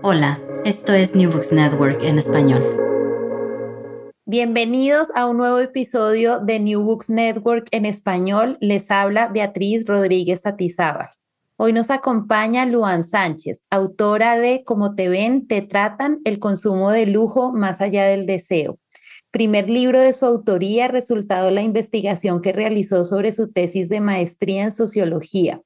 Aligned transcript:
Hola, 0.00 0.38
esto 0.64 0.92
es 0.92 1.16
New 1.16 1.32
Books 1.32 1.52
Network 1.52 2.04
en 2.04 2.20
español. 2.20 2.62
Bienvenidos 4.26 5.08
a 5.16 5.26
un 5.26 5.38
nuevo 5.38 5.58
episodio 5.58 6.38
de 6.38 6.60
New 6.60 6.82
Books 6.82 7.10
Network 7.10 7.66
en 7.72 7.84
español. 7.84 8.58
Les 8.60 8.92
habla 8.92 9.26
Beatriz 9.26 9.86
Rodríguez 9.86 10.46
Atizábal. 10.46 11.08
Hoy 11.56 11.72
nos 11.72 11.90
acompaña 11.90 12.64
Luan 12.64 13.02
Sánchez, 13.02 13.64
autora 13.70 14.38
de 14.38 14.62
Como 14.64 14.94
te 14.94 15.08
ven, 15.08 15.48
te 15.48 15.62
tratan, 15.62 16.20
el 16.24 16.38
consumo 16.38 16.92
de 16.92 17.06
lujo 17.06 17.52
más 17.52 17.80
allá 17.80 18.04
del 18.04 18.24
deseo. 18.24 18.78
Primer 19.32 19.68
libro 19.68 19.98
de 19.98 20.12
su 20.12 20.26
autoría, 20.26 20.86
resultado 20.86 21.46
de 21.46 21.52
la 21.52 21.62
investigación 21.62 22.40
que 22.40 22.52
realizó 22.52 23.04
sobre 23.04 23.32
su 23.32 23.50
tesis 23.50 23.88
de 23.88 24.00
maestría 24.00 24.62
en 24.62 24.72
sociología. 24.72 25.60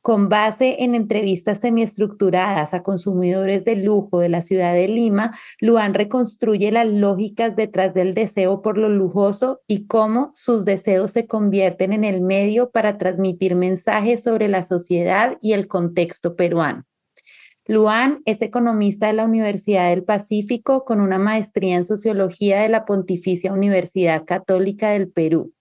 Con 0.00 0.28
base 0.28 0.82
en 0.82 0.94
entrevistas 0.94 1.60
semiestructuradas 1.60 2.74
a 2.74 2.82
consumidores 2.82 3.64
de 3.64 3.76
lujo 3.76 4.20
de 4.20 4.28
la 4.28 4.42
ciudad 4.42 4.74
de 4.74 4.88
Lima, 4.88 5.38
Luan 5.60 5.94
reconstruye 5.94 6.72
las 6.72 6.88
lógicas 6.88 7.56
detrás 7.56 7.94
del 7.94 8.14
deseo 8.14 8.62
por 8.62 8.78
lo 8.78 8.88
lujoso 8.88 9.60
y 9.66 9.86
cómo 9.86 10.32
sus 10.34 10.64
deseos 10.64 11.12
se 11.12 11.26
convierten 11.26 11.92
en 11.92 12.04
el 12.04 12.20
medio 12.20 12.70
para 12.70 12.98
transmitir 12.98 13.54
mensajes 13.54 14.22
sobre 14.22 14.48
la 14.48 14.62
sociedad 14.62 15.38
y 15.40 15.52
el 15.52 15.68
contexto 15.68 16.36
peruano. 16.36 16.84
Luan 17.66 18.22
es 18.24 18.42
economista 18.42 19.06
de 19.06 19.12
la 19.12 19.24
Universidad 19.24 19.90
del 19.90 20.02
Pacífico 20.02 20.84
con 20.84 21.00
una 21.00 21.18
maestría 21.18 21.76
en 21.76 21.84
sociología 21.84 22.60
de 22.60 22.68
la 22.68 22.84
Pontificia 22.84 23.52
Universidad 23.52 24.24
Católica 24.24 24.90
del 24.90 25.08
Perú. 25.08 25.52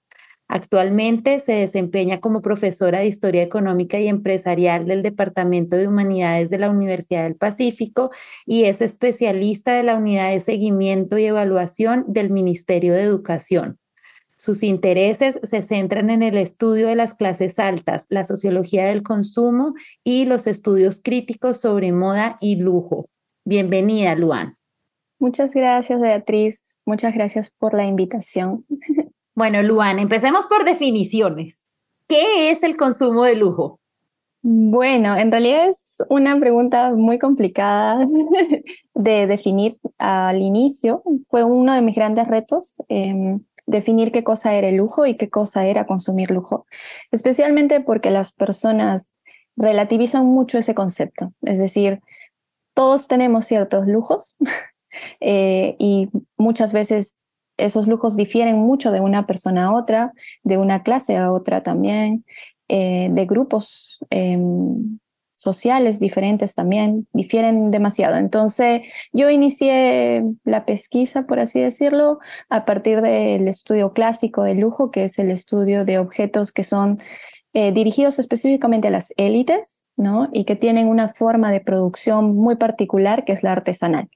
Actualmente 0.54 1.40
se 1.40 1.54
desempeña 1.54 2.20
como 2.20 2.42
profesora 2.42 3.00
de 3.00 3.06
Historia 3.06 3.42
Económica 3.42 4.02
y 4.02 4.10
Empresarial 4.10 4.86
del 4.86 5.02
Departamento 5.02 5.78
de 5.78 5.88
Humanidades 5.88 6.50
de 6.50 6.58
la 6.58 6.70
Universidad 6.70 7.24
del 7.24 7.38
Pacífico 7.38 8.12
y 8.46 8.66
es 8.66 8.82
especialista 8.82 9.72
de 9.72 9.84
la 9.84 9.96
Unidad 9.96 10.30
de 10.30 10.42
Seguimiento 10.42 11.18
y 11.18 11.24
Evaluación 11.24 12.04
del 12.10 12.32
Ministerio 12.32 12.94
de 12.94 13.04
Educación. 13.04 13.80
Sus 14.36 14.62
intereses 14.62 15.40
se 15.42 15.62
centran 15.62 16.10
en 16.10 16.22
el 16.22 16.36
estudio 16.36 16.90
de 16.90 16.98
las 16.98 17.14
clases 17.14 17.58
altas, 17.58 18.06
la 18.10 18.26
sociología 18.26 18.86
del 18.86 19.04
consumo 19.04 19.74
y 20.04 20.26
los 20.26 20.48
estudios 20.48 21.00
críticos 21.02 21.62
sobre 21.62 21.94
moda 21.94 22.36
y 22.42 22.58
lujo. 22.58 23.08
Bienvenida, 23.46 24.16
Luan. 24.16 24.56
Muchas 25.18 25.54
gracias, 25.54 26.02
Beatriz. 26.02 26.76
Muchas 26.86 27.14
gracias 27.14 27.52
por 27.52 27.74
la 27.74 27.86
invitación. 27.86 28.66
Bueno, 29.34 29.64
Luan, 29.64 30.00
empecemos 30.00 30.46
por 30.46 30.66
definiciones. 30.66 31.68
¿Qué 32.08 32.52
es 32.52 32.64
el 32.64 32.76
consumo 32.76 33.24
de 33.24 33.36
lujo? 33.36 33.80
Bueno, 34.44 35.16
en 35.16 35.32
realidad 35.32 35.70
es 35.70 35.98
una 36.10 36.38
pregunta 36.40 36.92
muy 36.92 37.20
complicada 37.20 38.06
de 38.96 39.28
definir 39.28 39.78
al 40.00 40.42
inicio. 40.42 41.04
Fue 41.30 41.44
uno 41.44 41.74
de 41.74 41.82
mis 41.82 41.96
grandes 41.96 42.28
retos 42.28 42.76
em, 42.90 43.42
definir 43.68 44.12
qué 44.12 44.24
cosa 44.24 44.54
era 44.56 44.68
el 44.68 44.78
lujo 44.78 45.06
y 45.06 45.16
qué 45.16 45.30
cosa 45.30 45.66
era 45.66 45.86
consumir 45.86 46.32
lujo, 46.32 46.66
especialmente 47.12 47.82
porque 47.82 48.10
las 48.10 48.32
personas 48.34 49.16
relativizan 49.56 50.26
mucho 50.26 50.58
ese 50.58 50.76
concepto. 50.76 51.34
Es 51.44 51.60
decir, 51.60 52.02
todos 52.74 53.08
tenemos 53.08 53.46
ciertos 53.46 53.88
lujos 53.88 54.36
eh, 55.20 55.76
y 55.80 56.10
muchas 56.38 56.74
veces 56.74 57.21
esos 57.66 57.88
lujos 57.88 58.16
difieren 58.16 58.58
mucho 58.58 58.92
de 58.92 59.00
una 59.00 59.26
persona 59.28 59.66
a 59.66 59.74
otra, 59.74 60.12
de 60.44 60.58
una 60.58 60.84
clase 60.84 61.18
a 61.18 61.32
otra 61.32 61.64
también, 61.64 62.26
eh, 62.68 63.10
de 63.12 63.26
grupos 63.26 64.00
em, 64.10 65.00
sociales 65.34 66.00
diferentes 66.00 66.54
también, 66.54 67.08
difieren 67.14 67.72
demasiado. 67.72 68.18
Entonces, 68.18 68.84
yo 69.12 69.30
inicié 69.30 70.24
la 70.44 70.66
pesquisa, 70.66 71.24
por 71.24 71.40
así 71.40 71.60
decirlo, 71.60 72.20
a 72.50 72.64
partir 72.66 73.02
del 73.02 73.48
estudio 73.48 73.92
clásico 73.92 74.44
de 74.44 74.56
lujo, 74.56 74.92
que 74.92 75.04
es 75.06 75.18
el 75.18 75.32
estudio 75.32 75.84
de 75.84 75.98
objetos 75.98 76.52
que 76.52 76.64
son 76.64 77.00
eh, 77.54 77.72
dirigidos 77.72 78.20
específicamente 78.20 78.88
a 78.88 78.92
las 78.92 79.14
élites, 79.18 79.90
¿no? 79.98 80.30
Y 80.32 80.46
que 80.46 80.56
tienen 80.56 80.88
una 80.88 81.10
forma 81.10 81.52
de 81.52 81.60
producción 81.60 82.36
muy 82.36 82.56
particular, 82.56 83.26
que 83.26 83.34
es 83.34 83.44
la 83.44 83.52
artesanal. 83.52 84.10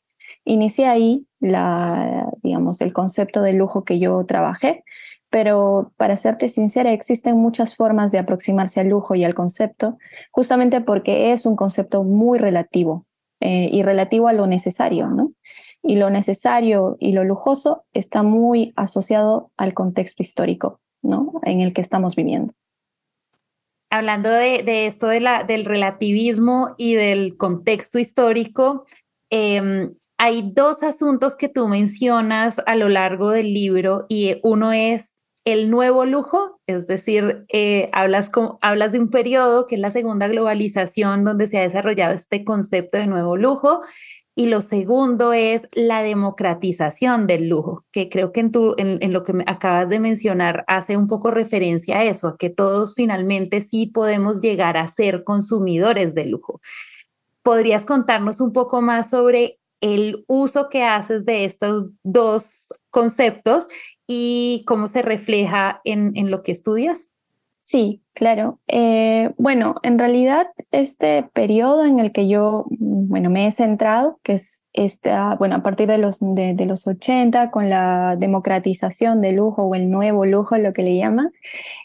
Inicié 0.46 0.88
ahí 0.88 1.28
el 1.42 2.94
concepto 2.94 3.42
de 3.42 3.54
lujo 3.54 3.84
que 3.84 4.00
yo 4.00 4.26
trabajé, 4.26 4.84
pero 5.30 5.92
para 5.98 6.16
serte 6.18 6.48
sincera, 6.48 6.94
existen 6.94 7.38
muchas 7.38 7.76
formas 7.76 8.12
de 8.12 8.20
aproximarse 8.20 8.80
al 8.80 8.90
lujo 8.90 9.16
y 9.16 9.24
al 9.24 9.34
concepto, 9.34 9.98
justamente 10.32 10.82
porque 10.82 11.32
es 11.34 11.46
un 11.46 11.56
concepto 11.56 12.04
muy 12.04 12.40
relativo 12.40 13.06
eh, 13.42 13.70
y 13.72 13.84
relativo 13.84 14.28
a 14.28 14.34
lo 14.34 14.48
necesario, 14.48 15.08
¿no? 15.08 15.34
Y 15.84 15.98
lo 15.98 16.10
necesario 16.10 16.96
y 17.00 17.12
lo 17.12 17.24
lujoso 17.24 17.84
está 17.94 18.24
muy 18.24 18.72
asociado 18.76 19.52
al 19.58 19.74
contexto 19.74 20.24
histórico, 20.24 20.80
¿no? 21.02 21.34
En 21.44 21.62
el 21.62 21.74
que 21.74 21.82
estamos 21.82 22.16
viviendo. 22.16 22.54
Hablando 23.92 24.30
de, 24.30 24.88
esto 24.88 25.08
del 25.08 25.66
relativismo 25.66 26.76
y 26.78 26.96
del 26.96 27.38
contexto 27.38 28.00
histórico, 28.00 28.86
eh, 29.30 29.90
hay 30.18 30.52
dos 30.54 30.84
asuntos 30.84 31.36
que 31.36 31.50
tú 31.50 31.68
mencionas 31.68 32.62
a 32.66 32.76
lo 32.76 32.90
largo 32.90 33.32
del 33.32 33.54
libro 33.54 34.06
y 34.08 34.40
uno 34.44 34.72
es 34.72 35.16
el 35.44 35.70
nuevo 35.70 36.06
lujo, 36.06 36.60
es 36.66 36.88
decir, 36.88 37.46
eh, 37.54 37.90
hablas, 37.94 38.32
hablas 38.62 38.92
de 38.92 39.00
un 39.00 39.10
periodo 39.10 39.68
que 39.68 39.76
es 39.76 39.82
la 39.82 39.92
segunda 39.92 40.28
globalización 40.28 41.24
donde 41.24 41.48
se 41.48 41.60
ha 41.60 41.62
desarrollado 41.62 42.16
este 42.16 42.44
concepto 42.44 42.98
de 42.98 43.06
nuevo 43.06 43.38
lujo 43.38 43.82
y 44.36 44.48
lo 44.48 44.62
segundo 44.62 45.34
es 45.34 45.68
la 45.74 46.02
democratización 46.02 47.28
del 47.28 47.48
lujo, 47.48 47.86
que 47.92 48.10
creo 48.10 48.32
que 48.32 48.40
en, 48.40 48.52
tu, 48.52 48.74
en, 48.78 48.98
en, 49.02 49.14
lo 49.14 49.24
que 49.24 49.34
acabas 49.46 49.88
de 49.88 50.00
mencionar 50.00 50.66
hace 50.68 50.98
un 50.98 51.08
poco 51.08 51.30
referencia 51.30 52.00
a 52.00 52.04
eso, 52.04 52.28
a 52.28 52.38
que 52.38 52.50
todos 52.50 52.96
finalmente 52.96 53.62
sí 53.62 53.86
podemos 53.86 54.42
llegar 54.42 54.78
a 54.78 54.88
ser 54.88 55.24
consumidores 55.24 56.16
de 56.16 56.26
lujo. 56.26 56.60
¿Podrías 57.46 57.86
contarnos 57.86 58.42
un 58.42 58.52
poco 58.54 58.82
más 58.82 59.12
sobre 59.12 59.60
el 59.80 60.26
uso 60.28 60.70
que 60.70 60.84
haces 60.84 61.26
de 61.26 61.46
estos 61.46 61.90
dos 62.02 62.74
conceptos 62.90 63.68
y 64.08 64.64
cómo 64.66 64.88
se 64.88 65.04
refleja 65.04 65.82
en, 65.84 66.14
en 66.16 66.32
lo 66.32 66.42
que 66.42 66.52
estudias. 66.52 67.10
Sí, 67.62 68.02
claro. 68.14 68.60
Eh, 68.68 69.34
bueno, 69.38 69.76
en 69.84 69.98
realidad 69.98 70.48
este 70.72 71.24
periodo 71.34 71.86
en 71.86 72.00
el 72.00 72.12
que 72.12 72.28
yo 72.28 72.66
bueno, 72.70 73.30
me 73.30 73.48
he 73.48 73.52
centrado, 73.52 74.20
que 74.24 74.34
es 74.34 74.64
esta, 74.74 75.36
bueno, 75.36 75.56
a 75.56 75.64
partir 75.64 75.88
de 75.88 75.98
los, 75.98 76.18
de, 76.20 76.66
los 76.66 76.86
80, 76.86 77.50
con 77.50 77.70
la 77.70 78.16
democratización 78.18 79.22
del 79.22 79.38
lujo 79.38 79.64
o 79.64 79.74
el 79.74 79.90
nuevo 79.90 80.26
lujo, 80.26 80.58
lo 80.58 80.74
que 80.74 80.84
le 80.84 80.98
llaman, 80.98 81.32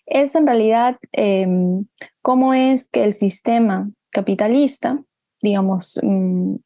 es 0.07 0.35
en 0.35 0.47
realidad 0.47 0.99
em, 1.13 1.87
cómo 2.21 2.53
es 2.53 2.89
que 2.89 3.05
el 3.05 3.13
sistema 3.13 3.91
capitalista, 4.11 5.03
digamos, 5.43 5.99
mm, 6.03 6.57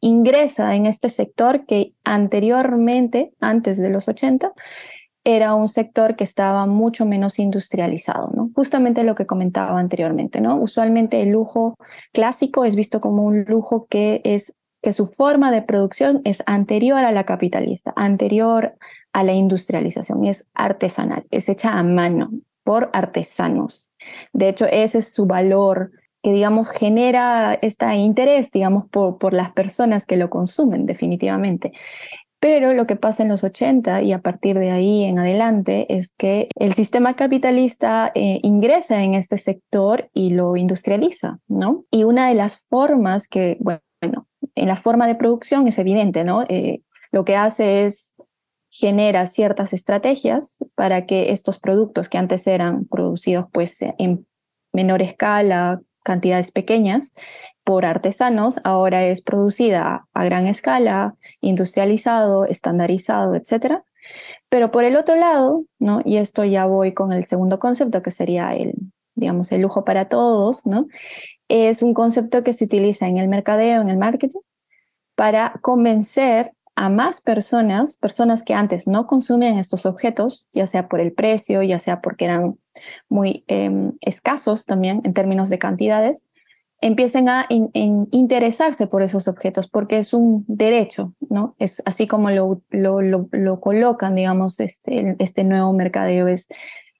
ingresa 0.00 0.74
en 0.74 0.86
este 0.86 1.08
sector 1.08 1.66
que 1.66 1.94
anteriormente, 2.04 3.32
antes 3.40 3.78
de 3.78 3.90
los 3.90 4.08
80, 4.08 4.52
era 5.24 5.54
un 5.54 5.66
sector 5.68 6.14
que 6.14 6.22
estaba 6.22 6.66
mucho 6.66 7.04
menos 7.04 7.40
industrializado, 7.40 8.30
¿no? 8.32 8.50
Justamente 8.54 9.02
lo 9.02 9.16
que 9.16 9.26
comentaba 9.26 9.78
anteriormente, 9.80 10.40
¿no? 10.40 10.56
Usualmente 10.56 11.20
el 11.20 11.30
lujo 11.30 11.74
clásico 12.12 12.64
es 12.64 12.76
visto 12.76 13.00
como 13.00 13.24
un 13.24 13.44
lujo 13.44 13.86
que 13.90 14.20
es 14.22 14.54
que 14.82 14.92
su 14.92 15.06
forma 15.06 15.50
de 15.50 15.62
producción 15.62 16.20
es 16.22 16.44
anterior 16.46 17.02
a 17.02 17.10
la 17.10 17.24
capitalista, 17.24 17.92
anterior 17.96 18.76
a 19.12 19.24
la 19.24 19.32
industrialización, 19.32 20.24
es 20.24 20.46
artesanal, 20.54 21.26
es 21.32 21.48
hecha 21.48 21.72
a 21.72 21.82
mano 21.82 22.30
por 22.62 22.90
artesanos. 22.92 23.90
De 24.32 24.48
hecho, 24.48 24.66
ese 24.66 24.98
es 24.98 25.12
su 25.12 25.26
valor 25.26 25.90
que, 26.26 26.32
digamos, 26.32 26.70
genera 26.70 27.56
este 27.62 27.86
interés, 27.94 28.50
digamos, 28.50 28.88
por, 28.88 29.16
por 29.16 29.32
las 29.32 29.52
personas 29.52 30.06
que 30.06 30.16
lo 30.16 30.28
consumen, 30.28 30.84
definitivamente. 30.84 31.70
Pero 32.40 32.72
lo 32.72 32.84
que 32.88 32.96
pasa 32.96 33.22
en 33.22 33.28
los 33.28 33.44
80 33.44 34.02
y 34.02 34.12
a 34.12 34.22
partir 34.22 34.58
de 34.58 34.72
ahí 34.72 35.04
en 35.04 35.20
adelante 35.20 35.86
es 35.88 36.10
que 36.10 36.48
el 36.56 36.72
sistema 36.72 37.14
capitalista 37.14 38.10
eh, 38.16 38.40
ingresa 38.42 39.04
en 39.04 39.14
este 39.14 39.38
sector 39.38 40.10
y 40.14 40.30
lo 40.30 40.56
industrializa, 40.56 41.38
¿no? 41.46 41.84
Y 41.92 42.02
una 42.02 42.28
de 42.28 42.34
las 42.34 42.58
formas 42.58 43.28
que, 43.28 43.56
bueno, 43.60 44.26
en 44.56 44.66
la 44.66 44.74
forma 44.74 45.06
de 45.06 45.14
producción 45.14 45.68
es 45.68 45.78
evidente, 45.78 46.24
¿no? 46.24 46.42
Eh, 46.48 46.80
lo 47.12 47.24
que 47.24 47.36
hace 47.36 47.84
es 47.84 48.16
genera 48.68 49.26
ciertas 49.26 49.72
estrategias 49.72 50.58
para 50.74 51.06
que 51.06 51.30
estos 51.30 51.60
productos 51.60 52.08
que 52.08 52.18
antes 52.18 52.48
eran 52.48 52.84
producidos 52.86 53.46
pues 53.52 53.76
en 53.80 54.26
menor 54.72 55.02
escala, 55.02 55.80
cantidades 56.06 56.52
pequeñas 56.52 57.10
por 57.64 57.84
artesanos, 57.84 58.60
ahora 58.62 59.04
es 59.04 59.22
producida 59.22 60.06
a 60.14 60.24
gran 60.24 60.46
escala, 60.46 61.16
industrializado, 61.40 62.44
estandarizado, 62.44 63.34
etc. 63.34 63.82
Pero 64.48 64.70
por 64.70 64.84
el 64.84 64.96
otro 64.96 65.16
lado, 65.16 65.64
¿no? 65.80 66.00
y 66.04 66.18
esto 66.18 66.44
ya 66.44 66.64
voy 66.66 66.94
con 66.94 67.12
el 67.12 67.24
segundo 67.24 67.58
concepto, 67.58 68.02
que 68.02 68.12
sería 68.12 68.54
el, 68.54 68.74
digamos, 69.16 69.50
el 69.50 69.62
lujo 69.62 69.84
para 69.84 70.08
todos, 70.08 70.64
¿no? 70.64 70.86
es 71.48 71.82
un 71.82 71.92
concepto 71.92 72.44
que 72.44 72.52
se 72.52 72.64
utiliza 72.64 73.08
en 73.08 73.18
el 73.18 73.28
mercadeo, 73.28 73.82
en 73.82 73.88
el 73.88 73.98
marketing, 73.98 74.40
para 75.16 75.58
convencer 75.60 76.52
a 76.76 76.90
más 76.90 77.22
personas, 77.22 77.96
personas 77.96 78.42
que 78.42 78.52
antes 78.52 78.86
no 78.86 79.06
consumían 79.06 79.58
estos 79.58 79.86
objetos, 79.86 80.46
ya 80.52 80.66
sea 80.66 80.88
por 80.88 81.00
el 81.00 81.12
precio, 81.12 81.62
ya 81.62 81.78
sea 81.78 82.02
porque 82.02 82.26
eran 82.26 82.58
muy 83.08 83.44
em, 83.48 83.92
escasos 84.02 84.66
también 84.66 85.00
en 85.04 85.14
términos 85.14 85.48
de 85.48 85.58
cantidades, 85.58 86.26
empiecen 86.82 87.30
a 87.30 87.46
interesarse 87.48 88.86
por 88.86 89.02
esos 89.02 89.26
objetos 89.26 89.68
porque 89.68 89.98
es 89.98 90.12
un 90.12 90.44
derecho, 90.46 91.14
¿no? 91.30 91.56
Es 91.58 91.82
así 91.86 92.06
como 92.06 92.30
lo, 92.30 92.62
lo, 92.68 93.00
lo, 93.00 93.60
colocan, 93.60 94.14
digamos, 94.14 94.60
este, 94.60 95.16
este 95.18 95.44
nuevo 95.44 95.72
mercadeo. 95.72 96.28
Es, 96.28 96.46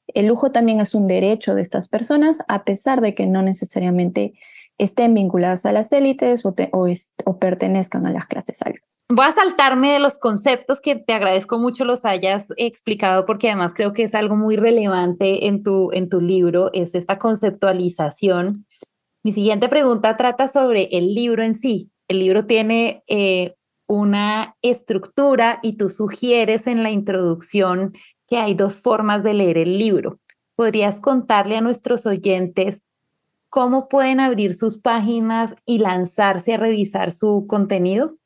el 0.08 0.26
lujo 0.26 0.50
también 0.50 0.80
es 0.80 0.94
un 0.94 1.06
derecho 1.06 1.54
de 1.54 1.60
estas 1.60 1.88
personas, 1.88 2.38
a 2.48 2.64
pesar 2.64 3.02
de 3.02 3.14
que 3.14 3.26
no 3.26 3.42
necesariamente 3.42 4.32
estén 4.78 5.14
vinculadas 5.14 5.64
a 5.64 5.72
las 5.72 5.90
élites 5.92 6.44
o, 6.44 6.54
o, 6.72 7.38
pertenezcan 7.38 8.06
a 8.06 8.10
las 8.10 8.26
clases 8.26 8.60
altas. 8.62 9.04
Voy 9.08 9.26
a 9.26 9.32
saltarme 9.32 9.92
de 9.92 9.98
los 9.98 10.18
conceptos 10.18 10.80
que 10.80 10.96
te 10.96 11.14
agradezco 11.14 11.58
mucho 11.58 11.84
los 11.84 12.04
hayas 12.04 12.48
explicado 12.56 13.24
porque 13.24 13.48
además 13.48 13.72
creo 13.74 13.92
que 13.92 14.02
es 14.02 14.14
algo 14.14 14.36
muy 14.36 14.56
relevante 14.56 15.46
en 15.46 15.62
tu, 15.62 15.90
en 15.92 16.08
tu 16.08 16.20
libro, 16.20 16.70
es 16.72 16.94
esta 16.94 17.18
conceptualización. 17.18 18.66
Mi 19.22 19.32
siguiente 19.32 19.68
pregunta 19.68 20.16
trata 20.16 20.48
sobre 20.48 20.88
el 20.92 21.14
libro 21.14 21.42
en 21.42 21.54
sí. 21.54 21.90
El 22.08 22.20
libro 22.20 22.46
tiene 22.46 23.02
eh, 23.08 23.54
una 23.88 24.56
estructura 24.62 25.58
y 25.62 25.76
tú 25.76 25.88
sugieres 25.88 26.66
en 26.66 26.82
la 26.82 26.90
introducción 26.90 27.94
que 28.28 28.38
hay 28.38 28.54
dos 28.54 28.74
formas 28.74 29.22
de 29.22 29.34
leer 29.34 29.58
el 29.58 29.78
libro. 29.78 30.18
¿Podrías 30.54 31.00
contarle 31.00 31.56
a 31.56 31.60
nuestros 31.60 32.06
oyentes 32.06 32.80
cómo 33.56 33.88
pueden 33.88 34.20
abrir 34.20 34.52
sus 34.52 34.76
páginas 34.76 35.56
y 35.64 35.78
lanzarse 35.78 36.52
a 36.52 36.56
revisar 36.58 37.10
su 37.10 37.46
contenido? 37.48 38.18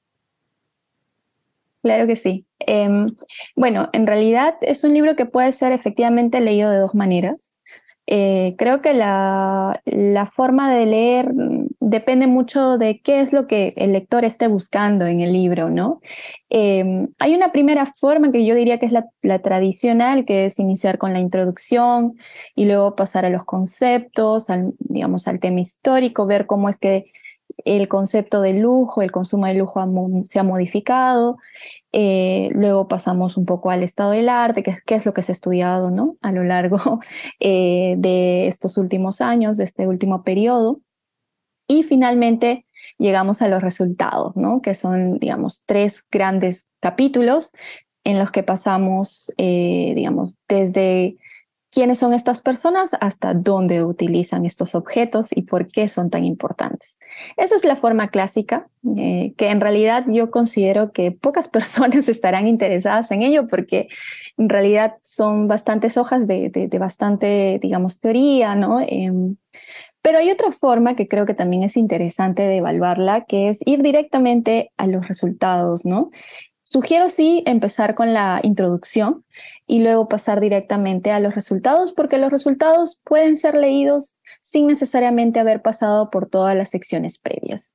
Claro 1.85 2.09
que 2.09 2.17
sí. 2.17 2.47
Em, 2.59 3.07
bueno, 3.55 3.89
en 3.93 4.09
realidad 4.09 4.57
es 4.61 4.83
un 4.83 4.93
libro 4.93 5.15
que 5.15 5.27
puede 5.27 5.53
ser 5.53 5.71
efectivamente 5.71 6.41
leído 6.41 6.69
de 6.69 6.79
dos 6.79 6.97
maneras. 6.97 7.60
Eh, 8.13 8.57
creo 8.59 8.83
que 8.83 8.93
la, 8.93 9.81
la, 9.85 10.27
forma 10.27 10.69
de 10.75 10.85
leer 10.85 11.33
depende 11.79 12.27
mucho 12.27 12.77
de 12.77 13.01
qué 13.01 13.21
es 13.21 13.33
lo 13.33 13.47
que 13.47 13.73
el 13.77 13.93
lector 13.93 14.25
esté 14.25 14.49
buscando 14.49 15.07
en 15.07 15.21
el 15.21 15.33
libro, 15.33 15.71
¿no? 15.71 16.01
Em, 16.49 17.07
hay 17.21 17.37
una 17.37 17.53
primera 17.53 17.87
forma 17.87 18.33
que 18.33 18.45
yo 18.45 18.57
diría 18.57 18.79
que 18.81 18.87
es 18.87 18.93
la, 18.93 19.39
tradicional, 19.39 20.25
que 20.25 20.47
es 20.47 20.59
iniciar 20.59 20.99
con 20.99 21.13
la 21.13 21.21
introducción 21.21 22.17
y 22.57 22.65
luego 22.65 22.97
pasar 22.97 23.25
a 23.25 23.31
los 23.31 23.45
conceptos, 23.45 24.51
al, 24.51 24.73
digamos, 24.81 25.29
al 25.29 25.39
tema 25.39 25.61
histórico, 25.61 26.27
ver 26.27 26.47
cómo 26.47 26.69
es 26.69 26.81
que 26.81 27.13
el 27.65 27.87
concepto 27.87 28.41
de 28.41 28.55
lujo, 28.55 29.03
el 29.03 29.13
consumo 29.13 29.47
de 29.47 29.55
lujo 29.55 29.81
se 30.25 30.41
ha 30.41 30.43
modificado. 30.43 31.37
Eh, 31.93 32.51
luego 32.53 32.87
pasamos 32.87 33.37
un 33.37 33.45
poco 33.45 33.71
al 33.71 33.83
estado 33.83 34.13
del 34.13 34.29
arte, 34.29 34.63
que, 34.63 34.95
es 34.95 35.07
lo 35.07 35.13
que 35.13 35.23
se 35.23 35.33
ha 35.33 35.35
estudiado 35.35 35.91
¿no? 35.91 36.17
a 36.21 36.33
lo 36.33 36.45
largo 36.45 37.01
eh, 37.41 37.95
de 37.99 38.47
estos 38.47 38.77
últimos 38.77 39.21
años, 39.21 39.57
de 39.57 39.65
este 39.65 39.87
último 39.87 40.23
periodo. 40.23 40.81
Y 41.67 41.83
finalmente 41.83 42.67
llegamos 42.99 43.43
a 43.43 43.49
los 43.49 43.63
resultados, 43.63 44.37
¿no? 44.37 44.61
que 44.63 44.75
son, 44.75 45.19
digamos, 45.19 45.63
tres 45.67 46.05
grandes 46.11 46.67
capítulos 46.81 47.53
en 48.05 48.19
los 48.19 48.31
que 48.31 48.43
pasamos, 48.43 49.33
eh, 49.37 49.93
digamos, 49.95 50.37
desde 50.49 51.17
quiénes 51.71 51.99
son 51.99 52.13
estas 52.13 52.41
personas 52.41 52.91
hasta 53.01 53.35
dónde 53.35 53.85
utilizan 53.85 54.45
estos 54.45 54.75
objetos 54.75 55.29
y 55.31 55.43
por 55.43 55.69
qué 55.69 55.89
son 55.89 56.11
tan 56.11 56.25
importantes. 56.25 56.99
Esa 57.37 57.55
es 57.55 57.65
la 57.65 57.77
forma 57.77 58.09
clásica, 58.09 58.69
eh, 58.97 59.35
que 59.37 59.51
en 59.51 59.61
realidad 59.61 60.05
yo 60.09 60.31
considero 60.31 60.93
que 60.93 61.13
pocas 61.13 61.49
personas 61.61 62.09
estarán 62.09 62.49
interesadas 62.49 63.11
en 63.11 63.23
ello 63.23 63.47
porque 63.47 63.89
en 64.37 64.49
realidad 64.49 64.95
son 65.01 65.49
bastantes 65.49 65.97
hojas 65.97 66.27
de, 66.27 66.51
de, 66.51 66.79
bastante, 66.79 67.59
digamos, 67.63 67.99
teoría, 67.99 68.55
¿no? 68.55 68.81
Em, 68.81 69.37
pero 70.03 70.19
hay 70.19 70.31
otra 70.31 70.51
forma 70.51 70.97
que 70.97 71.09
creo 71.09 71.27
que 71.27 71.35
también 71.35 71.63
es 71.63 71.77
interesante 71.77 72.43
de 72.43 72.57
evaluarla, 72.57 73.27
que 73.27 73.51
es 73.51 73.59
ir 73.67 73.83
directamente 73.83 74.73
a 74.79 74.87
los 74.87 75.07
resultados, 75.07 75.85
¿no? 75.85 76.11
Sugiero 76.73 77.09
sí 77.09 77.43
empezar 77.47 77.97
con 77.97 78.15
la 78.15 78.39
introducción 78.45 79.25
y 79.67 79.81
luego 79.81 80.09
pasar 80.09 80.39
directamente 80.39 81.11
a 81.11 81.19
los 81.19 81.35
resultados, 81.35 81.93
porque 81.93 82.17
los 82.17 82.31
resultados 82.31 83.01
pueden 83.03 83.35
ser 83.35 83.57
leídos 83.57 84.17
sin 84.41 84.69
necesariamente 84.69 85.41
haber 85.41 85.63
pasado 85.63 86.11
por 86.11 86.29
todas 86.29 86.57
las 86.57 86.69
secciones 86.69 87.19
previas 87.19 87.73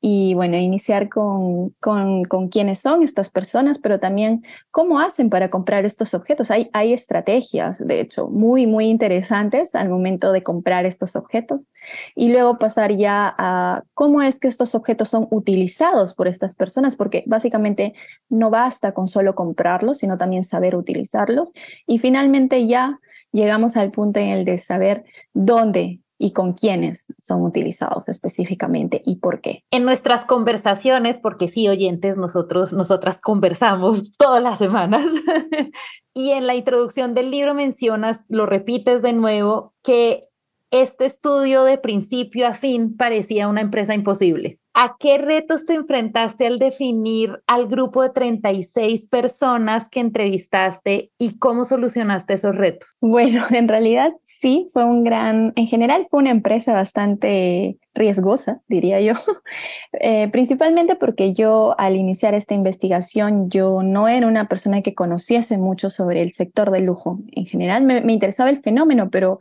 y 0.00 0.34
bueno, 0.34 0.56
iniciar 0.56 1.08
con, 1.08 1.70
con, 1.80 2.24
con, 2.24 2.48
quiénes 2.48 2.78
son 2.78 3.02
estas 3.02 3.30
personas, 3.30 3.78
pero 3.78 3.98
también 3.98 4.44
cómo 4.70 5.00
hacen 5.00 5.28
para 5.28 5.50
comprar 5.50 5.84
estos 5.84 6.14
objetos. 6.14 6.50
Hay, 6.52 6.70
hay 6.72 6.92
estrategias, 6.92 7.84
de 7.84 8.00
hecho, 8.00 8.28
muy, 8.28 8.66
muy 8.66 8.88
interesantes 8.88 9.74
al 9.74 9.88
momento 9.88 10.30
de 10.30 10.42
comprar 10.44 10.86
estos 10.86 11.16
objetos 11.16 11.68
y 12.14 12.30
luego 12.30 12.58
pasar 12.58 12.92
ya 12.96 13.34
a 13.38 13.82
cómo 13.94 14.22
es 14.22 14.38
que 14.38 14.48
estos 14.48 14.74
objetos 14.76 15.08
son 15.08 15.26
utilizados 15.30 16.14
por 16.14 16.28
estas 16.28 16.54
personas, 16.54 16.94
porque 16.94 17.24
básicamente 17.26 17.92
no 18.28 18.50
basta 18.50 18.92
con 18.92 19.08
solo 19.08 19.34
comprarlos, 19.34 19.98
sino 19.98 20.16
también 20.16 20.44
saber 20.44 20.76
utilizarlos. 20.76 21.50
Y 21.86 21.98
finalmente 21.98 22.66
ya 22.68 23.00
llegamos 23.32 23.76
al 23.76 23.90
punto 23.90 24.20
en 24.20 24.28
el 24.28 24.44
de 24.44 24.58
saber 24.58 25.04
dónde 25.34 26.00
y 26.18 26.32
con 26.32 26.52
quiénes 26.52 27.14
son 27.16 27.42
utilizados 27.42 28.08
específicamente 28.08 29.00
y 29.04 29.16
por 29.16 29.40
qué. 29.40 29.64
En 29.70 29.84
nuestras 29.84 30.24
conversaciones, 30.24 31.18
porque 31.18 31.48
sí, 31.48 31.68
oyentes, 31.68 32.16
nosotros, 32.16 32.72
nosotras 32.72 33.20
conversamos 33.20 34.12
todas 34.18 34.42
las 34.42 34.58
semanas, 34.58 35.06
y 36.14 36.32
en 36.32 36.46
la 36.46 36.56
introducción 36.56 37.14
del 37.14 37.30
libro 37.30 37.54
mencionas, 37.54 38.24
lo 38.28 38.46
repites 38.46 39.02
de 39.02 39.12
nuevo, 39.12 39.74
que 39.82 40.24
este 40.70 41.06
estudio 41.06 41.64
de 41.64 41.78
principio 41.78 42.46
a 42.46 42.54
fin 42.54 42.96
parecía 42.96 43.48
una 43.48 43.60
empresa 43.60 43.94
imposible. 43.94 44.58
¿A 44.80 44.94
qué 44.96 45.18
retos 45.18 45.64
te 45.64 45.74
enfrentaste 45.74 46.46
al 46.46 46.60
definir 46.60 47.42
al 47.48 47.66
grupo 47.66 48.00
de 48.00 48.10
36 48.10 49.06
personas 49.06 49.88
que 49.88 49.98
entrevistaste 49.98 51.10
y 51.18 51.36
cómo 51.38 51.64
solucionaste 51.64 52.34
esos 52.34 52.54
retos? 52.54 52.96
Bueno, 53.00 53.42
en 53.50 53.66
realidad 53.66 54.12
sí, 54.22 54.68
fue 54.72 54.84
un 54.84 55.02
gran, 55.02 55.52
en 55.56 55.66
general 55.66 56.06
fue 56.08 56.20
una 56.20 56.30
empresa 56.30 56.74
bastante 56.74 57.76
riesgosa, 57.98 58.62
diría 58.68 59.00
yo, 59.00 59.12
eh, 60.00 60.28
principalmente 60.30 60.96
porque 60.96 61.34
yo 61.34 61.74
al 61.78 61.96
iniciar 61.96 62.34
esta 62.34 62.54
investigación, 62.54 63.50
yo 63.50 63.82
no 63.82 64.08
era 64.08 64.26
una 64.26 64.48
persona 64.48 64.82
que 64.82 64.94
conociese 64.94 65.58
mucho 65.58 65.90
sobre 65.90 66.22
el 66.22 66.30
sector 66.30 66.70
del 66.70 66.86
lujo. 66.86 67.20
En 67.32 67.46
general 67.46 67.82
me, 67.82 68.12
interesaba 68.12 68.50
el 68.50 68.62
fenómeno, 68.62 69.10
pero 69.10 69.38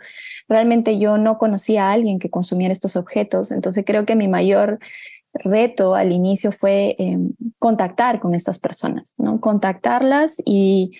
realmente 0.49 0.99
yo 0.99 1.17
no 1.17 1.37
conocía 1.37 1.87
a 1.87 1.93
alguien 1.93 2.19
que 2.19 2.29
consumiera 2.29 2.73
estos 2.73 2.95
objetos. 2.95 3.51
Entonces 3.51 3.83
creo 3.85 4.05
que 4.05 4.15
mi 4.15 4.27
mayor 4.27 4.79
reto 5.33 5.95
al 5.95 6.11
inicio 6.11 6.51
fue 6.51 6.95
em, 6.97 7.31
contactar 7.59 8.19
con 8.19 8.33
estas 8.33 8.57
personas, 8.57 9.15
¿no? 9.17 9.39
Contactarlas 9.39 10.41
y 10.45 10.91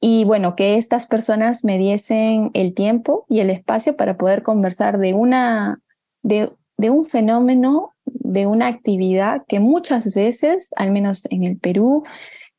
y 0.00 0.24
bueno, 0.24 0.54
que 0.54 0.76
estas 0.76 1.06
personas 1.06 1.64
me 1.64 1.76
diesen 1.76 2.50
el 2.54 2.74
tiempo 2.74 3.26
y 3.28 3.40
el 3.40 3.50
espacio 3.50 3.96
para 3.96 4.16
poder 4.16 4.42
conversar 4.42 4.98
de, 4.98 5.14
una, 5.14 5.80
de, 6.22 6.52
un 6.78 7.04
fenómeno, 7.04 7.94
de 8.04 8.46
una 8.46 8.68
actividad 8.68 9.44
que 9.46 9.60
muchas 9.60 10.14
veces, 10.14 10.70
al 10.76 10.90
menos 10.90 11.26
en 11.30 11.44
el 11.44 11.58
Perú, 11.58 12.04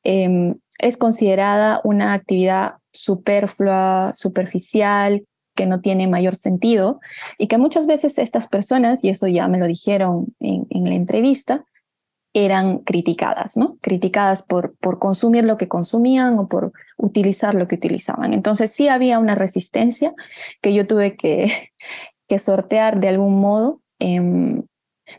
em, 0.03 0.55
es 0.79 0.97
considerada 0.97 1.81
una 1.83 2.13
actividad 2.13 2.75
superflua, 2.91 4.13
superficial, 4.15 5.25
que 5.55 5.65
no 5.65 5.81
tiene 5.81 6.07
mayor 6.07 6.35
sentido 6.35 6.99
y 7.37 7.47
que 7.47 7.57
muchas 7.57 7.85
veces 7.85 8.17
estas 8.17 8.47
personas, 8.47 9.03
y 9.03 9.09
eso 9.09 9.27
ya 9.27 9.47
me 9.47 9.57
lo 9.59 9.67
dijeron 9.67 10.33
en, 10.39 10.65
en 10.69 10.85
la 10.85 10.95
entrevista, 10.95 11.65
eran 12.33 12.79
criticadas, 12.79 13.57
¿no? 13.57 13.77
Criticadas 13.81 14.43
por, 14.43 14.75
por 14.77 14.99
consumir 14.99 15.43
lo 15.43 15.57
que 15.57 15.67
consumían 15.67 16.37
o 16.37 16.47
por 16.47 16.71
utilizar 16.97 17.55
lo 17.55 17.67
que 17.67 17.75
utilizaban. 17.75 18.33
Entonces 18.33 18.71
sí 18.71 18.87
había 18.87 19.19
una 19.19 19.35
resistencia 19.35 20.13
que 20.61 20.73
yo 20.73 20.85
tuve 20.85 21.15
que, 21.15 21.51
que 22.27 22.39
sortear 22.39 22.99
de 22.99 23.09
algún 23.09 23.39
modo. 23.39 23.81
Em, 23.99 24.63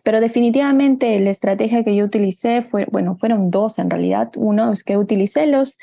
pero 0.03 0.21
definitivamente 0.21 1.19
la 1.21 1.31
estrategia 1.31 1.85
que 1.85 1.97
yo 1.97 2.05
utilicé 2.05 2.63
fue, 2.63 2.87
bueno, 2.91 3.17
fueron 3.17 3.51
dos 3.51 3.79
en 3.79 3.91
realidad. 3.91 4.31
Uno 4.37 4.73
es 4.73 4.85
que 4.85 4.97
utilicé 4.97 5.47
los 5.47 5.79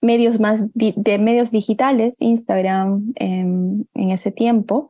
medios 0.00 0.40
más 0.40 0.64
de 0.72 1.18
medios 1.18 1.50
digitales, 1.50 2.20
Instagram 2.20 3.12
em, 3.16 3.84
en 3.94 4.10
ese 4.10 4.30
tiempo, 4.30 4.88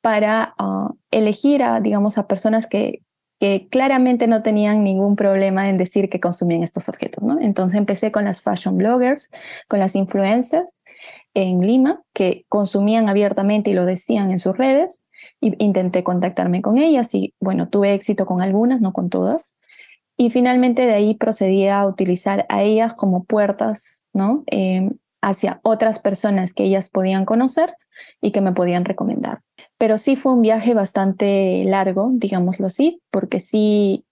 para 0.00 0.54
ah, 0.58 0.92
elegir 1.10 1.62
a, 1.62 1.80
digamos, 1.80 2.16
a 2.18 2.26
personas 2.26 2.66
que, 2.66 3.02
que 3.38 3.68
claramente 3.70 4.26
no 4.28 4.42
tenían 4.42 4.82
ningún 4.82 5.16
problema 5.16 5.68
en 5.68 5.76
decir 5.76 6.08
que 6.08 6.20
consumían 6.20 6.62
estos 6.62 6.88
objetos, 6.88 7.22
¿no? 7.22 7.40
Entonces 7.40 7.78
empecé 7.78 8.12
con 8.12 8.24
las 8.24 8.40
fashion 8.40 8.78
bloggers, 8.78 9.28
con 9.68 9.78
las 9.78 9.94
influencers 9.94 10.82
en 11.34 11.60
Lima, 11.60 12.02
que 12.14 12.46
consumían 12.48 13.08
abiertamente 13.08 13.70
y 13.70 13.74
lo 13.74 13.84
decían 13.84 14.30
en 14.30 14.38
sus 14.38 14.56
redes, 14.56 15.02
intenté 15.58 16.02
contactarme 16.02 16.62
con 16.62 16.78
ellas 16.78 17.14
y, 17.14 17.34
bueno, 17.40 17.68
tuve 17.68 17.94
éxito 17.94 18.26
con 18.26 18.40
algunas, 18.40 18.80
no 18.80 18.92
con 18.92 19.10
todas. 19.10 19.54
Y 20.16 20.30
finalmente 20.30 20.86
de 20.86 20.94
ahí 20.94 21.14
procedí 21.14 21.68
a 21.68 21.86
utilizar 21.86 22.46
a 22.48 22.62
ellas 22.62 22.94
como 22.94 23.24
puertas, 23.24 24.04
¿no? 24.12 24.44
Eh, 24.50 24.90
hacia 25.20 25.60
otras 25.62 25.98
personas 25.98 26.54
que 26.54 26.64
ellas 26.64 26.88
podían 26.90 27.24
conocer 27.24 27.74
y 28.20 28.30
que 28.30 28.40
me 28.40 28.52
podían 28.52 28.84
recomendar. 28.84 29.40
Pero 29.78 29.98
sí 29.98 30.16
fue 30.16 30.32
un 30.32 30.42
viaje 30.42 30.74
bastante 30.74 31.64
largo, 31.66 32.10
digámoslo 32.12 32.66
así, 32.66 33.02
porque 33.10 33.40
sí 33.40 34.04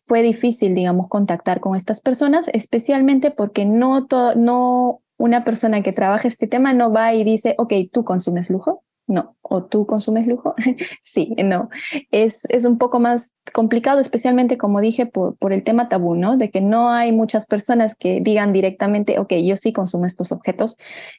fue 0.00 0.22
difícil, 0.22 0.74
digamos, 0.74 1.08
contactar 1.08 1.60
con 1.60 1.76
estas 1.76 2.00
personas, 2.00 2.48
especialmente 2.52 3.30
porque 3.30 3.64
no, 3.64 4.06
no 4.36 5.00
una 5.16 5.44
persona 5.44 5.82
que 5.82 5.92
trabaja 5.92 6.26
este 6.26 6.48
tema 6.48 6.72
no 6.72 6.92
va 6.92 7.14
y 7.14 7.22
dice, 7.22 7.54
ok, 7.58 7.72
tú 7.92 8.04
consumes 8.04 8.50
lujo, 8.50 8.82
no. 9.06 9.36
¿O 9.42 9.64
tú 9.64 9.86
consumes 9.86 10.26
lujo? 10.26 10.54
sí, 11.02 11.34
no. 11.44 11.68
Es, 12.10 12.44
es 12.48 12.64
un 12.64 12.78
poco 12.78 13.00
más 13.00 13.34
complicado, 13.52 14.00
especialmente 14.00 14.56
como 14.56 14.80
dije, 14.80 15.06
por, 15.06 15.36
por 15.36 15.52
el 15.52 15.64
tema 15.64 15.88
tabú, 15.88 16.14
¿no? 16.14 16.36
De 16.36 16.50
que 16.50 16.60
no 16.60 16.90
hay 16.90 17.12
muchas 17.12 17.46
personas 17.46 17.94
que 17.94 18.20
digan 18.20 18.52
directamente, 18.52 19.18
ok, 19.18 19.32
yo 19.44 19.56
sí 19.56 19.72
consumo 19.72 20.06
estos 20.06 20.32
objetos, 20.32 20.76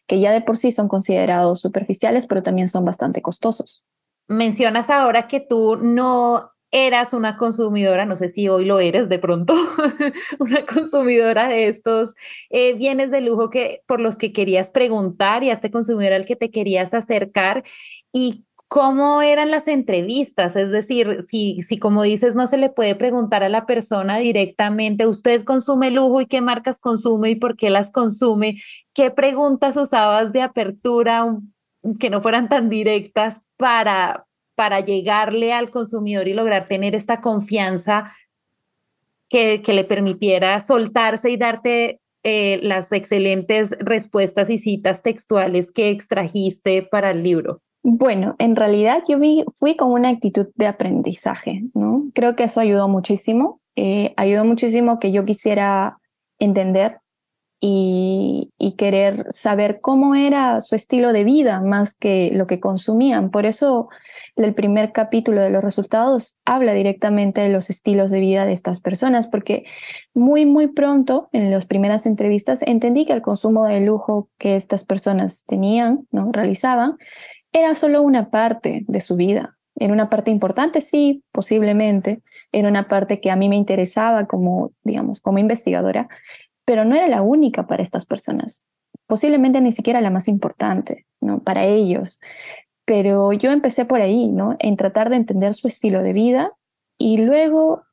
que 0.08 0.20
ya 0.20 0.32
de 0.32 0.42
por 0.42 0.58
sí 0.58 0.72
son 0.72 0.88
considerados 0.88 1.62
superficiales, 1.62 2.26
pero 2.28 2.44
también 2.44 2.70
son 2.70 2.86
bastante 2.86 3.22
costosos. 3.22 3.86
Mencionas 4.28 4.90
ahora 4.90 5.28
que 5.28 5.42
tú 5.42 5.76
no 5.76 6.53
eras 6.74 7.14
una 7.14 7.38
consumidora, 7.38 8.06
no 8.06 8.18
sé 8.18 8.28
si 8.30 8.50
hoy 8.50 8.66
lo 8.66 8.80
eres 8.80 9.08
de 9.08 9.20
pronto, 9.20 9.54
una 10.40 10.66
consumidora 10.66 11.48
de 11.48 11.68
estos 11.68 12.16
eh, 12.50 12.74
bienes 12.74 13.12
de 13.12 13.22
lujo 13.22 13.52
que, 13.52 13.82
por 13.86 14.02
los 14.02 14.18
que 14.18 14.34
querías 14.34 14.72
preguntar 14.72 15.44
y 15.44 15.52
a 15.52 15.54
este 15.54 15.70
consumidor 15.70 16.14
al 16.14 16.26
que 16.26 16.36
te 16.36 16.50
querías 16.50 16.94
acercar 16.96 17.64
y 18.12 18.44
cómo 18.68 19.22
eran 19.22 19.52
las 19.52 19.68
entrevistas, 19.68 20.56
es 20.56 20.72
decir, 20.72 21.22
si, 21.30 21.62
si 21.62 21.78
como 21.78 22.02
dices 22.02 22.36
no 22.36 22.48
se 22.48 22.58
le 22.58 22.72
puede 22.72 22.96
preguntar 22.96 23.44
a 23.44 23.50
la 23.50 23.68
persona 23.68 24.18
directamente, 24.18 25.06
usted 25.06 25.44
consume 25.44 25.92
lujo 25.92 26.22
y 26.22 26.26
qué 26.26 26.42
marcas 26.42 26.80
consume 26.80 27.30
y 27.30 27.36
por 27.36 27.56
qué 27.56 27.70
las 27.70 27.92
consume, 27.92 28.58
qué 28.94 29.12
preguntas 29.12 29.78
usabas 29.78 30.34
de 30.34 30.42
apertura 30.42 31.38
que 32.00 32.10
no 32.10 32.20
fueran 32.20 32.50
tan 32.50 32.68
directas 32.68 33.42
para, 33.58 34.26
para 34.56 34.80
llegarle 34.82 35.54
al 35.54 35.70
consumidor 35.70 36.28
y 36.28 36.34
lograr 36.34 36.68
tener 36.68 36.96
esta 36.96 37.22
confianza 37.22 38.12
que, 39.30 39.62
que 39.62 39.74
le 39.74 39.84
permitiera 39.84 40.60
soltarse 40.60 41.32
y 41.32 41.38
darte 41.38 42.00
eh, 42.26 42.62
las 42.64 42.90
excelentes 42.94 43.76
respuestas 43.82 44.50
y 44.50 44.58
citas 44.58 45.02
textuales 45.02 45.74
que 45.74 45.90
extrajiste 45.90 46.82
para 46.82 47.12
el 47.12 47.22
libro? 47.22 47.62
Bueno, 47.82 48.36
en 48.40 48.56
realidad 48.56 49.04
yo 49.10 49.20
vi, 49.20 49.44
fui 49.60 49.76
con 49.76 49.92
una 49.92 50.08
actitud 50.08 50.48
de 50.56 50.68
aprendizaje, 50.68 51.64
¿no? 51.74 52.06
Creo 52.14 52.38
que 52.38 52.46
eso 52.46 52.62
ayudó 52.62 52.88
muchísimo. 52.88 53.60
Eh, 53.76 54.14
ayudó 54.16 54.46
muchísimo 54.46 55.00
que 55.00 55.12
yo 55.12 55.26
quisiera 55.26 55.98
entender 56.40 57.00
y, 57.66 58.50
querer 58.78 59.28
saber 59.30 59.80
cómo 59.82 60.16
era 60.16 60.60
su 60.60 60.76
estilo 60.76 61.14
de 61.14 61.24
vida 61.24 61.62
más 61.62 61.94
que 61.94 62.32
lo 62.34 62.48
que 62.48 62.60
consumían. 62.60 63.30
Por 63.30 63.46
eso 63.46 63.88
el 64.36 64.54
primer 64.54 64.92
capítulo 64.92 65.42
de 65.42 65.52
los 65.52 65.64
resultados 65.64 66.36
habla 66.44 66.74
directamente 66.74 67.40
de 67.40 67.50
los 67.50 67.70
estilos 67.70 68.12
de 68.12 68.20
vida 68.20 68.46
de 68.46 68.52
estas 68.52 68.82
personas, 68.82 69.28
porque 69.28 69.64
muy, 70.14 70.46
muy 70.46 70.68
pronto 70.68 71.30
en 71.32 71.52
las 71.52 71.66
primeras 71.66 72.06
entrevistas 72.06 72.62
entendí 72.64 73.06
que 73.06 73.14
el 73.14 73.22
consumo 73.22 73.66
de 73.66 73.80
lujo 73.80 74.28
que 74.38 74.56
estas 74.58 74.84
personas 74.84 75.46
tenían, 75.46 76.06
¿no? 76.12 76.32
realizaban, 76.34 76.98
era 77.54 77.76
solo 77.76 78.02
una 78.02 78.30
parte 78.30 78.84
de 78.88 79.00
su 79.00 79.16
vida. 79.16 79.56
Era 79.76 79.94
una 79.94 80.10
parte 80.10 80.30
importante, 80.30 80.82
sí, 80.82 81.24
posiblemente. 81.32 82.22
Era 82.52 82.68
una 82.68 82.88
parte 82.88 83.20
que 83.20 83.32
a 83.32 83.36
mí 83.36 83.50
me 83.50 83.56
interesaba 83.56 84.28
como, 84.28 84.72
digamos, 84.84 85.20
como 85.20 85.40
investigadora, 85.40 86.08
pero 86.66 86.86
no 86.86 86.96
era 86.96 87.08
la 87.08 87.22
única 87.22 87.68
para 87.68 87.84
estas 87.84 88.06
personas, 88.06 88.64
posiblemente 89.08 89.62
ni 89.62 89.72
siquiera 89.72 90.02
la 90.02 90.10
más 90.10 90.28
importante, 90.28 91.06
¿no? 91.22 91.40
Para 91.40 91.66
ellos. 91.66 92.20
Pero 92.86 93.34
yo 93.34 93.52
empecé 93.52 93.86
por 93.86 94.02
ahí, 94.02 94.30
¿no? 94.30 94.56
En 94.60 94.76
tratar 94.76 95.10
de 95.10 95.18
entender 95.18 95.54
su 95.54 95.68
estilo 95.68 96.04
de 96.04 96.14
vida 96.14 96.52
y 96.98 97.18
luego 97.18 97.84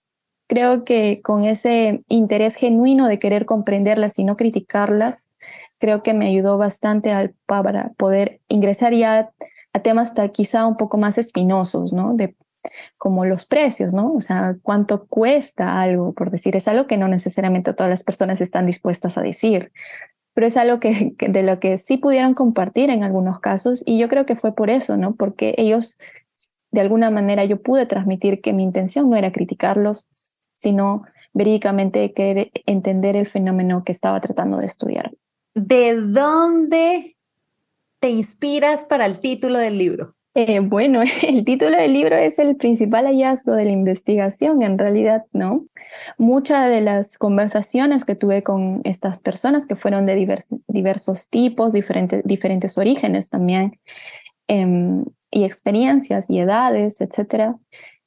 creo 0.49 0.85
que 0.85 1.21
con 1.23 1.45
ese 1.45 2.03
interés 2.09 2.57
genuino 2.57 3.07
de 3.07 3.21
querer 3.21 3.47
comprenderlas 3.47 4.19
y 4.19 4.25
no 4.25 4.37
criticarlas, 4.37 5.31
creo 5.79 6.03
que 6.03 6.13
me 6.13 6.27
ayudó 6.27 6.59
bastante 6.59 7.13
al, 7.13 7.35
para 7.47 7.91
poder 7.97 8.41
ingresar 8.49 8.93
ya 8.93 9.31
a 9.73 9.81
temas 9.81 10.13
quizá 10.33 10.67
un 10.67 10.77
poco 10.77 10.99
más 10.99 11.19
espinosos, 11.19 11.93
¿no? 11.93 12.15
De 12.15 12.37
como 12.99 13.25
los 13.25 13.47
precios, 13.47 13.93
¿no? 13.93 14.13
O 14.15 14.21
sea, 14.21 14.57
cuánto 14.63 15.07
cuesta 15.07 15.81
algo, 15.81 16.13
por 16.13 16.31
decir, 16.31 16.57
es 16.57 16.69
algo 16.69 16.87
que 16.87 16.99
no 16.99 17.09
necesariamente 17.09 17.73
todas 17.73 17.91
las 17.91 18.03
personas 18.03 18.41
están 18.41 18.67
dispuestas 18.67 19.17
a 19.17 19.23
decir, 19.23 19.73
pero 20.35 20.47
es 20.47 20.57
algo 20.57 20.81
que, 20.81 21.15
de 21.19 21.43
lo 21.43 21.61
que 21.61 21.79
sí 21.79 21.97
pudieron 21.97 22.35
compartir 22.35 22.91
en 22.91 23.03
algunos 23.03 23.41
casos 23.41 23.83
y 23.87 23.99
yo 23.99 24.09
creo 24.09 24.27
que 24.27 24.37
fue 24.37 24.55
por 24.55 24.71
eso, 24.71 24.97
¿no? 24.97 25.15
Porque 25.15 25.55
ellos, 25.57 25.99
de 26.71 26.81
alguna 26.81 27.11
manera, 27.11 27.45
yo 27.45 27.63
pude 27.63 27.87
transmitir 27.87 28.41
que 28.41 28.53
mi 28.53 28.63
intención 28.63 29.09
no 29.09 29.17
era 29.17 29.33
criticarlos, 29.33 30.07
sino 30.55 31.05
verídicamente 31.33 32.13
querer 32.13 32.51
entender 32.67 33.17
el 33.17 33.27
fenómeno 33.27 33.85
que 33.85 33.93
estaba 33.93 34.21
tratando 34.21 34.59
de 34.59 34.67
estudiar. 34.67 35.13
¿De 35.55 35.97
dónde 35.97 37.17
te 38.01 38.11
inspiras 38.11 38.85
para 38.85 39.07
el 39.07 39.21
título 39.21 39.59
del 39.59 39.79
libro? 39.79 40.15
Eh, 40.35 40.61
bueno, 40.61 41.03
el 41.23 41.45
título 41.45 41.77
del 41.77 41.93
libro 41.93 42.17
es 42.17 42.39
el 42.39 42.57
principal 42.57 43.07
hallazgo 43.07 43.53
de 43.53 43.65
la 43.65 43.73
investigación, 43.73 44.63
en 44.63 44.79
realidad, 44.79 45.25
¿no? 45.33 45.67
Muchas 46.19 46.69
de 46.69 46.81
las 46.81 47.19
conversaciones 47.19 48.05
que 48.05 48.15
tuve 48.15 48.43
con 48.43 48.81
estas 48.85 49.19
personas, 49.19 49.67
que 49.67 49.77
fueron 49.77 50.07
de 50.07 50.15
diversos 50.69 51.29
tipos, 51.29 51.73
diferentes, 51.73 52.23
diferentes 52.25 52.79
orígenes 52.79 53.29
también, 53.29 53.79
em, 54.49 55.05
y 55.31 55.45
experiencias 55.45 56.31
y 56.31 56.39
edades, 56.39 57.01
etcétera, 57.01 57.57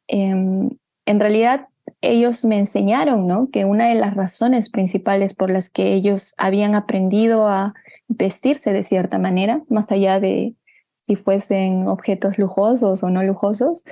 em, 0.08 0.70
en 1.06 1.20
realidad 1.20 1.68
ellos 2.02 2.46
me 2.46 2.58
enseñaron, 2.58 3.28
¿no? 3.28 3.50
Que 3.52 3.66
una 3.66 3.88
de 3.88 3.96
las 3.96 4.14
razones 4.16 4.70
principales 4.70 5.34
por 5.34 5.50
las 5.50 5.70
que 5.70 5.94
ellos 5.94 6.34
habían 6.38 6.76
aprendido 6.76 7.48
a 7.48 7.74
vestirse 8.08 8.74
de 8.74 8.84
cierta 8.84 9.20
manera, 9.20 9.64
más 9.70 9.92
allá 9.92 10.20
de 10.20 10.56
si 10.96 11.16
fuesen 11.16 11.88
objetos 11.88 12.38
lujosos 12.38 13.04
o 13.04 13.10
no 13.10 13.24
lujosos, 13.24 13.84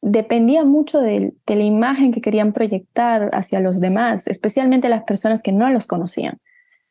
dependía 0.00 0.64
mucho 0.64 1.00
de, 1.00 1.34
la 1.46 1.62
imagen 1.62 2.12
que 2.12 2.20
querían 2.20 2.52
proyectar 2.52 3.30
hacia 3.32 3.60
los 3.60 3.80
demás, 3.80 4.26
especialmente 4.26 4.88
las 4.88 5.04
personas 5.04 5.42
que 5.42 5.52
no 5.52 5.68
los 5.70 5.86
conocían. 5.86 6.38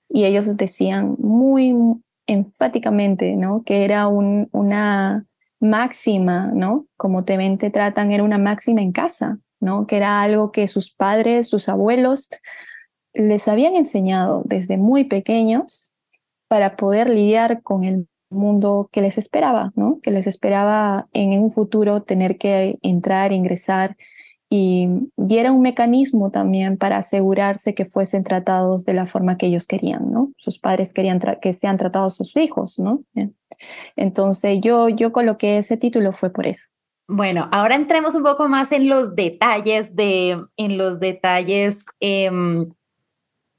Y 0.10 0.26
ellos 0.26 0.56
decían 0.56 1.16
muy 1.20 1.76
enfáticamente, 2.28 3.36
¿no? 3.36 3.64
Que 3.64 3.84
era 3.84 4.08
un, 4.08 4.50
una 4.52 5.26
máxima, 5.60 6.52
¿no? 6.54 6.88
Como 6.98 7.26
te 7.26 7.38
ven, 7.38 7.58
te 7.58 7.70
tratan, 7.70 8.12
era 8.12 8.24
una 8.24 8.38
máxima 8.38 8.82
en 8.82 8.92
casa, 8.92 9.40
¿no? 9.60 9.88
Que 9.88 9.98
era 9.98 10.22
algo 10.22 10.52
que 10.52 10.68
sus 10.68 10.92
padres, 10.92 11.48
sus 11.48 11.68
abuelos 11.70 12.30
les 13.14 13.48
habían 13.48 13.76
enseñado 13.76 14.44
desde 14.46 14.78
muy 14.78 15.06
pequeños 15.06 15.87
para 16.48 16.76
poder 16.76 17.10
lidiar 17.10 17.62
con 17.62 17.84
el 17.84 18.08
mundo 18.30 18.90
que 18.92 19.02
les 19.02 19.18
esperaba, 19.18 19.72
¿no? 19.76 20.00
Que 20.02 20.12
les 20.12 20.28
esperaba 20.28 21.08
en 21.14 21.42
un 21.42 21.50
futuro 21.50 22.04
tener 22.04 22.38
que 22.38 22.78
entrar, 22.82 23.32
ingresar 23.32 23.96
y, 24.50 24.88
y, 25.18 25.38
era 25.38 25.52
un 25.52 25.62
mecanismo 25.62 26.32
también 26.32 26.78
para 26.78 26.98
asegurarse 26.98 27.76
que 27.76 27.86
fuesen 27.86 28.24
tratados 28.24 28.86
de 28.86 28.94
la 28.94 29.06
forma 29.06 29.38
que 29.38 29.48
ellos 29.48 29.68
querían, 29.68 30.10
¿no? 30.12 30.32
Sus 30.38 30.58
padres 30.58 30.94
querían 30.94 31.20
que 31.42 31.52
sean 31.52 31.78
tratados 31.78 32.16
sus 32.16 32.36
hijos, 32.38 32.80
¿no? 32.80 33.04
Entonces 33.98 34.60
yo, 34.62 34.88
yo 34.88 35.12
coloqué 35.12 35.58
ese 35.58 35.76
título 35.76 36.14
fue 36.14 36.30
por 36.30 36.48
eso. 36.48 36.68
Bueno, 37.10 37.48
ahora 37.52 37.76
entremos 37.76 38.16
un 38.16 38.24
poco 38.24 38.48
más 38.48 38.72
en 38.72 38.90
los 38.90 39.16
detalles 39.16 39.96
de, 39.96 40.42
en 40.58 40.78
los 40.78 41.00
detalles 41.00 41.86
eh, 42.00 42.30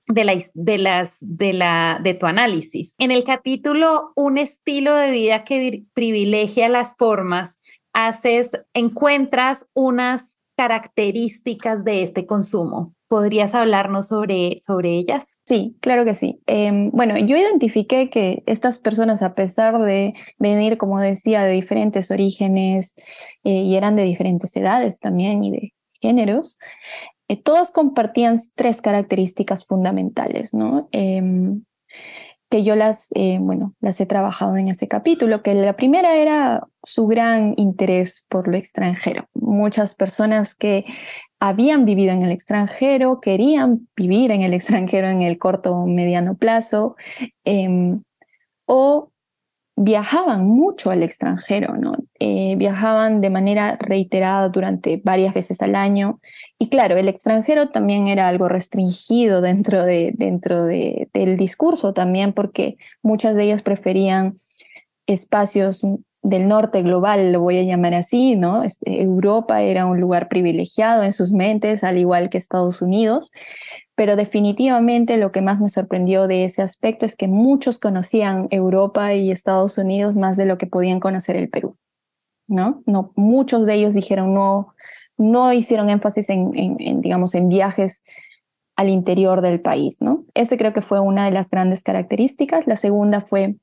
de, 0.09 0.25
la, 0.25 0.35
de, 0.55 0.79
las, 0.79 1.19
de, 1.21 1.53
la, 1.53 2.01
de 2.03 2.15
tu 2.15 2.27
análisis. 2.27 2.95
En 2.99 3.11
el 3.11 3.25
capítulo 3.25 4.13
Un 4.17 4.39
estilo 4.39 4.95
de 4.95 5.11
vida 5.11 5.45
que 5.45 5.85
privilegia 5.95 6.69
las 6.69 6.95
formas, 6.97 7.59
haces, 7.93 8.51
encuentras 8.75 9.67
unas 9.75 10.39
características 10.57 11.85
de 11.85 12.03
este 12.03 12.27
consumo. 12.27 12.95
¿Podrías 13.07 13.55
hablarnos 13.55 14.09
sobre, 14.09 14.59
sobre 14.61 14.99
ellas? 14.99 15.25
Sí, 15.47 15.77
claro 15.81 16.05
que 16.05 16.15
sí. 16.15 16.41
Eh, 16.47 16.91
bueno, 16.93 17.17
yo 17.17 17.37
identifiqué 17.37 18.11
que 18.11 18.43
estas 18.47 18.79
personas, 18.79 19.23
a 19.23 19.35
pesar 19.35 19.79
de 19.79 20.15
venir, 20.39 20.77
como 20.77 21.01
decía, 21.01 21.43
de 21.45 21.53
diferentes 21.53 22.11
orígenes 22.11 22.95
eh, 23.45 23.63
y 23.63 23.77
eran 23.77 23.97
de 23.97 24.03
diferentes 24.03 24.55
edades 24.57 25.01
también 25.01 25.43
y 25.43 25.51
de 25.53 25.73
géneros, 26.01 26.59
eh, 27.29 27.41
todas 27.43 27.71
compartían 27.71 28.37
tres 28.55 28.81
características 28.81 29.65
fundamentales, 29.65 30.55
¿no? 30.55 30.89
Em, 30.93 31.63
que 32.51 32.65
yo 32.65 32.77
las, 32.77 33.09
eh, 33.15 33.39
bueno, 33.41 33.75
las 33.81 34.01
he 34.01 34.07
trabajado 34.07 34.57
en 34.57 34.69
ese 34.69 34.89
capítulo, 34.89 35.43
que 35.43 35.55
la 35.55 35.77
primera 35.77 36.17
era 36.17 36.67
su 36.83 37.07
gran 37.07 37.53
interés 37.59 38.25
por 38.29 38.49
lo 38.49 38.57
extranjero. 38.57 39.29
Muchas 39.35 39.95
personas 39.95 40.55
que 40.55 40.87
habían 41.41 41.85
vivido 41.85 42.13
en 42.13 42.23
el 42.23 42.33
extranjero, 42.33 43.21
querían 43.21 43.89
vivir 43.95 44.31
en 44.31 44.43
el 44.43 44.55
extranjero 44.89 45.09
en 45.09 45.23
el 45.23 45.39
corto 45.39 45.75
o 45.75 45.87
mediano 45.87 46.37
plazo, 46.37 46.97
em, 47.45 48.03
o 48.67 49.11
viajaban 49.81 50.45
mucho 50.45 50.91
al 50.91 51.05
extranjero, 51.05 51.77
¿no? 51.77 51.95
Eh, 52.19 52.57
viajaban 52.57 53.21
de 53.21 53.31
manera 53.31 53.77
reiterada 53.79 54.49
durante 54.49 55.01
varias 55.05 55.35
veces 55.35 55.63
al 55.63 55.77
año. 55.77 56.21
Y 56.59 56.69
claro, 56.69 56.97
el 56.97 57.09
extranjero 57.09 57.69
también 57.69 58.09
era 58.09 58.27
algo 58.27 58.49
restringido 58.49 59.41
dentro, 59.41 59.85
de, 59.85 60.13
dentro 60.17 60.65
de, 60.65 61.09
del 61.13 61.37
discurso 61.37 61.93
también, 61.93 62.33
porque 62.33 62.75
muchas 63.03 63.37
de 63.37 63.45
ellas 63.45 63.63
preferían 63.63 64.35
espacios 65.07 65.83
del 66.23 66.49
norte 66.49 66.83
global, 66.83 67.33
lo 67.33 67.41
voy 67.41 67.59
a 67.59 67.63
llamar 67.63 67.95
así, 67.95 68.35
¿no? 68.35 68.65
Este, 68.65 69.01
Europa 69.03 69.63
era 69.63 69.87
un 69.87 70.01
lugar 70.01 70.29
privilegiado 70.29 71.05
en 71.05 71.13
sus 71.13 71.33
mentes, 71.33 71.85
al 71.85 71.99
igual 71.99 72.29
que 72.31 72.39
Estados 72.39 72.83
Unidos, 72.83 73.31
pero 73.99 74.15
definitivamente 74.15 75.17
lo 75.17 75.33
que 75.33 75.43
más 75.43 75.61
me 75.61 75.69
sorprendió 75.69 76.29
de 76.29 76.45
ese 76.45 76.63
aspecto 76.63 77.05
es 77.05 77.17
que 77.17 77.27
muchos 77.27 77.81
conocían 77.81 78.47
Europa 78.53 79.13
y 79.13 79.33
Estados 79.33 79.77
Unidos 79.77 80.15
más 80.15 80.37
de 80.37 80.47
lo 80.47 80.57
que 80.57 80.69
podían 80.69 81.01
conocer 81.01 81.35
el 81.35 81.51
Perú. 81.51 81.77
¿no? 82.47 82.85
No, 82.87 83.13
muchos 83.17 83.67
de 83.67 83.75
ellos 83.75 83.95
dijeron 83.95 84.35
no, 84.35 84.73
no 85.17 85.53
hicieron 85.53 85.91
énfasis 85.91 86.31
en, 86.31 86.53
en, 86.55 87.01
digamos, 87.01 87.35
en 87.35 87.49
viajes 87.49 88.03
al 88.77 88.89
interior 88.89 89.43
del 89.43 89.61
país, 89.61 90.01
¿no? 90.01 90.25
Ese 90.33 90.57
creo 90.57 90.73
que 90.73 90.81
fue 90.81 91.01
una 91.01 91.25
de 91.25 91.33
las 91.33 91.51
grandes 91.51 91.83
características. 91.83 92.69
La 92.69 92.77
segunda 92.77 93.23
fue 93.23 93.57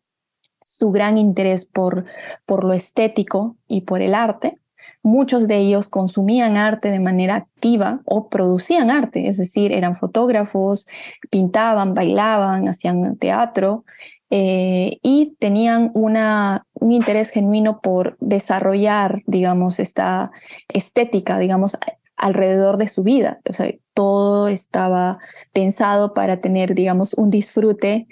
su 0.61 0.91
gran 0.91 1.17
interés 1.17 1.63
por, 1.63 2.03
por 2.45 2.65
lo 2.65 2.73
estético 2.73 3.55
y 3.69 3.81
por 3.81 4.01
el 4.01 4.13
arte. 4.13 4.59
Muchos 5.05 5.47
de 5.47 5.57
ellos 5.57 5.87
consumían 5.87 6.57
arte 6.57 6.89
de 6.89 6.99
manera 6.99 7.35
activa 7.35 8.01
o 8.05 8.27
producían 8.27 8.89
arte, 8.89 9.27
es 9.27 9.37
decir, 9.37 9.71
eran 9.71 9.97
fotógrafos, 9.97 10.87
pintaban, 11.29 11.93
bailaban, 11.93 12.67
hacían 12.67 13.15
teatro 13.17 13.83
eh, 14.31 14.97
y 15.03 15.35
tenían 15.37 15.91
un 15.93 16.91
interés 16.91 17.29
genuino 17.29 17.81
por 17.81 18.17
desarrollar, 18.19 19.21
digamos, 19.27 19.79
esta 19.79 20.31
estética, 20.69 21.37
digamos, 21.37 21.77
alrededor 22.17 22.77
de 22.77 22.87
su 22.87 23.03
vida. 23.03 23.41
O 23.47 23.53
sea, 23.53 23.71
todo 23.93 24.47
estaba 24.47 25.19
pensado 25.53 26.15
para 26.15 26.41
tener, 26.41 26.73
digamos, 26.73 27.13
un 27.13 27.29
disfrute 27.29 28.07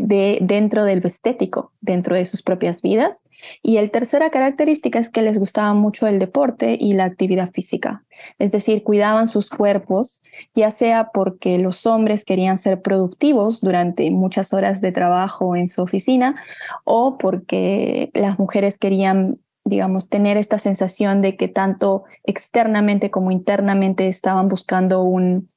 de, 0.00 0.38
dentro 0.40 0.84
del 0.84 1.04
estético, 1.04 1.72
dentro 1.80 2.16
de 2.16 2.24
sus 2.24 2.42
propias 2.42 2.82
vidas. 2.82 3.24
Y 3.62 3.76
el 3.76 3.90
tercera 3.90 4.30
característica 4.30 4.98
es 4.98 5.08
que 5.08 5.22
les 5.22 5.38
gustaba 5.38 5.74
mucho 5.74 6.06
el 6.06 6.18
deporte 6.18 6.76
y 6.78 6.94
la 6.94 7.04
actividad 7.04 7.50
física. 7.50 8.04
Es 8.38 8.52
decir, 8.52 8.82
cuidaban 8.82 9.28
sus 9.28 9.50
cuerpos, 9.50 10.22
ya 10.54 10.70
sea 10.70 11.10
porque 11.12 11.58
los 11.58 11.86
hombres 11.86 12.24
querían 12.24 12.58
ser 12.58 12.82
productivos 12.82 13.60
durante 13.60 14.10
muchas 14.10 14.52
horas 14.52 14.80
de 14.80 14.92
trabajo 14.92 15.56
en 15.56 15.68
su 15.68 15.82
oficina 15.82 16.36
o 16.84 17.18
porque 17.18 18.10
las 18.14 18.38
mujeres 18.38 18.78
querían 18.78 19.38
digamos, 19.68 20.08
tener 20.08 20.36
esta 20.36 20.58
sensación 20.58 21.20
de 21.20 21.36
que 21.36 21.46
tanto 21.46 22.04
externamente 22.24 23.10
como 23.10 23.30
internamente 23.30 24.08
estaban 24.08 24.48
buscando 24.48 25.02
un, 25.02 25.48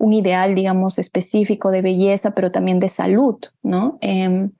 un 0.00 0.14
ideal, 0.14 0.54
digamos, 0.54 0.98
específico 0.98 1.70
de 1.70 1.82
belleza, 1.82 2.30
pero 2.30 2.50
también 2.50 2.80
de 2.80 2.88
salud, 2.88 3.36
¿no? 3.62 3.98
Em, 4.00 4.50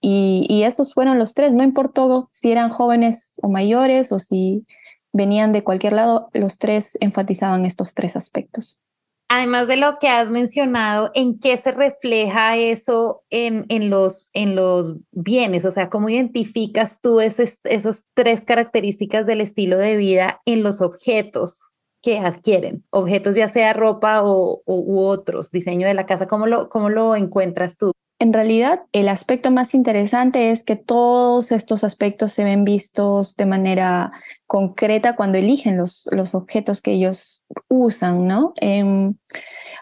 y, 0.00 0.62
esos 0.62 0.94
fueron 0.94 1.18
los 1.18 1.34
tres, 1.34 1.52
no 1.52 1.62
importó 1.62 2.28
si 2.32 2.50
eran 2.50 2.70
jóvenes 2.70 3.34
o 3.42 3.48
mayores 3.48 4.10
o 4.10 4.18
si 4.18 4.66
venían 5.12 5.52
de 5.52 5.62
cualquier 5.62 5.92
lado, 5.92 6.30
los 6.32 6.58
tres 6.58 6.96
enfatizaban 7.00 7.66
estos 7.66 7.92
tres 7.92 8.16
aspectos. 8.16 8.82
Además 9.28 9.68
de 9.68 9.76
lo 9.76 9.98
que 9.98 10.08
has 10.08 10.30
mencionado, 10.30 11.10
¿en 11.14 11.38
qué 11.38 11.56
se 11.56 11.72
refleja 11.72 12.56
eso 12.56 13.22
en, 13.28 13.66
los, 13.90 14.30
en 14.32 14.54
los 14.54 14.94
bienes? 15.10 15.64
O 15.64 15.70
sea, 15.70 15.90
¿cómo 15.90 16.08
identificas 16.08 17.00
tú 17.00 17.20
esos 17.20 18.04
tres 18.14 18.44
características 18.44 19.26
del 19.26 19.40
estilo 19.40 19.78
de 19.78 19.96
vida 19.96 20.40
en 20.46 20.62
los 20.62 20.80
objetos 20.80 21.75
que 22.06 22.20
adquieren, 22.20 22.84
objetos 22.90 23.34
ya 23.34 23.48
sea 23.48 23.72
ropa 23.72 24.22
o, 24.22 24.62
u 24.64 25.00
otros, 25.00 25.50
diseño 25.50 25.88
de 25.88 25.94
la 25.94 26.06
casa, 26.06 26.28
¿cómo 26.28 26.46
lo, 26.46 26.68
cómo 26.68 26.88
lo 26.88 27.16
encuentras 27.16 27.76
tú? 27.76 27.90
En 28.20 28.32
realidad, 28.32 28.84
el 28.92 29.08
aspecto 29.08 29.50
más 29.50 29.74
interesante 29.74 30.52
es 30.52 30.62
que 30.62 30.76
todos 30.76 31.50
estos 31.50 31.82
aspectos 31.82 32.30
se 32.30 32.44
ven 32.44 32.62
vistos 32.62 33.34
de 33.34 33.46
manera 33.46 34.12
concreta 34.46 35.16
cuando 35.16 35.36
eligen 35.36 35.76
los, 35.76 36.08
los 36.12 36.36
objetos 36.36 36.80
que 36.80 36.92
ellos 36.92 37.42
usan, 37.66 38.28
¿no? 38.28 38.54
Eh, 38.60 38.84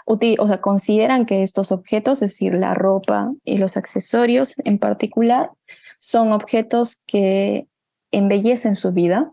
o 0.06 0.46
sea, 0.46 0.62
consideran 0.62 1.26
que 1.26 1.42
estos 1.42 1.72
objetos, 1.72 2.22
es 2.22 2.30
decir, 2.30 2.54
la 2.54 2.72
ropa 2.72 3.34
y 3.44 3.58
los 3.58 3.76
accesorios 3.76 4.54
en 4.64 4.78
particular, 4.78 5.50
son 5.98 6.32
objetos 6.32 6.96
que 7.06 7.66
embellecen 8.12 8.76
su 8.76 8.92
vida. 8.92 9.30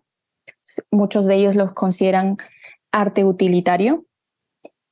Muchos 0.91 1.25
de 1.25 1.35
ellos 1.35 1.55
los 1.55 1.71
consideran 1.71 2.35
arte 2.91 3.23
utilitario 3.25 4.05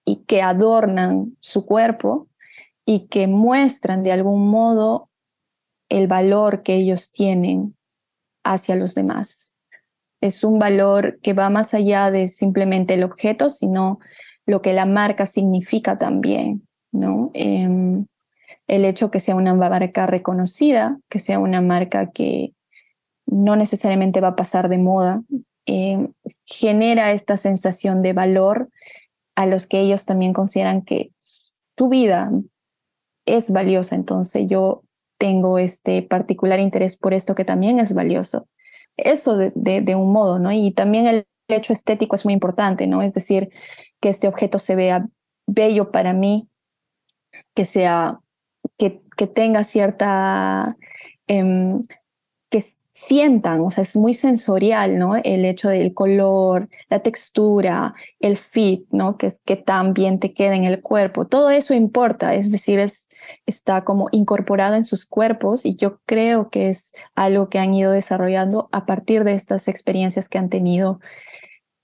y 0.06 0.24
que 0.26 0.42
adornan 0.42 1.38
su 1.40 1.66
cuerpo 1.66 2.28
y 2.86 3.08
que 3.08 3.28
muestran 3.28 4.04
de 4.04 4.12
algún 4.12 4.50
modo 4.50 5.10
el 5.90 6.08
valor 6.08 6.64
que 6.64 6.76
ellos 6.76 7.12
tienen 7.12 7.76
hacia 8.44 8.76
los 8.76 8.96
demás. 8.96 9.54
Es 10.22 10.44
un 10.44 10.60
valor 10.60 11.20
que 11.22 11.34
va 11.34 11.50
más 11.50 11.74
allá 11.74 12.12
de 12.12 12.28
simplemente 12.28 12.96
el 12.96 13.04
objeto, 13.04 13.50
sino 13.50 14.00
lo 14.46 14.62
que 14.62 14.74
la 14.74 14.86
marca 14.86 15.26
significa 15.26 15.98
también, 15.98 16.68
¿no? 16.92 17.32
Em, 17.34 18.08
el 18.68 18.86
hecho 18.86 19.12
que 19.12 19.20
sea 19.20 19.36
una 19.36 19.54
marca 19.54 20.06
reconocida, 20.08 21.00
que 21.10 21.20
sea 21.20 21.40
una 21.40 21.62
marca 21.62 22.12
que 22.12 22.54
no 23.26 23.56
necesariamente 23.56 24.22
va 24.22 24.30
a 24.30 24.36
pasar 24.36 24.70
de 24.70 24.78
moda, 24.78 25.22
eh, 25.72 26.10
genera 26.46 27.12
esta 27.12 27.38
sensación 27.38 28.02
de 28.02 28.14
valor 28.14 28.70
a 29.36 29.46
los 29.46 29.68
que 29.68 29.80
ellos 29.82 30.06
también 30.06 30.34
consideran 30.34 30.82
que 30.82 31.12
su 31.20 31.90
vida 31.90 32.32
es 33.28 33.52
valiosa. 33.52 33.94
Entonces 33.94 34.48
yo 34.50 34.82
tengo 35.20 35.60
este 35.60 36.02
particular 36.02 36.60
interés 36.60 36.98
por 36.98 37.14
esto 37.14 37.36
que 37.36 37.46
también 37.46 37.78
es 37.78 37.94
valioso. 37.94 38.48
Eso 38.98 39.38
de, 39.38 39.52
de, 39.54 39.96
un 39.96 40.12
modo, 40.12 40.40
¿no? 40.40 40.52
Y 40.52 40.72
también 40.72 41.06
el, 41.06 41.26
hecho 41.48 41.72
estético 41.72 42.16
es 42.16 42.26
muy 42.26 42.34
importante, 42.34 42.88
¿no? 42.88 43.04
Es 43.04 43.14
decir, 43.14 43.50
que 44.02 44.10
este 44.10 44.28
objeto 44.28 44.58
se 44.58 44.76
vea 44.76 45.08
bello 45.48 45.92
para 45.92 46.14
mí, 46.14 46.48
que 47.54 47.66
sea, 47.66 48.20
que, 48.78 49.02
que 49.18 49.28
tenga 49.28 49.64
cierta, 49.64 50.78
eh, 51.28 51.80
que 52.50 52.64
sientan, 53.00 53.62
o 53.62 53.72
sea, 53.72 53.84
es 53.84 53.96
muy 53.96 54.14
sensorial, 54.14 55.00
¿no? 55.00 55.16
El 55.16 55.46
hecho 55.46 55.70
del 55.70 55.94
color, 55.94 56.68
la 56.90 57.00
textura, 57.00 57.96
el 58.20 58.36
fit, 58.36 58.86
¿no? 58.92 59.18
Que 59.18 59.28
es 59.28 59.40
que 59.46 59.56
tan 59.56 59.94
bien 59.94 60.20
te 60.20 60.34
queda 60.34 60.56
en 60.56 60.66
el 60.66 60.82
cuerpo, 60.82 61.26
todo 61.26 61.50
eso 61.50 61.74
importa, 61.74 62.34
es 62.34 62.52
decir, 62.52 62.78
es, 62.78 63.08
está 63.46 63.86
como 63.86 64.10
incorporado 64.12 64.76
en 64.76 64.84
sus 64.84 65.06
cuerpos 65.06 65.66
y 65.66 65.78
yo 65.78 66.02
creo 66.06 66.50
que 66.50 66.70
es 66.70 66.92
algo 67.16 67.50
que 67.50 67.60
han 67.60 67.74
ido 67.74 67.94
desarrollando 67.94 68.68
a 68.74 68.86
partir 68.86 69.24
de 69.24 69.34
estas 69.34 69.70
experiencias 69.70 70.28
que 70.28 70.38
han 70.38 70.50
tenido 70.50 71.00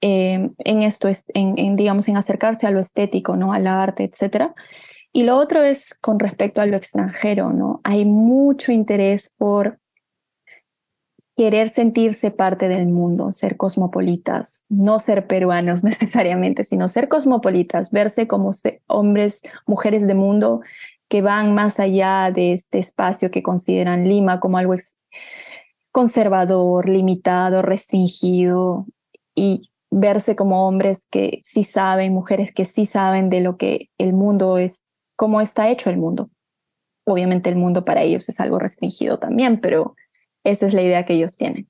eh, 0.01 0.49
en 0.57 0.81
esto, 0.83 1.07
en, 1.07 1.57
en, 1.57 1.77
digamos, 1.77 2.09
en 2.09 2.17
acercarse 2.17 2.67
a 2.67 2.71
lo 2.71 2.81
estético, 2.81 3.37
¿no? 3.37 3.53
Al 3.53 3.67
arte, 3.67 4.03
etcétera. 4.03 4.53
Y 5.13 5.23
lo 5.23 5.37
otro 5.37 5.63
es 5.63 5.93
con 5.93 6.19
respecto 6.19 6.59
a 6.59 6.65
lo 6.65 6.75
extranjero, 6.75 7.53
¿no? 7.53 7.79
Hay 7.85 8.03
mucho 8.03 8.73
interés 8.73 9.31
por 9.37 9.79
querer 11.35 11.69
sentirse 11.69 12.31
parte 12.31 12.69
del 12.69 12.87
mundo, 12.87 13.31
ser 13.31 13.57
cosmopolitas, 13.57 14.65
no 14.69 14.99
ser 14.99 15.27
peruanos 15.27 15.83
necesariamente, 15.83 16.63
sino 16.63 16.87
ser 16.87 17.07
cosmopolitas, 17.07 17.91
verse 17.91 18.27
como 18.27 18.51
hombres, 18.87 19.41
mujeres 19.65 20.07
de 20.07 20.15
mundo 20.15 20.61
que 21.07 21.21
van 21.21 21.53
más 21.53 21.79
allá 21.79 22.31
de 22.31 22.53
este 22.53 22.79
espacio 22.79 23.29
que 23.29 23.43
consideran 23.43 24.07
Lima 24.07 24.39
como 24.39 24.57
algo 24.57 24.73
conservador, 25.91 26.89
limitado, 26.89 27.61
restringido 27.61 28.85
y 29.35 29.69
verse 29.91 30.35
como 30.35 30.67
hombres 30.67 31.05
que 31.09 31.39
sí 31.43 31.63
saben, 31.63 32.13
mujeres 32.13 32.51
que 32.51 32.65
sí 32.65 32.85
saben 32.85 33.29
de 33.29 33.41
lo 33.41 33.57
que 33.57 33.89
el 33.97 34.13
mundo 34.13 34.57
es, 34.57 34.83
cómo 35.15 35.41
está 35.41 35.69
hecho 35.69 35.89
el 35.89 35.97
mundo. 35.97 36.29
Obviamente 37.05 37.49
el 37.49 37.55
mundo 37.55 37.85
para 37.85 38.01
ellos 38.01 38.27
es 38.27 38.39
algo 38.39 38.57
restringido 38.57 39.19
también, 39.19 39.61
pero 39.61 39.95
esa 40.45 40.67
es 40.67 40.73
la 40.73 40.83
idea 40.83 41.03
que 41.03 41.13
ellos 41.13 41.35
tienen. 41.35 41.67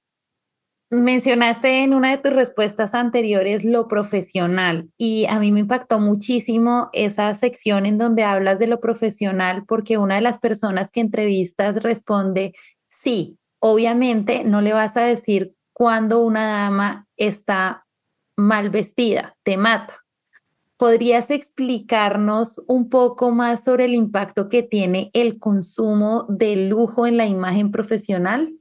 Mencionaste 0.92 1.84
en 1.84 1.96
una 1.96 2.12
de 2.12 2.20
tus 2.20 2.32
respuestas 2.32 2.94
anteriores 2.94 3.66
lo 3.66 3.88
profesional 3.88 4.92
y 5.00 5.26
a 5.26 5.40
mí 5.40 5.52
me 5.52 5.62
impactó 5.62 6.00
muchísimo 6.00 6.90
esa 6.94 7.34
sección 7.34 7.88
en 7.88 7.98
donde 7.98 8.24
hablas 8.24 8.60
de 8.60 8.68
lo 8.68 8.80
profesional 8.80 9.66
porque 9.68 9.98
una 9.98 10.16
de 10.16 10.22
las 10.22 10.38
personas 10.38 10.92
que 10.92 11.00
entrevistas 11.00 11.82
responde, 11.82 12.54
sí, 12.88 13.40
obviamente 13.60 14.44
no 14.44 14.62
le 14.62 14.74
vas 14.74 14.96
a 14.96 15.02
decir 15.02 15.56
cuando 15.74 16.22
una 16.22 16.46
dama 16.46 17.08
está 17.18 17.88
mal 18.38 18.70
vestida, 18.70 19.36
te 19.44 19.58
mata. 19.58 19.96
¿Podrías 20.78 21.32
explicarnos 21.32 22.62
un 22.68 22.90
poco 22.90 23.32
más 23.32 23.64
sobre 23.64 23.86
el 23.86 23.96
impacto 23.96 24.50
que 24.50 24.62
tiene 24.62 25.10
el 25.14 25.40
consumo 25.40 26.26
de 26.30 26.68
lujo 26.68 27.08
en 27.08 27.18
la 27.18 27.26
imagen 27.26 27.72
profesional? 27.72 28.54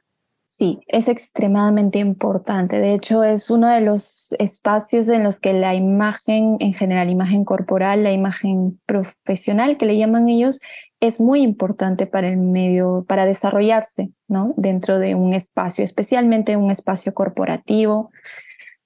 Sí, 0.64 0.80
es 0.86 1.08
extremadamente 1.08 1.98
importante. 1.98 2.80
De 2.80 2.94
hecho, 2.94 3.22
es 3.22 3.50
uno 3.50 3.68
de 3.68 3.82
los 3.82 4.34
espacios 4.38 5.10
en 5.10 5.22
los 5.22 5.38
que 5.38 5.52
la 5.52 5.74
imagen, 5.74 6.56
en 6.58 6.72
general, 6.72 7.10
imagen 7.10 7.44
corporal, 7.44 8.02
la 8.02 8.12
imagen 8.12 8.80
profesional 8.86 9.76
que 9.76 9.84
le 9.84 9.98
llaman 9.98 10.26
ellos, 10.26 10.60
es 11.00 11.20
muy 11.20 11.42
importante 11.42 12.06
para 12.06 12.28
el 12.28 12.38
medio, 12.38 13.04
para 13.06 13.26
desarrollarse, 13.26 14.10
¿no? 14.26 14.54
Dentro 14.56 14.98
de 14.98 15.14
un 15.14 15.34
espacio, 15.34 15.84
especialmente 15.84 16.56
un 16.56 16.70
espacio 16.70 17.12
corporativo 17.12 18.10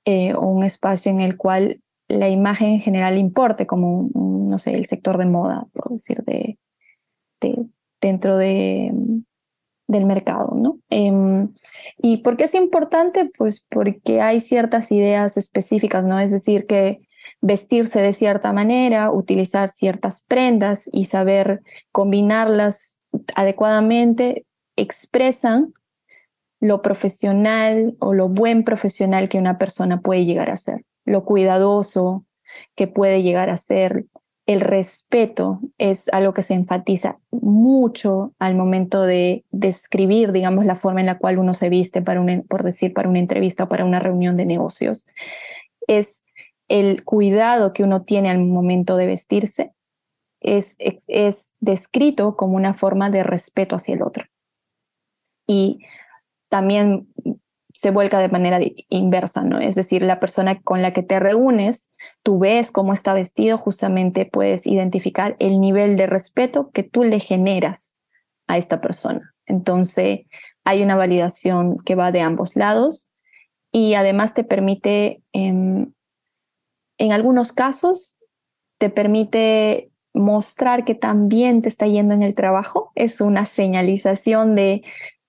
eh, 0.05 0.35
o 0.35 0.49
un 0.49 0.65
espacio 0.65 1.13
en 1.13 1.21
el 1.21 1.37
cual 1.37 1.81
la 2.09 2.29
imagen 2.29 2.71
en 2.71 2.81
general 2.81 3.19
importe, 3.19 3.69
como, 3.69 4.11
no 4.15 4.59
sé, 4.59 4.75
el 4.75 4.87
sector 4.87 5.17
de 5.17 5.27
moda, 5.27 5.69
por 5.73 5.93
decir, 5.93 6.25
de, 6.25 6.59
de 7.41 7.67
dentro 8.01 8.37
de 8.37 8.93
del 9.89 10.07
mercado, 10.07 10.55
¿no? 10.55 10.79
Em, 10.91 11.53
¿Y 11.97 12.19
por 12.19 12.37
qué 12.37 12.45
es 12.45 12.55
importante? 12.55 13.31
Pues 13.37 13.67
porque 13.69 14.21
hay 14.21 14.39
ciertas 14.39 14.93
ideas 14.93 15.37
específicas, 15.37 16.05
¿no? 16.05 16.21
Es 16.21 16.31
decir, 16.31 16.67
que 16.67 17.01
vestirse 17.41 18.01
de 18.01 18.13
cierta 18.13 18.53
manera, 18.53 19.11
utilizar 19.11 19.71
ciertas 19.71 20.23
prendas 20.23 20.89
y 20.93 21.07
saber 21.07 21.63
combinarlas 21.91 23.05
adecuadamente 23.35 24.45
expresan 24.77 25.73
lo 26.61 26.83
profesional 26.83 27.97
o 28.01 28.15
lo 28.15 28.29
buen 28.29 28.65
profesional 28.65 29.29
que 29.29 29.39
una 29.39 29.59
persona 29.59 30.01
puede 30.01 30.25
llegar 30.25 30.51
a 30.51 30.57
ser, 30.57 30.85
lo 31.05 31.25
cuidadoso 31.25 32.25
que 32.75 32.89
puede 32.89 33.23
llegar 33.23 33.51
a 33.51 33.57
ser, 33.57 34.07
el 34.49 34.63
respeto 34.63 35.61
es 35.77 36.09
algo 36.09 36.33
que 36.33 36.43
se 36.43 36.55
enfatiza 36.55 37.19
mucho 37.31 38.33
al 38.39 38.57
momento 38.57 39.03
de 39.03 39.45
describir, 39.51 40.33
digamos, 40.33 40.65
la 40.65 40.75
forma 40.75 41.01
en 41.01 41.07
la 41.07 41.19
cual 41.19 41.39
uno 41.39 41.53
se 41.53 41.69
viste 41.69 42.01
para 42.01 42.19
un, 42.19 42.47
por 42.49 42.63
decir, 42.63 42.95
para 42.95 43.11
una 43.11 43.19
entrevista 43.19 43.65
o 43.65 43.69
para 43.69 43.85
una 43.85 44.01
reunión 44.01 44.39
de 44.39 44.47
negocios. 44.47 45.07
Es 45.87 46.25
el 46.67 47.05
cuidado 47.05 47.75
que 47.75 47.85
uno 47.85 48.05
tiene 48.05 48.31
al 48.31 48.43
momento 48.43 48.97
de 48.97 49.05
vestirse, 49.05 49.75
es, 50.41 50.77
es, 50.79 51.05
es 51.09 51.55
descrito 51.61 52.35
como 52.35 52.57
una 52.57 52.73
forma 52.73 53.11
de 53.11 53.25
respeto 53.25 53.77
hacia 53.77 53.97
el 53.97 54.03
otro. 54.03 54.25
Y 55.47 55.81
también 56.49 57.07
se 57.79 57.93
vuelca 57.93 58.19
de 58.19 58.29
manera 58.29 58.59
inversa, 58.89 59.45
¿no? 59.45 59.61
Es 59.61 59.77
decir, 59.77 60.03
la 60.03 60.19
persona 60.19 60.61
con 60.63 60.83
la 60.83 60.93
que 60.93 61.05
te 61.05 61.21
reúnes, 61.21 61.93
tú 62.25 62.41
ves 62.41 62.73
cómo 62.73 62.93
está 62.93 63.13
vestido, 63.13 63.57
justamente 63.57 64.27
puedes 64.27 64.67
identificar 64.67 65.37
el 65.39 65.61
nivel 65.61 65.97
de 65.97 66.09
respeto 66.09 66.73
que 66.73 66.83
tú 66.83 67.05
le 67.05 67.21
generas 67.21 67.97
a 68.49 68.59
esta 68.59 68.81
persona. 68.81 69.33
Entonces, 69.47 70.23
hay 70.65 70.83
una 70.83 70.97
validación 70.97 71.79
que 71.85 71.95
va 71.95 72.11
de 72.11 72.21
ambos 72.21 72.57
lados 72.57 73.13
y 73.71 73.95
además 73.95 74.35
te 74.35 74.43
permite, 74.43 75.23
em, 75.33 75.93
en 76.99 77.13
algunos 77.13 77.53
casos, 77.53 78.17
te 78.79 78.91
permite 78.91 79.93
mostrar 80.13 80.85
que 80.85 80.97
también 80.97 81.63
te 81.63 81.69
está 81.69 81.87
yendo 81.87 82.13
en 82.13 82.25
el 82.25 82.35
trabajo. 82.35 82.91
Es 82.97 83.21
una 83.21 83.47
señalización 83.47 84.57
de 84.57 84.83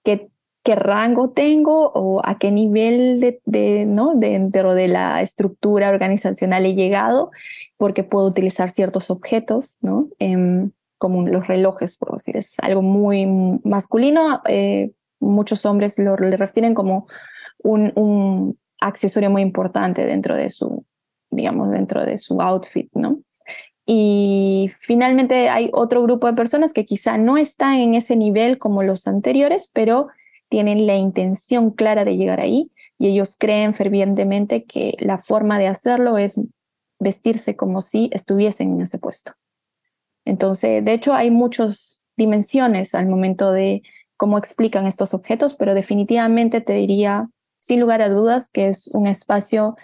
que 0.03 0.31
qué 0.63 0.75
rango 0.75 1.29
tengo 1.31 1.91
o 1.93 2.21
a 2.23 2.37
qué 2.37 2.51
nivel 2.51 3.19
de, 3.45 3.85
¿no? 3.85 4.15
dentro 4.15 4.73
de 4.73 4.87
la 4.87 5.21
estructura 5.21 5.89
organizacional 5.89 6.65
he 6.65 6.75
llegado, 6.75 7.31
porque 7.77 8.03
puedo 8.03 8.27
utilizar 8.27 8.69
ciertos 8.69 9.09
objetos, 9.09 9.77
¿no? 9.81 10.09
Em, 10.19 10.71
como 10.97 11.25
los 11.25 11.47
relojes, 11.47 11.97
por 11.97 12.13
decir, 12.13 12.35
es 12.35 12.55
algo 12.59 12.81
muy 12.81 13.25
masculino. 13.63 14.41
Eh, 14.45 14.91
muchos 15.19 15.65
hombres 15.65 15.97
lo 15.97 16.17
le 16.17 16.35
refieren 16.35 16.73
como 16.73 17.07
un, 17.63 17.93
un, 17.95 18.57
accesorio 18.81 19.29
muy 19.29 19.41
importante 19.41 20.05
dentro 20.05 20.37
de 20.37 20.49
su, 20.49 20.85
digamos, 21.31 21.71
dentro 21.71 22.05
de 22.05 22.17
su 22.17 22.41
outfit, 22.41 22.89
¿no? 22.93 23.19
Y 23.85 24.71
finalmente 24.77 25.49
hay 25.49 25.69
otro 25.73 26.01
grupo 26.03 26.27
de 26.27 26.33
personas 26.33 26.71
que 26.71 26.85
quizá 26.85 27.17
no 27.17 27.37
están 27.37 27.75
en 27.75 27.95
ese 27.95 28.15
nivel 28.15 28.57
como 28.57 28.83
los 28.83 29.07
anteriores, 29.07 29.69
pero 29.73 30.07
tienen 30.49 30.87
la 30.87 30.95
intención 30.95 31.71
clara 31.71 32.05
de 32.05 32.17
llegar 32.17 32.39
ahí 32.39 32.71
y 32.97 33.07
ellos 33.07 33.35
creen 33.37 33.73
fervientemente 33.73 34.65
que 34.65 34.95
la 34.99 35.19
forma 35.19 35.59
de 35.59 35.67
hacerlo 35.67 36.17
es 36.17 36.39
vestirse 36.99 37.55
como 37.55 37.81
si 37.81 38.09
estuviesen 38.11 38.73
en 38.73 38.81
ese 38.81 38.97
puesto. 38.97 39.33
Entonces, 40.25 40.83
de 40.83 40.93
hecho, 40.93 41.13
hay 41.13 41.31
muchas 41.31 42.05
dimensiones 42.17 42.93
al 42.93 43.07
momento 43.07 43.51
de 43.51 43.81
cómo 44.17 44.37
explican 44.37 44.85
estos 44.85 45.13
objetos, 45.13 45.55
pero 45.55 45.73
definitivamente 45.73 46.59
te 46.59 46.73
diría, 46.73 47.29
sin 47.57 47.79
lugar 47.79 48.01
a 48.01 48.09
dudas, 48.09 48.49
que 48.49 48.67
es 48.67 48.87
un 48.87 49.07
espacio 49.07 49.77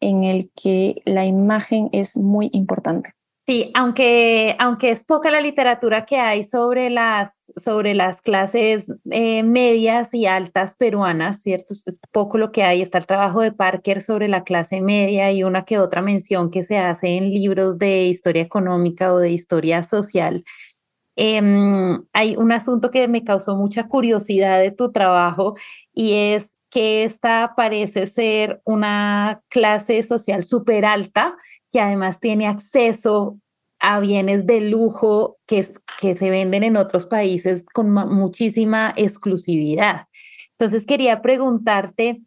en 0.00 0.24
el 0.24 0.50
que 0.56 1.02
la 1.04 1.24
imagen 1.24 1.88
es 1.92 2.16
muy 2.16 2.50
importante. 2.52 3.15
Sí, 3.46 3.70
aunque, 3.74 4.56
aunque 4.58 4.90
es 4.90 5.04
poca 5.04 5.30
la 5.30 5.40
literatura 5.40 6.04
que 6.04 6.16
hay 6.18 6.42
sobre 6.42 6.90
las, 6.90 7.52
sobre 7.56 7.94
las 7.94 8.20
clases 8.20 8.92
eh, 9.12 9.44
medias 9.44 10.12
y 10.12 10.26
altas 10.26 10.74
peruanas, 10.74 11.42
¿cierto? 11.42 11.72
Es 11.72 12.00
poco 12.10 12.38
lo 12.38 12.50
que 12.50 12.64
hay. 12.64 12.82
Está 12.82 12.98
el 12.98 13.06
trabajo 13.06 13.40
de 13.42 13.52
Parker 13.52 14.02
sobre 14.02 14.26
la 14.26 14.42
clase 14.42 14.80
media 14.80 15.30
y 15.30 15.44
una 15.44 15.64
que 15.64 15.78
otra 15.78 16.02
mención 16.02 16.50
que 16.50 16.64
se 16.64 16.78
hace 16.78 17.16
en 17.18 17.30
libros 17.30 17.78
de 17.78 18.06
historia 18.06 18.42
económica 18.42 19.12
o 19.12 19.18
de 19.18 19.30
historia 19.30 19.84
social. 19.84 20.44
Em, 21.16 22.04
hay 22.12 22.36
un 22.36 22.52
asunto 22.52 22.90
que 22.90 23.08
me 23.08 23.24
causó 23.24 23.56
mucha 23.56 23.88
curiosidad 23.88 24.58
de 24.60 24.70
tu 24.72 24.92
trabajo 24.92 25.54
y 25.94 26.14
es 26.14 26.50
que 26.76 27.04
esta 27.04 27.54
parece 27.56 28.06
ser 28.06 28.60
una 28.66 29.40
clase 29.48 30.02
social 30.02 30.44
súper 30.44 30.84
alta 30.84 31.34
que 31.72 31.80
además 31.80 32.20
tiene 32.20 32.46
acceso 32.46 33.40
a 33.80 33.98
bienes 33.98 34.46
de 34.46 34.60
lujo 34.60 35.38
que, 35.46 35.62
se 35.62 36.28
venden 36.28 36.64
en 36.64 36.76
otros 36.76 37.06
países 37.06 37.64
con 37.72 37.92
muchísima 37.92 38.92
exclusividad. 38.94 40.08
Entonces 40.50 40.84
quería 40.84 41.22
preguntarte, 41.22 42.20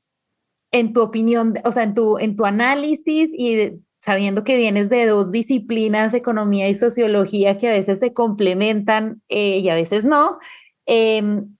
en 0.71 0.93
tu 0.93 1.03
opinión, 1.03 1.53
o 1.63 1.71
sea, 1.71 1.83
en 1.83 1.93
tu, 1.93 2.17
en 2.17 2.35
tu 2.35 2.45
análisis 2.45 3.31
y 3.31 3.79
sabiendo 3.99 4.43
que 4.43 4.57
vienes 4.57 4.89
de 4.89 5.05
dos 5.05 5.31
disciplinas, 5.31 6.15
economía 6.15 6.67
y 6.69 6.73
sociología, 6.73 7.59
que 7.59 7.67
a 7.67 7.73
veces 7.73 7.99
se 7.99 8.13
complementan 8.13 9.21
eh, 9.29 9.59
y 9.59 9.69
a 9.69 9.75
veces 9.75 10.05
no, 10.05 10.39
em, 10.87 11.55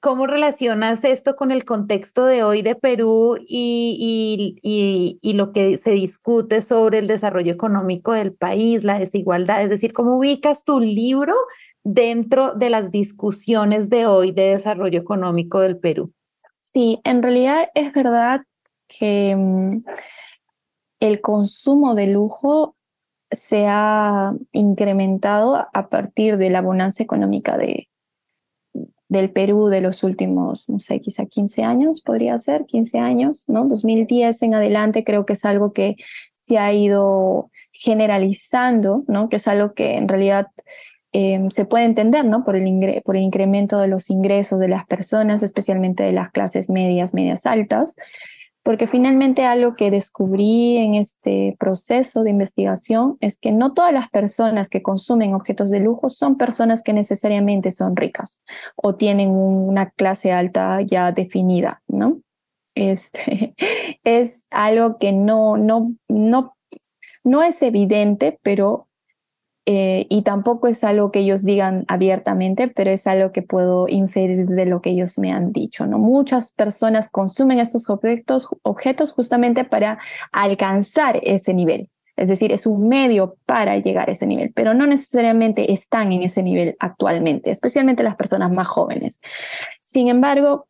¿cómo 0.00 0.26
relacionas 0.26 1.04
esto 1.04 1.36
con 1.36 1.50
el 1.50 1.64
contexto 1.64 2.24
de 2.24 2.42
hoy 2.42 2.62
de 2.62 2.74
Perú 2.74 3.36
y, 3.38 4.56
y, 4.62 5.18
y, 5.20 5.32
lo 5.34 5.52
que 5.52 5.76
se 5.78 5.90
discute 5.90 6.62
sobre 6.62 6.98
el 6.98 7.06
desarrollo 7.06 7.52
económico 7.52 8.12
del 8.12 8.32
país, 8.32 8.82
la 8.82 8.98
desigualdad? 8.98 9.62
Es 9.62 9.68
decir, 9.68 9.92
¿cómo 9.92 10.16
ubicas 10.18 10.64
tu 10.64 10.80
libro 10.80 11.34
dentro 11.84 12.54
de 12.54 12.70
las 12.70 12.90
discusiones 12.90 13.90
de 13.90 14.06
hoy 14.06 14.32
de 14.32 14.50
desarrollo 14.50 14.98
económico 14.98 15.60
del 15.60 15.78
Perú? 15.78 16.12
Sí, 16.40 17.00
en 17.04 17.22
realidad 17.22 17.68
es 17.74 17.92
verdad 17.92 18.42
que 18.88 19.36
mm, 19.36 19.84
el 21.00 21.20
consumo 21.20 21.94
de 21.94 22.06
lujo 22.06 22.74
se 23.30 23.66
ha 23.68 24.32
incrementado 24.52 25.68
a 25.72 25.88
partir 25.88 26.36
de 26.38 26.50
la 26.50 26.62
bonanza 26.62 27.02
económica 27.02 27.56
de, 27.58 27.89
del 29.10 29.30
Perú 29.30 29.66
de 29.66 29.80
los 29.80 30.04
últimos, 30.04 30.68
no 30.68 30.78
sé, 30.78 31.00
quizá 31.00 31.26
15 31.26 31.64
años, 31.64 32.00
podría 32.00 32.38
ser, 32.38 32.64
15 32.64 33.00
años, 33.00 33.44
¿no? 33.48 33.66
2010 33.66 34.40
en 34.42 34.54
adelante 34.54 35.02
creo 35.02 35.26
que 35.26 35.32
es 35.32 35.44
algo 35.44 35.72
que 35.72 35.96
se 36.32 36.58
ha 36.58 36.72
ido 36.72 37.50
generalizando, 37.72 39.02
¿no? 39.08 39.28
Que 39.28 39.36
es 39.36 39.48
algo 39.48 39.74
que 39.74 39.96
en 39.96 40.06
realidad 40.06 40.46
em, 41.10 41.50
se 41.50 41.64
puede 41.64 41.86
entender, 41.86 42.24
¿no? 42.24 42.44
Por 42.44 42.54
el, 42.54 43.02
por 43.04 43.16
el 43.16 43.22
incremento 43.22 43.80
de 43.80 43.88
los 43.88 44.10
ingresos 44.10 44.60
de 44.60 44.68
las 44.68 44.86
personas, 44.86 45.42
especialmente 45.42 46.04
de 46.04 46.12
las 46.12 46.30
clases 46.30 46.70
medias, 46.70 47.12
medias 47.12 47.46
altas, 47.46 47.96
porque 48.62 48.86
finalmente 48.86 49.44
algo 49.44 49.74
que 49.74 49.90
descubrí 49.90 50.76
en 50.76 50.94
este 50.94 51.56
proceso 51.58 52.22
de 52.22 52.30
investigación 52.30 53.16
es 53.20 53.38
que 53.38 53.52
no 53.52 53.72
todas 53.72 53.92
las 53.92 54.10
personas 54.10 54.68
que 54.68 54.82
consumen 54.82 55.34
objetos 55.34 55.70
de 55.70 55.80
lujo 55.80 56.10
son 56.10 56.36
personas 56.36 56.82
que 56.82 56.92
necesariamente 56.92 57.70
son 57.70 57.96
ricas 57.96 58.44
o 58.76 58.94
tienen 58.96 59.30
una 59.30 59.90
clase 59.90 60.32
alta 60.32 60.82
ya 60.82 61.12
definida, 61.12 61.82
¿no? 61.88 62.20
Este, 62.74 63.54
es 64.04 64.46
algo 64.50 64.98
que 64.98 65.12
no, 65.12 65.56
no, 65.56 65.94
no, 66.08 66.56
no 67.24 67.42
es 67.42 67.62
evidente, 67.62 68.38
pero 68.42 68.88
eh, 69.72 70.08
y 70.08 70.22
tampoco 70.22 70.66
es 70.66 70.82
algo 70.82 71.12
que 71.12 71.20
ellos 71.20 71.44
digan 71.44 71.84
abiertamente, 71.86 72.66
pero 72.66 72.90
es 72.90 73.06
algo 73.06 73.30
que 73.30 73.42
puedo 73.42 73.86
inferir 73.86 74.48
de 74.48 74.66
lo 74.66 74.82
que 74.82 74.90
ellos 74.90 75.16
me 75.16 75.30
han 75.30 75.52
dicho. 75.52 75.86
¿no? 75.86 76.00
Muchas 76.00 76.50
personas 76.50 77.08
consumen 77.08 77.60
estos 77.60 77.88
objetos, 77.88 78.48
objetos 78.64 79.12
justamente 79.12 79.62
para 79.62 80.00
alcanzar 80.32 81.20
ese 81.22 81.54
nivel. 81.54 81.88
Es 82.16 82.28
decir, 82.28 82.50
es 82.50 82.66
un 82.66 82.88
medio 82.88 83.36
para 83.46 83.78
llegar 83.78 84.08
a 84.08 84.12
ese 84.12 84.26
nivel, 84.26 84.52
pero 84.56 84.74
no 84.74 84.88
necesariamente 84.88 85.72
están 85.72 86.10
en 86.10 86.24
ese 86.24 86.42
nivel 86.42 86.74
actualmente, 86.80 87.52
especialmente 87.52 88.02
las 88.02 88.16
personas 88.16 88.50
más 88.50 88.66
jóvenes. 88.66 89.20
Sin 89.82 90.08
embargo, 90.08 90.66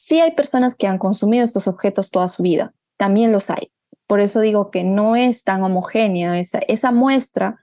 sí 0.00 0.20
hay 0.20 0.30
personas 0.30 0.74
que 0.74 0.86
han 0.86 0.96
consumido 0.96 1.44
estos 1.44 1.68
objetos 1.68 2.10
toda 2.10 2.28
su 2.28 2.42
vida, 2.42 2.72
también 2.96 3.30
los 3.30 3.50
hay. 3.50 3.70
Por 4.06 4.20
eso 4.20 4.40
digo 4.40 4.70
que 4.70 4.84
no 4.84 5.16
es 5.16 5.44
tan 5.44 5.62
homogénea 5.62 6.38
esa, 6.38 6.60
esa 6.60 6.92
muestra 6.92 7.61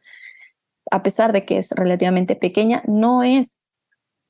a 0.91 1.03
pesar 1.03 1.33
de 1.33 1.45
que 1.45 1.57
es 1.57 1.71
relativamente 1.71 2.35
pequeña, 2.35 2.83
no 2.87 3.23
es 3.23 3.77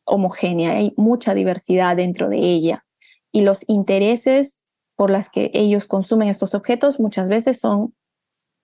homogénea, 0.06 0.72
hay 0.72 0.93
mucha 0.98 1.34
diversidad 1.34 1.95
dentro 1.95 2.30
de 2.30 2.38
ella. 2.38 2.86
Y 3.32 3.41
los 3.41 3.63
intereses 3.67 4.74
por 4.95 5.10
las 5.10 5.30
que 5.30 5.52
ellos 5.54 5.88
consumen 5.88 6.30
estos 6.30 6.56
objetos 6.56 7.00
muchas 7.00 7.30
veces 7.30 7.60
son 7.60 7.93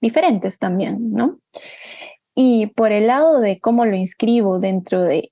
diferentes 0.01 0.59
también, 0.59 1.11
¿no? 1.11 1.39
Y 2.35 2.67
por 2.67 2.91
el 2.91 3.07
lado 3.07 3.39
de 3.39 3.59
cómo 3.59 3.85
lo 3.85 3.95
inscribo 3.95 4.59
dentro 4.59 5.01
de, 5.01 5.31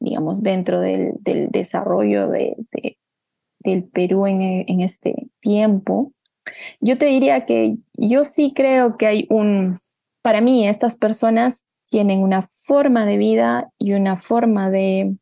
digamos, 0.00 0.42
dentro 0.42 0.80
del, 0.80 1.14
desarrollo 1.22 2.28
de, 2.28 2.56
del 3.60 3.84
Perú 3.84 4.26
en 4.26 4.80
este 4.80 5.28
tiempo, 5.40 6.12
yo 6.80 6.98
te 6.98 7.06
diría 7.06 7.46
que 7.46 7.76
yo 7.94 8.24
sí 8.24 8.52
creo 8.54 8.96
que 8.96 9.06
hay 9.06 9.26
un, 9.30 9.76
para 10.22 10.40
mí, 10.40 10.66
estas 10.66 10.96
personas 10.96 11.67
tienen 11.90 12.22
una 12.22 12.42
forma 12.42 13.06
de 13.06 13.18
vida 13.18 13.70
y 13.78 13.92
una 13.92 14.16
forma 14.16 14.70
de 14.70 15.16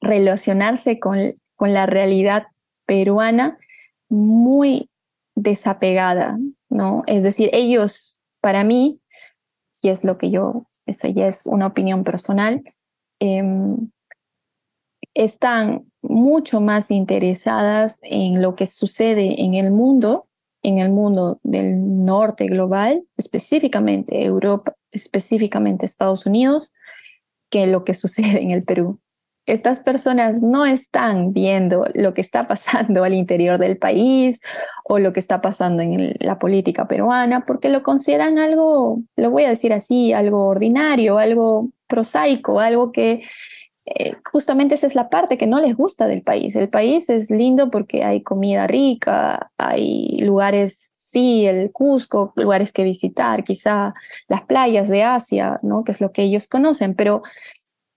relacionarse 0.00 0.98
con, 0.98 1.34
con 1.56 1.74
la 1.74 1.86
realidad 1.86 2.46
peruana 2.86 3.58
muy 4.08 4.90
desapegada, 5.34 6.38
¿no? 6.68 7.02
Es 7.06 7.22
decir, 7.22 7.50
ellos, 7.52 8.18
para 8.40 8.64
mí, 8.64 9.00
y 9.82 9.88
es 9.88 10.04
lo 10.04 10.18
que 10.18 10.30
yo, 10.30 10.66
eso 10.86 11.08
ya 11.08 11.26
es 11.28 11.46
una 11.46 11.68
opinión 11.68 12.04
personal, 12.04 12.62
em, 13.20 13.90
están 15.14 15.86
mucho 16.02 16.60
más 16.60 16.90
interesadas 16.90 18.00
en 18.02 18.42
lo 18.42 18.54
que 18.54 18.66
sucede 18.66 19.42
en 19.42 19.54
el 19.54 19.70
mundo, 19.70 20.26
en 20.62 20.78
el 20.78 20.90
mundo 20.90 21.38
del 21.42 22.04
norte 22.04 22.46
global, 22.46 23.04
específicamente 23.16 24.24
Europa, 24.24 24.74
específicamente 24.92 25.86
Estados 25.86 26.26
Unidos, 26.26 26.72
que 27.50 27.66
lo 27.66 27.84
que 27.84 27.94
sucede 27.94 28.42
en 28.42 28.50
el 28.50 28.62
Perú. 28.62 29.00
Estas 29.46 29.80
personas 29.80 30.42
no 30.42 30.64
están 30.64 31.32
viendo 31.32 31.86
lo 31.94 32.14
que 32.14 32.20
está 32.20 32.46
pasando 32.46 33.02
al 33.02 33.14
interior 33.14 33.58
del 33.58 33.78
país 33.78 34.40
o 34.84 34.98
lo 34.98 35.12
que 35.12 35.18
está 35.18 35.40
pasando 35.40 35.82
en 35.82 36.14
la 36.20 36.38
política 36.38 36.86
peruana, 36.86 37.46
porque 37.46 37.68
lo 37.68 37.82
consideran 37.82 38.38
algo, 38.38 39.00
lo 39.16 39.30
voy 39.30 39.44
a 39.44 39.48
decir 39.48 39.72
así, 39.72 40.12
algo 40.12 40.46
ordinario, 40.46 41.18
algo 41.18 41.70
prosaico, 41.88 42.60
algo 42.60 42.92
que 42.92 43.22
eh, 43.86 44.14
justamente 44.30 44.74
esa 44.74 44.86
es 44.86 44.94
la 44.94 45.08
parte 45.08 45.38
que 45.38 45.46
no 45.46 45.58
les 45.58 45.76
gusta 45.76 46.06
del 46.06 46.22
país. 46.22 46.54
El 46.54 46.68
país 46.68 47.08
es 47.08 47.30
lindo 47.30 47.70
porque 47.70 48.04
hay 48.04 48.22
comida 48.22 48.66
rica, 48.66 49.50
hay 49.58 50.18
lugares 50.18 50.89
sí, 51.10 51.46
el 51.46 51.72
Cusco, 51.72 52.32
lugares 52.36 52.72
que 52.72 52.84
visitar, 52.84 53.44
quizá 53.44 53.94
las 54.28 54.42
playas 54.42 54.88
de 54.88 55.02
Asia, 55.02 55.58
¿no? 55.62 55.84
que 55.84 55.92
es 55.92 56.00
lo 56.00 56.12
que 56.12 56.22
ellos 56.22 56.46
conocen, 56.46 56.94
pero 56.94 57.22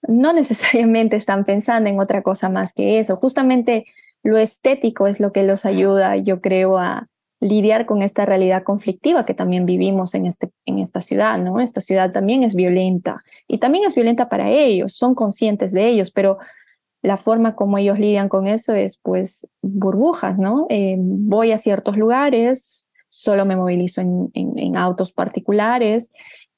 no 0.07 0.33
necesariamente 0.33 1.15
están 1.15 1.45
pensando 1.45 1.89
en 1.89 1.99
otra 1.99 2.21
cosa 2.21 2.49
más 2.49 2.73
que 2.73 2.99
eso. 2.99 3.15
Justamente 3.15 3.85
lo 4.23 4.37
estético 4.37 5.07
es 5.07 5.19
lo 5.19 5.31
que 5.31 5.43
los 5.43 5.65
ayuda, 5.65 6.15
yo 6.17 6.41
creo, 6.41 6.77
a 6.77 7.07
lidiar 7.39 7.85
con 7.85 8.01
esta 8.01 8.25
realidad 8.25 8.63
conflictiva 8.63 9.25
que 9.25 9.33
también 9.33 9.65
vivimos 9.65 10.15
en, 10.15 10.25
este, 10.25 10.49
en 10.65 10.79
esta 10.79 11.01
ciudad, 11.01 11.37
¿no? 11.37 11.59
Esta 11.59 11.81
ciudad 11.81 12.13
también 12.13 12.41
es 12.41 12.55
violenta 12.55 13.21
y 13.49 13.57
también 13.57 13.83
es 13.85 13.95
violenta 13.95 14.29
para 14.29 14.49
ellos, 14.49 14.93
son 14.93 15.13
conscientes 15.13 15.73
de 15.73 15.89
ellos, 15.89 16.09
pero 16.11 16.37
la 17.01 17.17
forma 17.17 17.53
como 17.55 17.77
ellos 17.77 17.99
lidian 17.99 18.29
con 18.29 18.47
eso 18.47 18.73
es 18.73 18.97
pues 18.97 19.47
burbujas, 19.61 20.39
¿no? 20.39 20.67
Eh, 20.69 20.95
voy 20.97 21.51
a 21.51 21.57
ciertos 21.57 21.97
lugares, 21.97 22.82
solo 23.13 23.45
me 23.45 23.55
movilizo 23.55 24.01
en, 24.01 24.31
en, 24.33 24.75
autos 24.75 25.11
particulares. 25.11 26.11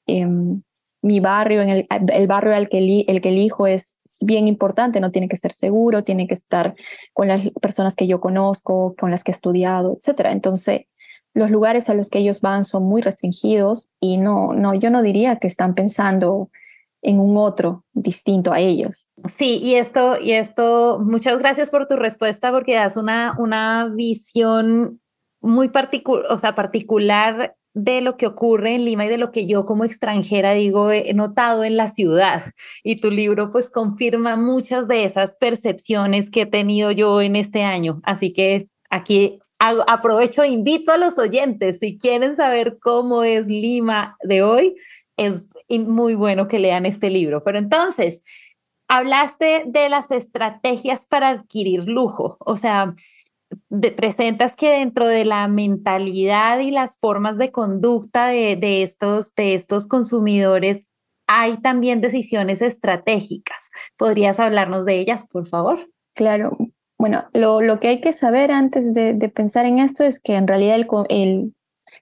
Em, 0.06 0.62
mi 1.02 1.20
barrio, 1.20 1.60
en 1.60 1.68
el, 1.68 1.86
el 1.90 2.26
barrio 2.26 2.54
al 2.54 2.70
que, 2.70 2.78
el 3.06 3.20
que 3.20 3.28
elijo 3.28 3.66
es 3.66 4.00
bien 4.22 4.48
importante, 4.48 4.98
no 4.98 5.10
tiene 5.10 5.28
que 5.28 5.36
ser 5.36 5.52
seguro, 5.52 6.02
tiene 6.02 6.26
que 6.26 6.32
estar 6.32 6.74
con 7.12 7.28
las 7.28 7.50
personas 7.60 7.94
que 7.94 8.06
yo 8.06 8.20
conozco, 8.20 8.94
con 8.98 9.10
las 9.10 9.22
que 9.22 9.32
he 9.32 9.34
estudiado, 9.34 9.98
etc. 10.00 10.28
Entonces, 10.30 10.86
los 11.34 11.50
lugares 11.50 11.90
a 11.90 11.94
los 11.94 12.08
que 12.08 12.20
ellos 12.20 12.40
van 12.40 12.64
son 12.64 12.84
muy 12.84 13.02
restringidos 13.02 13.90
y 14.00 14.16
no, 14.16 14.54
no, 14.54 14.72
yo 14.72 14.90
no 14.90 15.02
diría 15.02 15.36
que 15.36 15.48
están 15.48 15.74
pensando 15.74 16.48
en 17.02 17.20
un 17.20 17.36
otro 17.36 17.84
distinto 17.92 18.50
a 18.54 18.60
ellos. 18.60 19.10
Sí, 19.28 19.58
y 19.62 19.74
esto, 19.74 20.18
y 20.18 20.32
esto, 20.32 20.98
muchas 21.04 21.38
gracias 21.38 21.68
por 21.68 21.86
tu 21.86 21.96
respuesta 21.96 22.50
porque 22.50 22.76
das 22.76 22.96
una, 22.96 23.34
una 23.38 23.90
visión 23.94 25.00
muy 25.46 25.68
particular, 25.68 26.26
o 26.30 26.38
sea, 26.38 26.54
particular 26.54 27.56
de 27.76 28.00
lo 28.00 28.16
que 28.16 28.26
ocurre 28.26 28.74
en 28.74 28.86
Lima 28.86 29.04
y 29.04 29.08
de 29.08 29.18
lo 29.18 29.32
que 29.32 29.46
yo 29.46 29.66
como 29.66 29.84
extranjera 29.84 30.54
digo 30.54 30.90
he 30.90 31.12
notado 31.12 31.62
en 31.62 31.76
la 31.76 31.88
ciudad. 31.88 32.52
Y 32.82 33.00
tu 33.00 33.10
libro 33.10 33.52
pues 33.52 33.68
confirma 33.68 34.36
muchas 34.36 34.88
de 34.88 35.04
esas 35.04 35.36
percepciones 35.36 36.30
que 36.30 36.42
he 36.42 36.46
tenido 36.46 36.90
yo 36.90 37.20
en 37.20 37.36
este 37.36 37.62
año. 37.62 38.00
Así 38.02 38.32
que 38.32 38.68
aquí 38.88 39.40
aprovecho 39.58 40.42
e 40.42 40.48
invito 40.48 40.90
a 40.92 40.96
los 40.96 41.18
oyentes, 41.18 41.78
si 41.78 41.98
quieren 41.98 42.34
saber 42.34 42.78
cómo 42.80 43.24
es 43.24 43.46
Lima 43.46 44.16
de 44.22 44.42
hoy, 44.42 44.76
es 45.18 45.50
muy 45.68 46.14
bueno 46.14 46.48
que 46.48 46.58
lean 46.58 46.86
este 46.86 47.10
libro. 47.10 47.44
Pero 47.44 47.58
entonces, 47.58 48.22
hablaste 48.88 49.64
de 49.66 49.88
las 49.88 50.10
estrategias 50.10 51.06
para 51.06 51.28
adquirir 51.28 51.84
lujo, 51.84 52.36
o 52.40 52.56
sea, 52.56 52.94
presentas 53.96 54.56
que 54.56 54.70
dentro 54.70 55.06
de 55.06 55.24
la 55.24 55.48
mentalidad 55.48 56.58
y 56.60 56.70
las 56.70 56.96
formas 56.98 57.38
de 57.38 57.52
conducta 57.52 58.28
de, 58.28 58.56
de, 58.56 58.82
estos, 58.82 59.34
de 59.34 59.54
estos 59.54 59.86
consumidores 59.86 60.86
hay 61.26 61.58
también 61.58 62.00
decisiones 62.00 62.62
estratégicas. 62.62 63.58
¿Podrías 63.96 64.38
hablarnos 64.38 64.84
de 64.84 65.00
ellas, 65.00 65.24
por 65.30 65.48
favor? 65.48 65.90
Claro. 66.14 66.56
Bueno, 66.98 67.24
lo, 67.32 67.60
lo, 67.60 67.78
que 67.78 67.88
hay 67.88 68.00
que 68.00 68.12
saber 68.12 68.50
antes 68.50 68.94
de, 68.94 69.12
de, 69.12 69.28
pensar 69.28 69.66
en 69.66 69.80
esto 69.80 70.02
es 70.02 70.18
que 70.18 70.36
en 70.36 70.46
realidad 70.46 70.76
el, 70.76 70.86
el, 71.10 71.54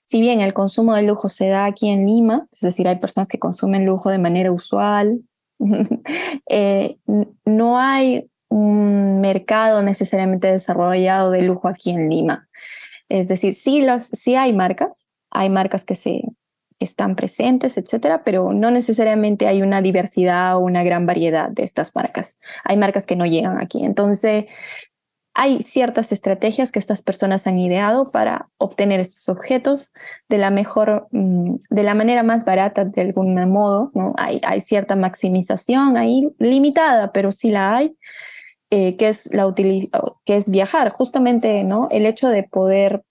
si 0.02 0.20
bien 0.20 0.40
el 0.40 0.54
consumo 0.54 0.94
de 0.94 1.02
lujo 1.02 1.28
se 1.28 1.48
da 1.48 1.64
aquí 1.64 1.88
en 1.88 2.06
Lima, 2.06 2.46
es 2.52 2.60
decir, 2.60 2.86
hay 2.86 3.00
personas 3.00 3.28
que 3.28 3.40
consumen 3.40 3.86
lujo 3.86 4.10
de 4.10 4.18
manera 4.18 4.52
usual, 4.52 5.22
eh, 6.48 6.98
no 7.44 7.78
hay 7.78 8.30
un 8.54 9.20
mercado 9.20 9.82
necesariamente 9.82 10.46
desarrollado 10.50 11.32
de 11.32 11.42
lujo 11.42 11.66
aquí 11.66 11.90
en 11.90 12.08
Lima. 12.08 12.48
Es 13.08 13.26
decir, 13.26 13.52
sí, 13.52 13.80
las, 13.80 14.06
sí 14.12 14.36
hay 14.36 14.52
marcas, 14.52 15.08
hay 15.30 15.50
marcas 15.50 15.84
que 15.84 15.96
se 15.96 16.22
están 16.78 17.16
presentes, 17.16 17.76
etcétera, 17.76 18.22
pero 18.24 18.52
no 18.52 18.70
necesariamente 18.70 19.48
hay 19.48 19.62
una 19.62 19.82
diversidad 19.82 20.56
o 20.56 20.60
una 20.60 20.84
gran 20.84 21.04
variedad 21.04 21.50
de 21.50 21.64
estas 21.64 21.96
marcas. 21.96 22.38
Hay 22.62 22.76
marcas 22.76 23.06
que 23.06 23.16
no 23.16 23.26
llegan 23.26 23.60
aquí. 23.60 23.84
Entonces, 23.84 24.44
hay 25.34 25.64
ciertas 25.64 26.12
estrategias 26.12 26.70
que 26.70 26.78
estas 26.78 27.02
personas 27.02 27.48
han 27.48 27.58
ideado 27.58 28.04
para 28.04 28.50
obtener 28.58 29.00
estos 29.00 29.28
objetos 29.28 29.90
de 30.28 30.38
la 30.38 30.50
mejor, 30.50 31.08
mm, 31.10 31.56
de 31.70 31.82
la 31.82 31.94
manera 31.94 32.22
más 32.22 32.44
barata 32.44 32.84
de 32.84 33.02
algún 33.02 33.34
modo, 33.50 33.90
¿no? 33.94 34.14
Hay, 34.16 34.40
hay 34.44 34.60
cierta 34.60 34.94
maximización 34.94 35.96
ahí, 35.96 36.32
limitada, 36.38 37.10
pero 37.10 37.32
sí 37.32 37.50
la 37.50 37.76
hay, 37.76 37.96
eh, 38.70 38.96
que, 38.96 39.08
es 39.08 39.32
la 39.32 39.52
que 39.54 40.36
es 40.36 40.50
viajar, 40.50 40.90
justamente, 40.90 41.64
¿no? 41.64 41.88
El 41.90 42.06
hecho 42.06 42.28
de 42.28 42.42
poder 42.42 43.02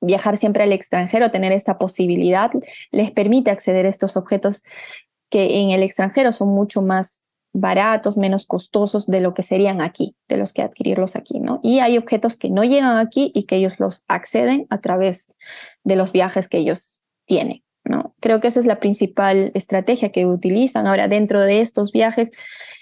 viajar 0.00 0.36
siempre 0.36 0.64
al 0.64 0.72
extranjero, 0.72 1.30
tener 1.30 1.52
esta 1.52 1.78
posibilidad, 1.78 2.50
les 2.90 3.10
permite 3.10 3.50
acceder 3.50 3.86
a 3.86 3.88
estos 3.88 4.16
objetos 4.16 4.62
que 5.30 5.60
en 5.60 5.70
el 5.70 5.82
extranjero 5.82 6.32
son 6.32 6.48
mucho 6.48 6.82
más 6.82 7.24
baratos, 7.54 8.16
menos 8.16 8.46
costosos 8.46 9.06
de 9.06 9.20
lo 9.20 9.32
que 9.32 9.42
serían 9.42 9.80
aquí, 9.80 10.16
de 10.28 10.36
los 10.36 10.52
que 10.52 10.62
adquirirlos 10.62 11.14
aquí, 11.16 11.38
¿no? 11.38 11.60
Y 11.62 11.78
hay 11.78 11.96
objetos 11.96 12.36
que 12.36 12.50
no 12.50 12.64
llegan 12.64 12.98
aquí 12.98 13.30
y 13.34 13.44
que 13.44 13.56
ellos 13.56 13.78
los 13.78 14.04
acceden 14.08 14.66
a 14.70 14.80
través 14.80 15.28
de 15.84 15.96
los 15.96 16.12
viajes 16.12 16.48
que 16.48 16.58
ellos 16.58 17.04
tienen. 17.26 17.62
Creo 18.24 18.40
que 18.40 18.48
esa 18.48 18.58
es 18.58 18.64
la 18.64 18.80
principal 18.80 19.50
estrategia 19.52 20.10
que 20.10 20.24
utilizan. 20.24 20.86
Ahora, 20.86 21.08
dentro 21.08 21.42
de 21.42 21.60
estos 21.60 21.92
viajes, 21.92 22.32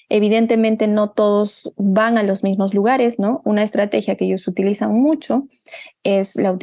evidentemente 0.08 0.86
no 0.86 1.10
todos 1.10 1.72
van 1.76 2.16
a 2.16 2.22
los 2.22 2.44
mismos 2.44 2.74
lugares, 2.74 3.18
¿no? 3.18 3.42
Una 3.44 3.64
estrategia 3.64 4.14
que 4.14 4.26
ellos 4.26 4.46
utilizan 4.46 4.94
mucho 4.94 5.48
es 6.04 6.36
la 6.36 6.56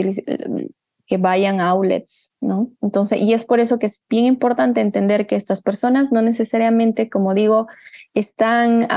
que 1.05 1.17
vayan 1.17 1.59
a 1.59 1.71
outlets, 1.71 2.33
¿no? 2.39 2.71
Entonces, 2.81 3.19
y 3.19 3.33
es 3.33 3.43
por 3.43 3.59
eso 3.59 3.79
que 3.79 3.87
es 3.87 3.99
bien 4.09 4.23
importante 4.23 4.79
entender 4.79 5.27
que 5.27 5.35
estas 5.35 5.59
personas 5.61 6.13
no 6.13 6.21
necesariamente, 6.21 7.09
como 7.09 7.33
digo, 7.33 7.67
están 8.13 8.87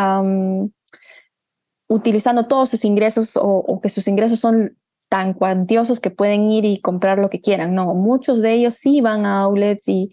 utilizando 1.88 2.46
todos 2.46 2.68
sus 2.68 2.84
ingresos 2.84 3.32
o, 3.34 3.80
que 3.82 3.88
sus 3.88 4.06
ingresos 4.06 4.38
son 4.38 4.78
tan 5.12 5.34
cuantiosos 5.34 6.00
que 6.00 6.10
pueden 6.10 6.50
ir 6.50 6.64
y 6.64 6.80
comprar 6.80 7.18
lo 7.18 7.28
que 7.28 7.42
quieran. 7.42 7.74
No, 7.74 7.92
muchos 7.92 8.40
de 8.40 8.54
ellos 8.54 8.76
sí 8.76 9.02
van 9.02 9.26
a 9.26 9.42
outlets 9.42 9.86
y 9.86 10.10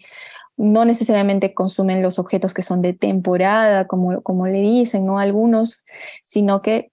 no 0.58 0.84
necesariamente 0.84 1.54
consumen 1.54 2.02
los 2.02 2.18
objetos 2.18 2.52
que 2.52 2.60
son 2.60 2.82
de 2.82 2.92
temporada, 2.92 3.86
como, 3.86 4.20
como 4.20 4.46
le 4.46 4.60
dicen, 4.60 5.06
¿no? 5.06 5.18
Algunos, 5.18 5.82
sino 6.22 6.60
que 6.60 6.92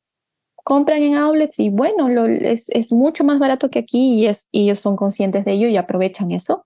compran 0.56 1.04
en 1.04 1.16
outlets 1.16 1.60
y 1.60 1.70
bueno, 1.70 2.08
es, 2.28 2.70
es, 2.70 2.94
mucho 2.94 3.26
más 3.26 3.40
barato 3.40 3.70
que 3.70 3.80
aquí 3.80 4.26
y, 4.26 4.32
y 4.54 4.64
ellos 4.64 4.80
son 4.80 4.96
conscientes 4.96 5.44
de 5.44 5.52
ello 5.52 5.68
y 5.68 5.76
aprovechan 5.76 6.32
eso. 6.32 6.66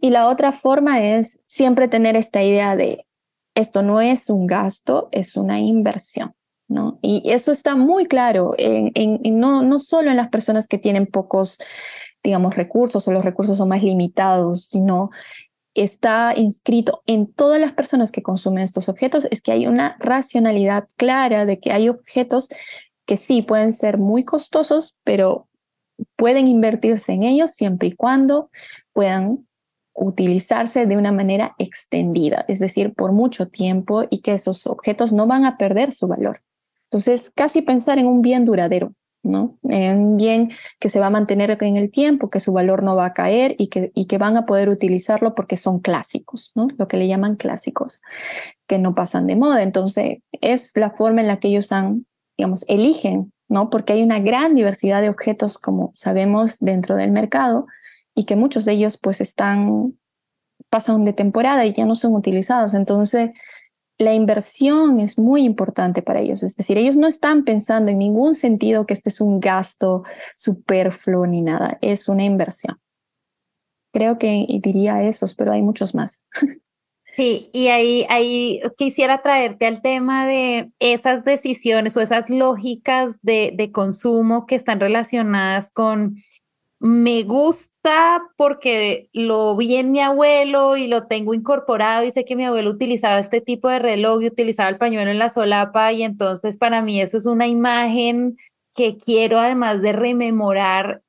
Y 0.00 0.10
la 0.10 0.26
otra 0.26 0.50
forma 0.50 1.00
es 1.00 1.40
siempre 1.46 1.86
tener 1.86 2.16
esta 2.16 2.42
idea 2.42 2.74
de 2.74 3.06
esto 3.54 3.84
no 3.84 4.00
es 4.00 4.30
un 4.30 4.48
gasto, 4.48 5.10
es 5.12 5.36
una 5.36 5.60
inversión. 5.60 6.34
¿No? 6.68 6.98
Y 7.02 7.30
eso 7.30 7.50
está 7.50 7.74
muy 7.74 8.06
claro, 8.06 8.54
en, 8.58 8.92
no, 9.40 9.62
no 9.62 9.78
solo 9.78 10.10
en 10.10 10.16
las 10.16 10.28
personas 10.28 10.68
que 10.68 10.78
tienen 10.78 11.06
pocos, 11.06 11.58
digamos, 12.22 12.54
recursos 12.54 13.08
o 13.08 13.12
los 13.12 13.24
recursos 13.24 13.58
son 13.58 13.70
más 13.70 13.82
limitados, 13.82 14.66
sino 14.66 15.10
está 15.74 16.34
inscrito 16.36 17.02
en 17.06 17.32
todas 17.32 17.60
las 17.60 17.72
personas 17.72 18.12
que 18.12 18.22
consumen 18.22 18.64
estos 18.64 18.88
objetos 18.88 19.26
es 19.30 19.40
que 19.40 19.52
hay 19.52 19.66
una 19.66 19.96
racionalidad 20.00 20.88
clara 20.96 21.46
de 21.46 21.60
que 21.60 21.72
hay 21.72 21.88
objetos 21.88 22.48
que 23.06 23.16
sí 23.16 23.42
pueden 23.42 23.72
ser 23.72 23.96
muy 23.96 24.24
costosos, 24.24 24.96
pero 25.04 25.48
pueden 26.16 26.48
invertirse 26.48 27.12
en 27.12 27.22
ellos 27.22 27.52
siempre 27.52 27.88
y 27.88 27.92
cuando 27.92 28.50
puedan 28.92 29.46
utilizarse 29.94 30.86
de 30.86 30.96
una 30.96 31.12
manera 31.12 31.54
extendida, 31.58 32.44
es 32.48 32.58
decir, 32.58 32.94
por 32.94 33.12
mucho 33.12 33.48
tiempo 33.48 34.04
y 34.10 34.20
que 34.20 34.32
esos 34.32 34.66
objetos 34.66 35.12
no 35.12 35.26
van 35.26 35.44
a 35.44 35.56
perder 35.56 35.92
su 35.92 36.06
valor. 36.06 36.42
Entonces, 36.90 37.30
casi 37.34 37.62
pensar 37.62 37.98
en 37.98 38.06
un 38.06 38.22
bien 38.22 38.44
duradero. 38.44 38.92
¿no? 39.22 39.58
Un 39.62 40.16
bien 40.16 40.50
que 40.78 40.88
se 40.88 41.00
va 41.00 41.06
a 41.06 41.10
mantener 41.10 41.56
en 41.60 41.76
el 41.76 41.90
tiempo, 41.90 42.30
que 42.30 42.40
su 42.40 42.52
valor 42.52 42.82
no 42.82 42.96
va 42.96 43.06
a 43.06 43.14
caer 43.14 43.54
y 43.58 43.68
que, 43.68 43.90
y 43.94 44.06
que 44.06 44.18
van 44.18 44.36
a 44.36 44.46
poder 44.46 44.68
utilizarlo 44.68 45.34
porque 45.34 45.56
son 45.56 45.80
clásicos, 45.80 46.52
¿no? 46.54 46.68
Lo 46.78 46.88
que 46.88 46.96
le 46.96 47.08
llaman 47.08 47.36
clásicos, 47.36 48.00
que 48.66 48.78
no 48.78 48.94
pasan 48.94 49.26
de 49.26 49.36
moda. 49.36 49.62
Entonces, 49.62 50.18
es 50.40 50.72
la 50.76 50.90
forma 50.90 51.20
en 51.20 51.26
la 51.26 51.40
que 51.40 51.48
ellos 51.48 51.72
han, 51.72 52.06
digamos, 52.36 52.64
eligen, 52.68 53.32
¿no? 53.48 53.70
Porque 53.70 53.92
hay 53.92 54.02
una 54.02 54.20
gran 54.20 54.54
diversidad 54.54 55.00
de 55.00 55.08
objetos, 55.08 55.58
como 55.58 55.92
sabemos, 55.94 56.56
dentro 56.60 56.96
del 56.96 57.10
mercado 57.10 57.66
y 58.14 58.24
que 58.24 58.36
muchos 58.36 58.64
de 58.64 58.72
ellos 58.72 58.98
pues 58.98 59.20
están, 59.20 59.94
pasan 60.70 61.04
de 61.04 61.12
temporada 61.12 61.64
y 61.66 61.72
ya 61.72 61.86
no 61.86 61.96
son 61.96 62.14
utilizados. 62.14 62.74
Entonces, 62.74 63.30
la 63.98 64.14
inversión 64.14 65.00
es 65.00 65.18
muy 65.18 65.42
importante 65.42 66.02
para 66.02 66.20
ellos. 66.20 66.42
Es 66.42 66.56
decir, 66.56 66.78
ellos 66.78 66.96
no 66.96 67.08
están 67.08 67.44
pensando 67.44 67.90
en 67.90 67.98
ningún 67.98 68.34
sentido 68.34 68.86
que 68.86 68.94
este 68.94 69.10
es 69.10 69.20
un 69.20 69.40
gasto 69.40 70.04
superfluo 70.36 71.26
ni 71.26 71.42
nada, 71.42 71.78
es 71.82 72.08
una 72.08 72.24
inversión. 72.24 72.80
Creo 73.92 74.18
que 74.18 74.46
diría 74.62 75.02
esos, 75.02 75.34
pero 75.34 75.52
hay 75.52 75.62
muchos 75.62 75.94
más. 75.94 76.24
Sí, 77.16 77.50
y 77.52 77.66
ahí, 77.66 78.06
ahí 78.10 78.60
quisiera 78.76 79.22
traerte 79.22 79.66
al 79.66 79.82
tema 79.82 80.24
de 80.24 80.70
esas 80.78 81.24
decisiones 81.24 81.96
o 81.96 82.00
esas 82.00 82.30
lógicas 82.30 83.18
de, 83.22 83.52
de 83.56 83.72
consumo 83.72 84.46
que 84.46 84.54
están 84.54 84.78
relacionadas 84.78 85.72
con 85.72 86.14
me 86.80 87.24
gusta 87.24 88.22
porque 88.36 89.10
lo 89.12 89.56
vi 89.56 89.76
en 89.76 89.90
mi 89.90 90.00
abuelo 90.00 90.76
y 90.76 90.86
lo 90.86 91.06
tengo 91.06 91.34
incorporado 91.34 92.04
y 92.04 92.12
sé 92.12 92.24
que 92.24 92.36
mi 92.36 92.44
abuelo 92.44 92.70
utilizaba 92.70 93.18
este 93.18 93.40
tipo 93.40 93.68
de 93.68 93.80
reloj 93.80 94.22
y 94.22 94.28
utilizaba 94.28 94.68
el 94.68 94.78
pañuelo 94.78 95.10
en 95.10 95.18
la 95.18 95.28
solapa 95.28 95.92
y 95.92 96.04
entonces 96.04 96.56
para 96.56 96.80
mí 96.82 97.00
eso 97.00 97.18
es 97.18 97.26
una 97.26 97.48
imagen 97.48 98.36
que 98.76 98.96
quiero 98.96 99.40
además 99.40 99.82
de 99.82 99.92
rememorar, 99.92 101.02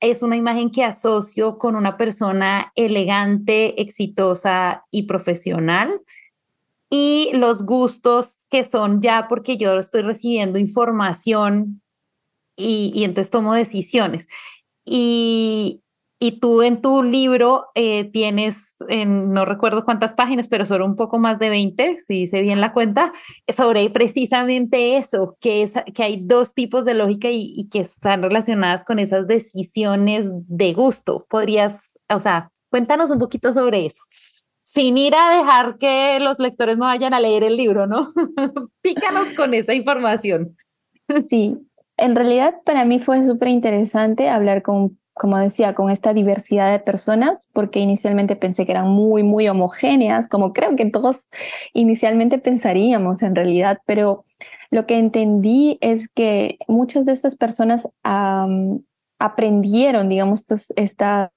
es 0.00 0.22
una 0.22 0.36
imagen 0.36 0.70
que 0.70 0.84
asocio 0.84 1.56
con 1.56 1.74
una 1.76 1.96
persona 1.96 2.72
elegante, 2.74 3.80
exitosa 3.80 4.84
y 4.90 5.04
profesional. 5.04 6.02
Y 6.90 7.30
los 7.32 7.64
gustos 7.64 8.46
que 8.50 8.64
son 8.66 9.00
ya 9.00 9.28
porque 9.28 9.56
yo 9.56 9.78
estoy 9.78 10.02
recibiendo 10.02 10.58
información 10.58 11.80
y, 12.54 12.92
y 12.94 13.04
entonces 13.04 13.30
tomo 13.30 13.54
decisiones. 13.54 14.28
Y, 14.86 15.82
y 16.18 16.40
tú 16.40 16.62
en 16.62 16.80
tu 16.80 17.02
libro 17.02 17.66
eh, 17.74 18.04
tienes, 18.10 18.76
en, 18.88 19.32
no 19.32 19.44
recuerdo 19.44 19.84
cuántas 19.84 20.14
páginas, 20.14 20.48
pero 20.48 20.64
solo 20.64 20.86
un 20.86 20.96
poco 20.96 21.18
más 21.18 21.38
de 21.38 21.50
20, 21.50 21.98
si 21.98 22.22
hice 22.22 22.40
bien 22.40 22.60
la 22.60 22.72
cuenta, 22.72 23.12
sobre 23.54 23.90
precisamente 23.90 24.96
eso, 24.96 25.36
que, 25.40 25.62
es, 25.62 25.74
que 25.94 26.02
hay 26.02 26.20
dos 26.22 26.54
tipos 26.54 26.84
de 26.86 26.94
lógica 26.94 27.30
y, 27.30 27.52
y, 27.54 27.68
que 27.68 27.80
están 27.80 28.22
relacionadas 28.22 28.82
con 28.84 28.98
esas 28.98 29.26
decisiones 29.26 30.30
de 30.32 30.72
gusto. 30.72 31.26
Podrías, 31.28 31.80
o 32.08 32.20
sea, 32.20 32.50
cuéntanos 32.70 33.10
un 33.10 33.18
poquito 33.18 33.52
sobre 33.52 33.86
eso. 33.86 34.02
Sin 34.62 34.96
ir 34.98 35.14
a 35.14 35.36
dejar 35.38 35.78
que 35.78 36.18
los 36.20 36.38
lectores 36.38 36.78
no 36.78 36.86
vayan 36.86 37.14
a 37.14 37.20
leer 37.20 37.44
el 37.44 37.56
libro, 37.56 37.86
¿no? 37.86 38.10
Pícanos 38.82 39.28
con 39.36 39.54
esa 39.54 39.74
información. 39.74 40.56
Sí, 41.28 41.56
en 41.96 42.14
realidad 42.14 42.56
para 42.64 42.84
mí 42.84 42.98
fue 42.98 43.24
súper 43.24 43.48
interesante 43.48 44.28
hablar 44.28 44.62
con, 44.62 44.98
como 45.14 45.38
decía, 45.38 45.74
con 45.74 45.90
esta 45.90 46.12
diversidad 46.12 46.70
de 46.70 46.78
personas, 46.78 47.48
porque 47.52 47.80
inicialmente 47.80 48.36
pensé 48.36 48.66
que 48.66 48.72
eran 48.72 48.88
muy, 48.88 49.22
muy 49.22 49.48
homogéneas, 49.48 50.28
como 50.28 50.52
creo 50.52 50.76
que 50.76 50.84
todos 50.90 51.28
inicialmente 51.72 52.38
pensaríamos 52.38 53.22
en 53.22 53.34
realidad, 53.34 53.80
pero 53.86 54.24
lo 54.70 54.86
que 54.86 54.98
entendí 54.98 55.78
es 55.80 56.08
que 56.08 56.58
muchas 56.68 57.06
de 57.06 57.12
estas 57.12 57.36
personas 57.36 57.88
aprendieron, 59.18 60.08
digamos, 60.08 60.44
estas, 60.76 61.30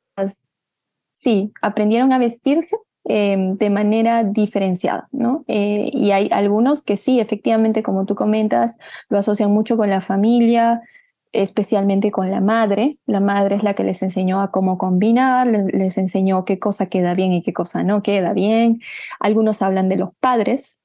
sí, 1.13 1.53
aprendieron 1.61 2.11
a 2.11 2.17
vestirse 2.17 2.75
Em, 3.11 3.57
de 3.57 3.71
manera 3.71 4.23
diferenciada, 4.23 5.09
¿no? 5.11 5.43
Eh, 5.47 5.89
y 5.91 6.11
hay 6.11 6.29
algunos 6.31 6.83
que 6.83 6.95
sí, 6.95 7.19
efectivamente, 7.19 7.81
como 7.81 8.05
tú 8.05 8.13
comentas, 8.13 8.77
lo 9.09 9.17
asocian 9.17 9.51
mucho 9.51 9.77
con 9.77 9.89
la 9.89 10.01
familia, 10.01 10.83
especialmente 11.31 12.11
con 12.11 12.29
la 12.29 12.39
madre. 12.39 12.99
La 13.07 13.19
madre 13.19 13.55
es 13.55 13.63
la 13.63 13.73
que 13.73 13.83
les 13.83 14.03
enseñó 14.03 14.41
a 14.41 14.51
cómo 14.51 14.77
combinar, 14.77 15.47
les, 15.47 15.97
enseñó 15.97 16.45
qué 16.45 16.59
cosa 16.59 16.85
queda 16.85 17.15
bien 17.15 17.33
y 17.33 17.41
qué 17.41 17.51
cosa 17.51 17.83
no 17.83 18.03
queda 18.03 18.33
bien. 18.33 18.79
Algunos 19.19 19.63
hablan 19.63 19.89
de 19.89 19.95
los 19.95 20.11
padres, 20.19 20.79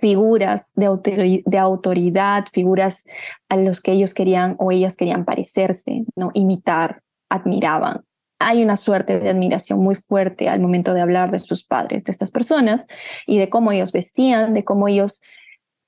figuras 0.00 0.72
de 0.76 1.58
autoridad, 1.58 2.46
figuras 2.50 3.04
a 3.50 3.58
los 3.58 3.82
que 3.82 3.92
ellos 3.92 4.14
querían 4.14 4.56
o 4.58 4.72
ellas 4.72 4.96
querían 4.96 5.26
parecerse, 5.26 6.06
¿no? 6.16 6.30
imitar, 6.32 7.02
admiraban. 7.28 8.07
Hay 8.38 8.62
una 8.62 8.76
suerte 8.76 9.18
de 9.18 9.30
admiración 9.30 9.80
muy 9.80 9.94
fuerte 9.94 10.48
al 10.48 10.60
momento 10.60 10.94
de 10.94 11.00
hablar 11.00 11.30
de 11.30 11.40
sus 11.40 11.64
padres, 11.64 12.04
de 12.04 12.12
estas 12.12 12.30
personas, 12.30 12.86
y 13.26 13.38
de 13.38 13.48
cómo 13.48 13.72
ellos 13.72 13.92
vestían, 13.92 14.54
de 14.54 14.64
cómo 14.64 14.88
ellos 14.88 15.20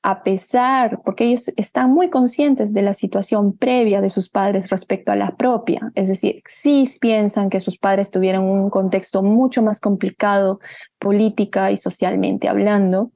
a 0.02 0.22
pesar, 0.22 1.02
porque 1.04 1.24
ellos 1.24 1.48
están 1.56 1.92
muy 1.92 2.08
conscientes 2.08 2.72
de 2.72 2.82
la 2.82 2.94
situación 2.94 3.56
previa 3.56 4.00
de 4.00 4.08
sus 4.08 4.30
padres 4.30 4.70
respecto 4.70 5.12
a 5.12 5.16
la 5.16 5.36
propia, 5.36 5.92
es 5.94 6.08
decir, 6.08 6.42
sí 6.46 6.90
piensan 7.00 7.50
que 7.50 7.60
sus 7.60 7.76
padres 7.76 8.10
tuvieron 8.10 8.44
un 8.44 8.70
contexto 8.70 9.22
mucho 9.22 9.62
más 9.62 9.78
complicado 9.78 10.60
política 10.98 11.70
y 11.70 11.76
socialmente 11.76 12.48
hablando, 12.48 13.10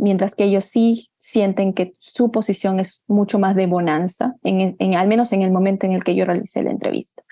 mientras 0.00 0.34
que 0.34 0.44
ellos 0.44 0.64
sí 0.64 1.10
sienten 1.18 1.74
que 1.74 1.94
su 1.98 2.30
posición 2.30 2.80
es 2.80 3.04
mucho 3.06 3.38
más 3.38 3.54
de 3.54 3.66
bonanza, 3.66 4.34
en, 4.42 4.94
al 4.96 5.08
menos 5.08 5.32
en 5.32 5.42
el 5.42 5.50
momento 5.50 5.86
en 5.86 5.92
el 5.92 6.02
que 6.02 6.14
yo 6.14 6.24
realicé 6.24 6.62
la 6.62 6.70
entrevista. 6.70 7.22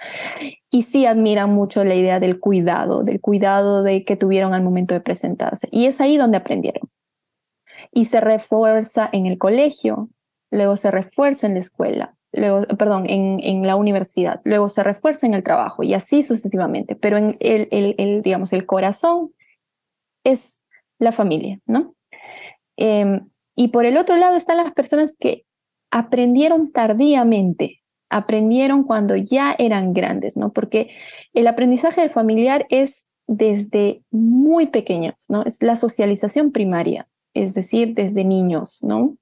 Y 0.71 0.83
sí 0.83 1.07
admiran 1.07 1.51
mucho 1.51 1.83
la 1.85 1.95
idea 1.95 2.21
del 2.21 2.39
cuidado, 2.39 3.03
del 3.03 3.21
cuidado 3.21 3.83
de 3.83 4.05
que 4.05 4.17
tuvieron 4.17 4.55
al 4.55 4.63
momento 4.63 4.95
de 4.95 5.01
presentarse. 5.01 5.69
Y 5.71 5.87
es 5.87 6.01
ahí 6.01 6.17
donde 6.17 6.37
aprendieron 6.37 6.89
y 7.93 8.05
se 8.05 8.21
refuerza 8.21 9.09
en 9.13 9.27
el 9.27 9.39
colegio, 9.39 10.11
luego 10.51 10.77
se 10.77 10.91
refuerza 10.91 11.47
en 11.47 11.55
la 11.55 11.61
escuela, 11.61 12.15
luego, 12.33 12.67
perdón, 12.77 13.05
en, 13.09 13.41
en 13.43 13.67
la 13.67 13.77
universidad, 13.77 14.41
luego 14.45 14.69
se 14.69 14.83
refuerza 14.83 15.27
en 15.27 15.35
el 15.35 15.43
trabajo 15.43 15.83
y 15.83 15.95
así 15.95 16.23
sucesivamente. 16.23 16.97
Pero 16.97 17.17
en 17.17 17.37
el, 17.41 17.69
el, 17.71 17.95
el 17.99 18.23
digamos, 18.23 18.53
el 18.53 18.67
corazón 18.67 19.33
es 20.25 20.61
la 20.99 21.13
familia, 21.13 21.61
¿no? 21.67 21.95
Em, 22.79 23.29
y 23.55 23.69
por 23.69 23.85
el 23.85 23.99
otro 23.99 24.17
lado 24.17 24.37
están 24.37 24.57
las 24.57 24.73
personas 24.73 25.15
que 25.19 25.45
aprendieron 25.91 26.73
tardíamente, 26.73 27.83
aprendieron 28.09 28.85
cuando 28.85 29.17
ya 29.17 29.55
eran 29.59 29.93
grandes, 29.93 30.39
¿no? 30.39 30.53
Porque 30.53 30.91
el 31.35 31.47
aprendizaje 31.47 32.09
familiar 32.09 32.67
es 32.71 33.05
desde 33.27 34.03
muy 34.11 34.69
pequeños, 34.69 35.27
¿no? 35.29 35.45
Es 35.45 35.63
la 35.63 35.77
socialización 35.77 36.53
primaria 36.53 37.07
es 37.35 37.55
decir, 37.55 37.95
desde 37.95 38.25
niños, 38.25 38.83
¿no? 38.83 39.17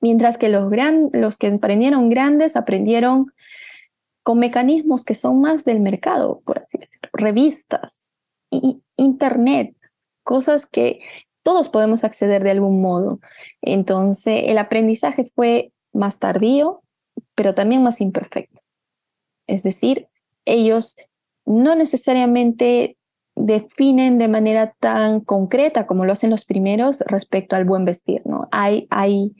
Mientras 0.00 0.38
que 0.38 0.48
los, 0.48 0.70
gran, 0.70 1.10
los 1.12 1.36
que 1.36 1.48
aprendieron 1.48 2.08
grandes 2.08 2.56
aprendieron 2.56 3.26
con 4.22 4.38
mecanismos 4.38 5.04
que 5.04 5.14
son 5.14 5.40
más 5.40 5.64
del 5.64 5.80
mercado, 5.80 6.40
por 6.44 6.58
así 6.58 6.78
decirlo, 6.78 7.10
revistas, 7.12 8.10
internet, 8.96 9.76
cosas 10.22 10.64
que 10.64 11.00
todos 11.44 11.68
podemos 11.68 12.02
acceder 12.02 12.42
de 12.42 12.50
algún 12.50 12.80
modo. 12.80 13.20
Entonces, 13.62 14.44
el 14.46 14.58
aprendizaje 14.58 15.24
fue 15.24 15.72
más 15.92 16.18
tardío, 16.18 16.82
pero 17.36 17.54
también 17.54 17.84
más 17.84 18.00
imperfecto. 18.00 18.62
Es 19.46 19.62
decir, 19.62 20.08
ellos 20.46 20.96
no 21.44 21.76
necesariamente 21.76 22.96
definen 23.36 24.18
de 24.18 24.28
manera 24.28 24.74
tan 24.80 25.20
concreta 25.20 25.86
como 25.86 26.04
lo 26.04 26.12
hacen 26.12 26.30
los 26.30 26.44
primeros 26.44 27.00
respecto 27.00 27.56
al 27.56 27.64
buen 27.64 27.84
vestir, 27.84 28.22
¿no? 28.24 28.48
Hay, 28.50 28.86
hay, 28.90 29.34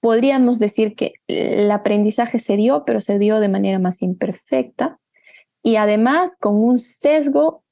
podríamos 0.00 0.58
decir 0.58 0.94
que 0.94 1.14
el 1.26 1.70
aprendizaje 1.70 2.38
se 2.38 2.56
dio, 2.56 2.84
pero 2.84 3.00
se 3.00 3.18
dio 3.18 3.40
de 3.40 3.48
manera 3.48 3.78
más 3.78 4.00
imperfecta 4.00 5.00
y 5.62 5.76
además 5.76 6.36
con 6.38 6.56
un 6.56 6.78
sesgo 6.78 7.64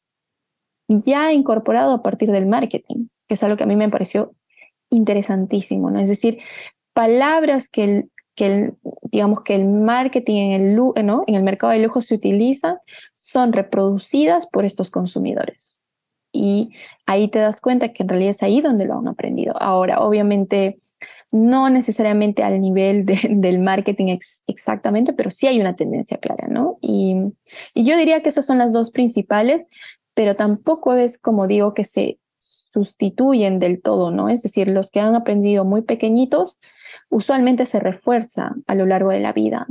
ya 0.89 1.33
incorporado 1.33 1.93
a 1.93 2.03
partir 2.03 2.33
del 2.33 2.47
marketing, 2.47 3.09
que 3.29 3.35
es 3.35 3.43
algo 3.43 3.57
que 3.57 3.65
a 3.65 3.67
mí 3.67 3.77
me 3.77 3.91
pareció 3.91 4.35
interesantísimo, 4.91 5.91
¿no? 5.91 6.01
Es 6.01 6.09
decir, 6.09 6.39
palabras 6.93 7.69
que 7.69 7.85
el, 7.85 8.11
que 8.35 8.47
el, 8.47 8.75
digamos 9.03 9.43
que 9.43 9.55
el 9.55 9.67
marketing 9.67 10.37
en 10.37 10.63
el, 10.63 10.77
¿no? 10.77 11.25
en 11.27 11.35
el 11.35 11.43
mercado 11.43 11.73
de 11.73 11.81
lujo 11.81 12.01
se 12.01 12.15
utiliza 12.15 12.81
son 13.15 13.53
reproducidas 13.53 14.47
por 14.47 14.65
estos 14.65 14.91
consumidores. 14.91 15.81
Y 16.33 16.71
ahí 17.07 17.29
te 17.29 17.39
das 17.39 17.61
cuenta 17.61 17.93
que 17.93 18.03
en 18.03 18.11
realidad 18.11 18.31
es 18.31 18.43
ahí 18.43 18.61
donde 18.61 18.85
lo 18.85 18.99
han 18.99 19.09
aprendido. 19.09 19.55
Ahora, 19.61 20.01
obviamente, 20.01 20.77
no 21.33 21.71
necesariamente 21.71 22.43
al 22.43 22.61
nivel 22.61 23.07
del 23.07 23.59
marketing 23.59 24.19
exactamente, 24.47 25.13
pero 25.13 25.31
sí 25.31 25.47
hay 25.47 25.61
una 25.61 25.75
tendencia 25.75 26.19
clara, 26.19 26.47
¿no? 26.49 26.79
Y, 26.81 27.17
y 27.75 27.85
yo 27.85 27.97
diría 27.97 28.23
que 28.23 28.29
esas 28.29 28.47
son 28.47 28.59
las 28.59 28.73
dos 28.73 28.91
principales, 28.91 29.67
pero 30.15 30.37
tampoco 30.37 30.95
es 30.95 31.19
como 31.19 31.47
digo 31.47 31.75
que 31.75 31.85
se 31.85 32.19
sustituyen 32.79 33.59
del 33.59 33.83
todo, 33.83 34.11
¿no? 34.11 34.29
Es 34.29 34.43
decir, 34.43 34.69
los 34.69 34.91
que 34.91 35.01
han 35.01 35.15
aprendido 35.15 35.65
muy 35.65 35.83
pequeñitos 35.83 36.61
usualmente 37.11 37.67
se 37.67 37.81
refuerza 37.81 38.55
a 38.67 38.75
lo 38.75 38.87
largo 38.87 39.11
de 39.11 39.21
la 39.21 39.33
vida 39.33 39.67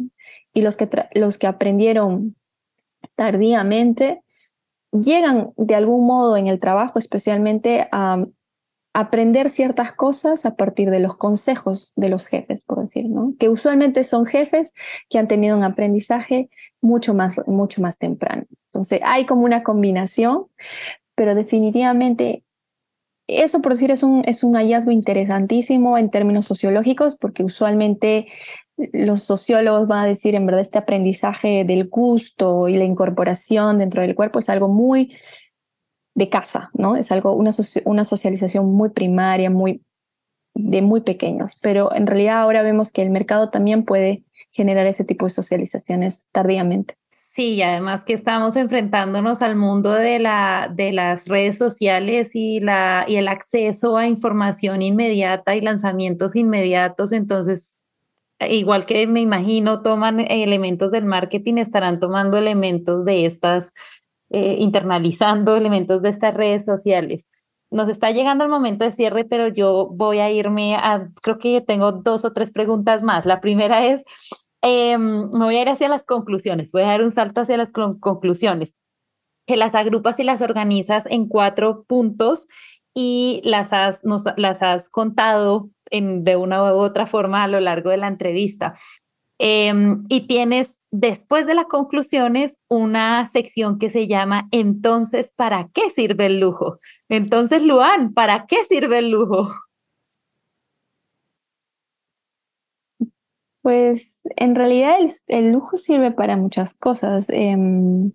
y 0.54 0.62
los 0.62 0.76
que, 0.76 0.90
los 1.14 1.38
que 1.38 1.48
aprendieron 1.48 2.36
tardíamente 3.16 4.22
llegan 4.92 5.52
de 5.56 5.76
algún 5.76 6.06
modo 6.06 6.38
en 6.38 6.48
el 6.48 6.60
trabajo 6.60 7.00
especialmente 7.00 7.88
a 7.92 8.26
aprender 8.94 9.52
ciertas 9.52 9.92
cosas 9.92 10.44
a 10.48 10.56
partir 10.56 10.90
de 10.90 11.00
los 11.00 11.16
consejos 11.16 11.94
de 11.96 12.10
los 12.10 12.26
jefes, 12.26 12.64
por 12.64 12.82
decir, 12.82 13.06
¿no? 13.08 13.36
Que 13.38 13.48
usualmente 13.48 14.04
son 14.04 14.26
jefes 14.26 14.74
que 15.08 15.20
han 15.20 15.28
tenido 15.28 15.56
un 15.56 15.64
aprendizaje 15.64 16.50
mucho 16.82 17.14
más, 17.14 17.36
mucho 17.46 17.80
más 17.80 18.00
temprano. 18.00 18.46
Entonces, 18.72 19.02
hay 19.04 19.28
como 19.28 19.44
una 19.44 19.62
combinación, 19.62 20.48
pero 21.14 21.36
definitivamente 21.36 22.44
eso, 23.28 23.62
por 23.62 23.74
decir, 23.74 23.92
es 23.92 24.04
un, 24.04 24.24
es 24.26 24.44
un 24.44 24.56
hallazgo 24.56 24.92
interesantísimo 24.92 25.98
en 25.98 26.10
términos 26.10 26.46
sociológicos, 26.46 27.18
porque 27.18 27.44
usualmente 27.44 28.28
los 28.94 29.24
sociólogos 29.24 29.88
van 29.88 30.06
a 30.06 30.08
decir, 30.08 30.36
en 30.36 30.46
verdad, 30.46 30.62
este 30.62 30.78
aprendizaje 30.78 31.66
del 31.66 31.88
gusto 31.90 32.68
y 32.68 32.78
la 32.78 32.86
incorporación 32.86 33.80
dentro 33.80 34.02
del 34.02 34.16
cuerpo 34.16 34.40
es 34.40 34.50
algo 34.50 34.68
muy 34.68 35.16
de 36.16 36.30
casa, 36.30 36.70
¿no? 36.74 36.96
Es 36.96 37.12
algo, 37.12 37.34
una, 37.34 37.52
una 37.86 38.06
socialización 38.06 38.66
muy 38.74 38.90
primaria, 38.90 39.50
muy 39.50 39.82
de 40.54 40.82
muy 40.82 41.02
pequeños, 41.02 41.56
pero 41.62 41.94
en 41.94 42.08
realidad 42.08 42.40
ahora 42.40 42.64
vemos 42.64 42.92
que 42.92 43.04
el 43.04 43.12
mercado 43.12 43.52
también 43.52 43.86
puede 43.86 44.24
generar 44.50 44.88
ese 44.88 45.04
tipo 45.04 45.26
de 45.26 45.30
socializaciones 45.30 46.28
tardíamente. 46.32 46.96
Sí, 47.38 47.54
y 47.54 47.62
además 47.62 48.04
que 48.04 48.14
estamos 48.14 48.56
enfrentándonos 48.56 49.44
al 49.44 49.56
mundo 49.56 49.92
de, 49.92 50.18
la, 50.18 50.72
de 50.74 50.92
las 50.92 51.28
redes 51.28 51.56
sociales 51.56 52.32
y, 52.34 52.60
la, 52.62 53.06
y 53.08 53.18
el 53.18 53.28
acceso 53.28 53.96
a 53.96 54.08
información 54.08 54.82
inmediata 54.82 55.56
y 55.56 55.62
lanzamientos 55.62 56.36
inmediatos, 56.36 57.12
entonces, 57.12 57.78
igual 58.40 58.88
que 58.88 59.06
me 59.06 59.22
imagino, 59.22 59.84
toman 59.84 60.20
elementos 60.20 60.90
del 60.90 61.06
marketing, 61.06 61.58
estarán 61.60 62.00
tomando 62.00 62.38
elementos 62.38 63.06
de 63.06 63.28
estas, 63.28 63.72
eh, 64.32 64.56
internalizando 64.58 65.56
elementos 65.58 66.02
de 66.02 66.10
estas 66.10 66.34
redes 66.34 66.66
sociales. 66.66 67.30
Nos 67.70 67.88
está 67.88 68.10
llegando 68.10 68.46
el 68.46 68.50
momento 68.50 68.84
de 68.84 68.92
cierre, 68.92 69.26
pero 69.26 69.48
yo 69.48 69.90
voy 69.94 70.18
a 70.18 70.32
irme 70.32 70.76
a, 70.76 71.10
creo 71.22 71.38
que 71.38 71.62
tengo 71.62 71.92
dos 71.92 72.26
o 72.26 72.34
tres 72.34 72.50
preguntas 72.50 73.04
más. 73.04 73.28
La 73.28 73.42
primera 73.42 73.86
es, 73.86 74.06
Em, 74.62 75.30
me 75.32 75.46
voy 75.46 75.56
a 75.58 75.62
ir 75.62 75.70
hacia 75.70 75.88
las 75.88 76.06
conclusiones, 76.06 76.72
voy 76.72 76.82
a 76.84 76.88
dar 76.88 77.02
un 77.04 77.12
salto 77.12 77.42
hacia 77.42 77.58
las 77.58 77.72
conclusiones, 77.72 78.76
que 79.48 79.58
las 79.58 79.76
agrupas 79.76 80.20
y 80.20 80.24
las 80.24 80.42
organizas 80.42 81.06
en 81.08 81.28
cuatro 81.28 81.84
puntos 81.88 82.48
y 82.96 83.42
las 83.44 83.74
has, 83.74 84.02
las 84.38 84.64
has 84.64 84.90
contado 84.90 85.70
en, 85.92 86.24
de 86.24 86.36
una 86.36 86.64
u 86.64 86.78
otra 86.78 87.08
forma 87.08 87.44
a 87.44 87.48
lo 87.48 87.60
largo 87.60 87.92
de 87.92 87.98
la 87.98 88.08
entrevista. 88.08 88.74
Em, 89.40 90.04
y 90.10 90.22
tienes 90.22 90.80
después 90.92 91.46
de 91.46 91.54
las 91.54 91.68
conclusiones 91.68 92.58
una 92.70 93.28
sección 93.28 93.78
que 93.78 93.92
se 93.92 94.08
llama 94.08 94.48
Entonces, 94.52 95.32
¿para 95.36 95.70
qué 95.74 95.92
sirve 95.92 96.26
el 96.26 96.40
lujo? 96.40 96.80
Entonces, 97.08 97.64
Luan, 97.64 98.14
¿para 98.16 98.48
qué 98.48 98.64
sirve 98.68 98.98
el 98.98 99.12
lujo? 99.12 99.52
Pues 103.68 104.22
en 104.38 104.56
realidad 104.56 104.96
el, 105.28 105.52
lujo 105.52 105.76
sirve 105.76 106.12
para 106.12 106.38
muchas 106.38 106.74
cosas. 106.74 107.30
Em, 107.30 108.14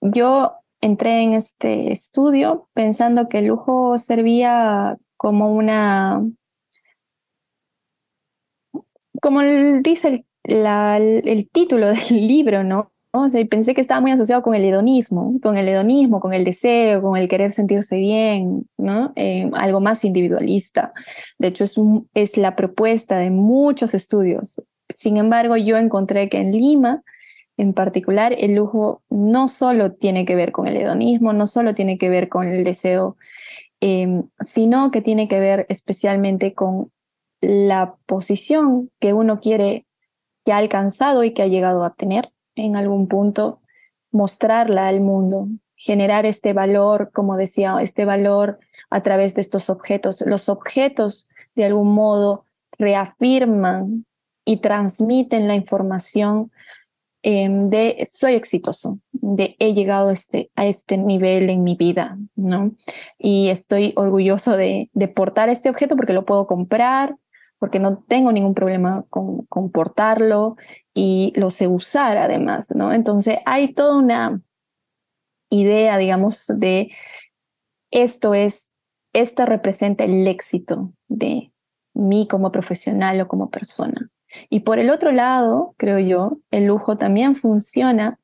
yo 0.00 0.52
entré 0.80 1.22
en 1.24 1.32
este 1.32 1.90
estudio 1.90 2.68
pensando 2.72 3.28
que 3.28 3.40
el 3.40 3.46
lujo 3.46 3.98
servía 3.98 4.98
como 5.16 5.52
una, 5.52 6.22
como 9.20 9.40
dice 9.82 10.24
el 10.44 11.50
título 11.50 11.88
del 11.88 12.28
libro, 12.28 12.62
¿no? 12.62 12.92
Pensé 13.50 13.74
que 13.74 13.80
estaba 13.80 14.00
muy 14.00 14.10
asociado 14.10 14.42
con 14.42 14.54
el 14.54 14.64
hedonismo, 14.64 15.38
con 15.42 15.56
el 15.56 15.68
hedonismo, 15.68 16.20
con 16.20 16.32
el 16.32 16.44
deseo, 16.44 17.02
con 17.02 17.16
el 17.16 17.28
querer 17.28 17.50
sentirse 17.50 17.96
bien, 17.96 18.68
¿no? 18.76 19.12
Eh, 19.16 19.50
algo 19.54 19.80
más 19.80 20.04
individualista. 20.04 20.92
De 21.38 21.48
hecho, 21.48 21.64
es, 21.64 21.74
es 22.14 22.36
la 22.36 22.56
propuesta 22.56 23.18
de 23.18 23.30
muchos 23.30 23.94
estudios. 23.94 24.62
Sin 24.88 25.16
embargo, 25.16 25.56
yo 25.56 25.76
encontré 25.76 26.28
que 26.28 26.38
en 26.38 26.52
Lima, 26.52 27.02
en 27.56 27.72
particular, 27.72 28.34
el 28.38 28.54
lujo 28.54 29.02
no 29.08 29.48
solo 29.48 29.92
tiene 29.92 30.24
que 30.24 30.36
ver 30.36 30.52
con 30.52 30.66
el 30.66 30.76
hedonismo, 30.76 31.32
no 31.32 31.46
solo 31.46 31.74
tiene 31.74 31.98
que 31.98 32.08
ver 32.08 32.28
con 32.28 32.46
el 32.46 32.64
deseo 32.64 33.16
em, 33.80 34.28
sino 34.40 34.90
que 34.90 35.02
tiene 35.02 35.28
que 35.28 35.40
ver 35.40 35.66
especialmente 35.68 36.54
con 36.54 36.90
la 37.40 37.96
posición 38.06 38.90
que 39.00 39.12
uno 39.12 39.40
quiere, 39.40 39.86
que 40.44 40.52
ha 40.52 40.58
alcanzado 40.58 41.24
y 41.24 41.32
que 41.32 41.42
ha 41.42 41.46
llegado 41.46 41.84
a 41.84 41.94
tener 41.94 42.32
en 42.56 42.74
algún 42.74 43.06
punto, 43.06 43.60
mostrarla 44.10 44.88
al 44.88 45.00
mundo, 45.00 45.48
generar 45.76 46.26
este 46.26 46.52
valor, 46.52 47.10
como 47.12 47.36
decía, 47.36 47.76
este 47.80 48.04
valor 48.04 48.58
a 48.90 49.02
través 49.02 49.34
de 49.34 49.42
estos 49.42 49.70
objetos. 49.70 50.22
Los 50.26 50.48
objetos, 50.48 51.28
de 51.54 51.66
algún 51.66 51.92
modo, 51.92 52.44
reafirman 52.78 54.06
y 54.44 54.58
transmiten 54.58 55.48
la 55.48 55.54
información 55.54 56.50
em, 57.22 57.68
de 57.68 58.06
soy 58.10 58.34
exitoso, 58.34 58.98
de 59.12 59.56
he 59.58 59.74
llegado 59.74 60.10
este, 60.10 60.50
a 60.54 60.66
este 60.66 60.96
nivel 60.96 61.50
en 61.50 61.62
mi 61.62 61.74
vida, 61.74 62.18
¿no? 62.36 62.72
Y 63.18 63.48
estoy 63.48 63.92
orgulloso 63.96 64.56
de, 64.56 64.90
de 64.92 65.08
portar 65.08 65.48
este 65.48 65.68
objeto 65.68 65.96
porque 65.96 66.12
lo 66.12 66.24
puedo 66.24 66.46
comprar, 66.46 67.16
porque 67.58 67.78
no 67.78 68.04
tengo 68.08 68.32
ningún 68.32 68.54
problema 68.54 69.04
con, 69.08 69.46
con 69.46 69.70
portarlo 69.70 70.56
y 70.94 71.32
lo 71.36 71.50
sé 71.50 71.68
usar 71.68 72.18
además, 72.18 72.74
¿no? 72.74 72.92
Entonces 72.92 73.38
hay 73.46 73.72
toda 73.72 73.96
una 73.96 74.40
idea, 75.50 75.96
digamos, 75.98 76.46
de 76.48 76.90
esto 77.90 78.34
es, 78.34 78.72
esto 79.12 79.46
representa 79.46 80.04
el 80.04 80.26
éxito 80.26 80.92
de 81.08 81.52
mí 81.94 82.28
como 82.28 82.52
profesional 82.52 83.20
o 83.20 83.28
como 83.28 83.50
persona. 83.50 84.10
Y 84.50 84.60
por 84.60 84.78
el 84.78 84.90
otro 84.90 85.12
lado, 85.12 85.74
creo 85.78 85.98
yo, 85.98 86.38
el 86.50 86.66
lujo 86.66 86.98
también 86.98 87.36
funciona 87.36 88.18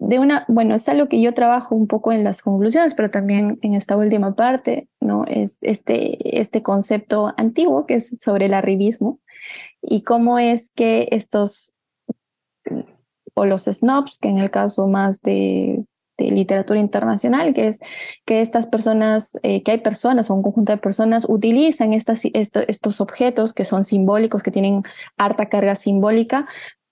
de 0.00 0.18
una, 0.18 0.46
bueno, 0.48 0.74
es 0.74 0.88
algo 0.88 1.08
que 1.08 1.20
yo 1.20 1.34
trabajo 1.34 1.74
un 1.74 1.86
poco 1.86 2.10
en 2.10 2.24
las 2.24 2.40
conclusiones, 2.40 2.94
pero 2.94 3.10
también 3.10 3.58
en 3.60 3.74
esta 3.74 3.98
última 3.98 4.34
parte, 4.34 4.88
¿no? 4.98 5.26
Es 5.26 5.58
este, 5.60 6.40
este 6.40 6.62
concepto 6.62 7.34
antiguo 7.36 7.84
que 7.84 7.96
es 7.96 8.10
sobre 8.18 8.46
el 8.46 8.54
arribismo 8.54 9.20
y 9.82 10.02
cómo 10.02 10.38
es 10.38 10.70
que 10.70 11.08
estos, 11.12 11.74
o 13.34 13.44
los 13.44 13.64
snobs, 13.64 14.16
que 14.16 14.28
en 14.28 14.38
el 14.38 14.50
caso 14.50 14.88
más 14.88 15.20
de, 15.20 15.84
literatura 16.18 16.78
internacional, 16.78 17.54
que 17.54 17.68
es 17.68 17.80
que 18.26 18.42
estas 18.42 18.66
personas, 18.66 19.38
eh, 19.42 19.62
que 19.62 19.70
hay 19.70 19.78
personas 19.78 20.28
o 20.28 20.34
un 20.34 20.42
conjunto 20.42 20.70
de 20.70 20.76
personas 20.76 21.26
utilizan 21.26 21.94
estas, 21.94 22.20
estos 22.34 23.00
objetos 23.00 23.54
que 23.54 23.64
son 23.64 23.84
simbólicos, 23.84 24.42
que 24.42 24.50
tienen 24.50 24.82
harta 25.16 25.46
carga 25.46 25.74
simbólica, 25.76 26.46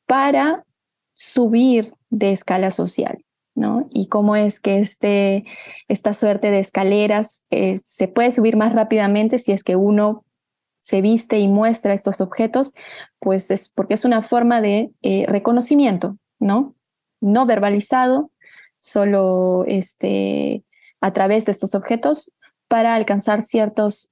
para 0.06 0.64
subir 1.12 1.92
de 2.10 2.32
escala 2.32 2.70
social, 2.70 3.24
¿no? 3.54 3.88
Y 3.90 4.08
cómo 4.08 4.36
es 4.36 4.60
que 4.60 4.78
este, 4.78 5.44
esta 5.88 6.14
suerte 6.14 6.50
de 6.50 6.58
escaleras 6.58 7.46
eh, 7.50 7.78
se 7.78 8.08
puede 8.08 8.32
subir 8.32 8.56
más 8.56 8.72
rápidamente 8.72 9.38
si 9.38 9.52
es 9.52 9.64
que 9.64 9.76
uno 9.76 10.24
se 10.78 11.02
viste 11.02 11.38
y 11.38 11.48
muestra 11.48 11.92
estos 11.92 12.20
objetos, 12.20 12.72
pues 13.18 13.50
es 13.50 13.68
porque 13.68 13.94
es 13.94 14.04
una 14.04 14.22
forma 14.22 14.60
de 14.60 14.90
eh, 15.02 15.26
reconocimiento, 15.28 16.16
¿no? 16.38 16.74
No 17.20 17.46
verbalizado, 17.46 18.30
solo 18.76 19.64
este, 19.66 20.64
a 21.00 21.12
través 21.12 21.44
de 21.44 21.52
estos 21.52 21.74
objetos 21.74 22.30
para 22.68 22.94
alcanzar 22.94 23.42
ciertos 23.42 24.10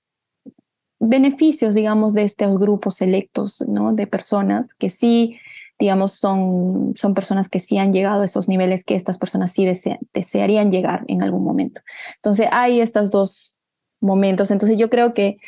beneficios, 0.99 1.75
digamos, 1.75 2.15
de 2.15 2.25
estos 2.25 2.59
grupos 2.59 2.97
selectos, 2.97 3.61
¿no? 3.69 3.93
De 3.93 4.07
personas 4.07 4.75
que 4.75 4.91
sí 4.91 5.39
digamos, 5.79 6.13
son, 6.13 6.95
son 6.97 7.15
personas 7.15 7.49
que 7.49 7.61
sí 7.61 7.79
han 7.79 7.93
llegado 7.93 8.23
a 8.23 8.25
esos 8.25 8.49
niveles 8.49 8.85
que 8.85 8.95
estas 8.95 9.19
personas 9.19 9.53
sí 9.53 9.67
desearían 10.13 10.73
llegar 10.73 11.05
en 11.09 11.23
algún 11.23 11.45
momento. 11.45 11.83
Entonces, 12.17 12.49
hay 12.51 12.81
estos 12.81 13.11
dos 13.11 13.57
momentos. 14.01 14.51
Entonces, 14.51 14.79
yo 14.79 14.89
creo 14.89 15.13
que 15.15 15.39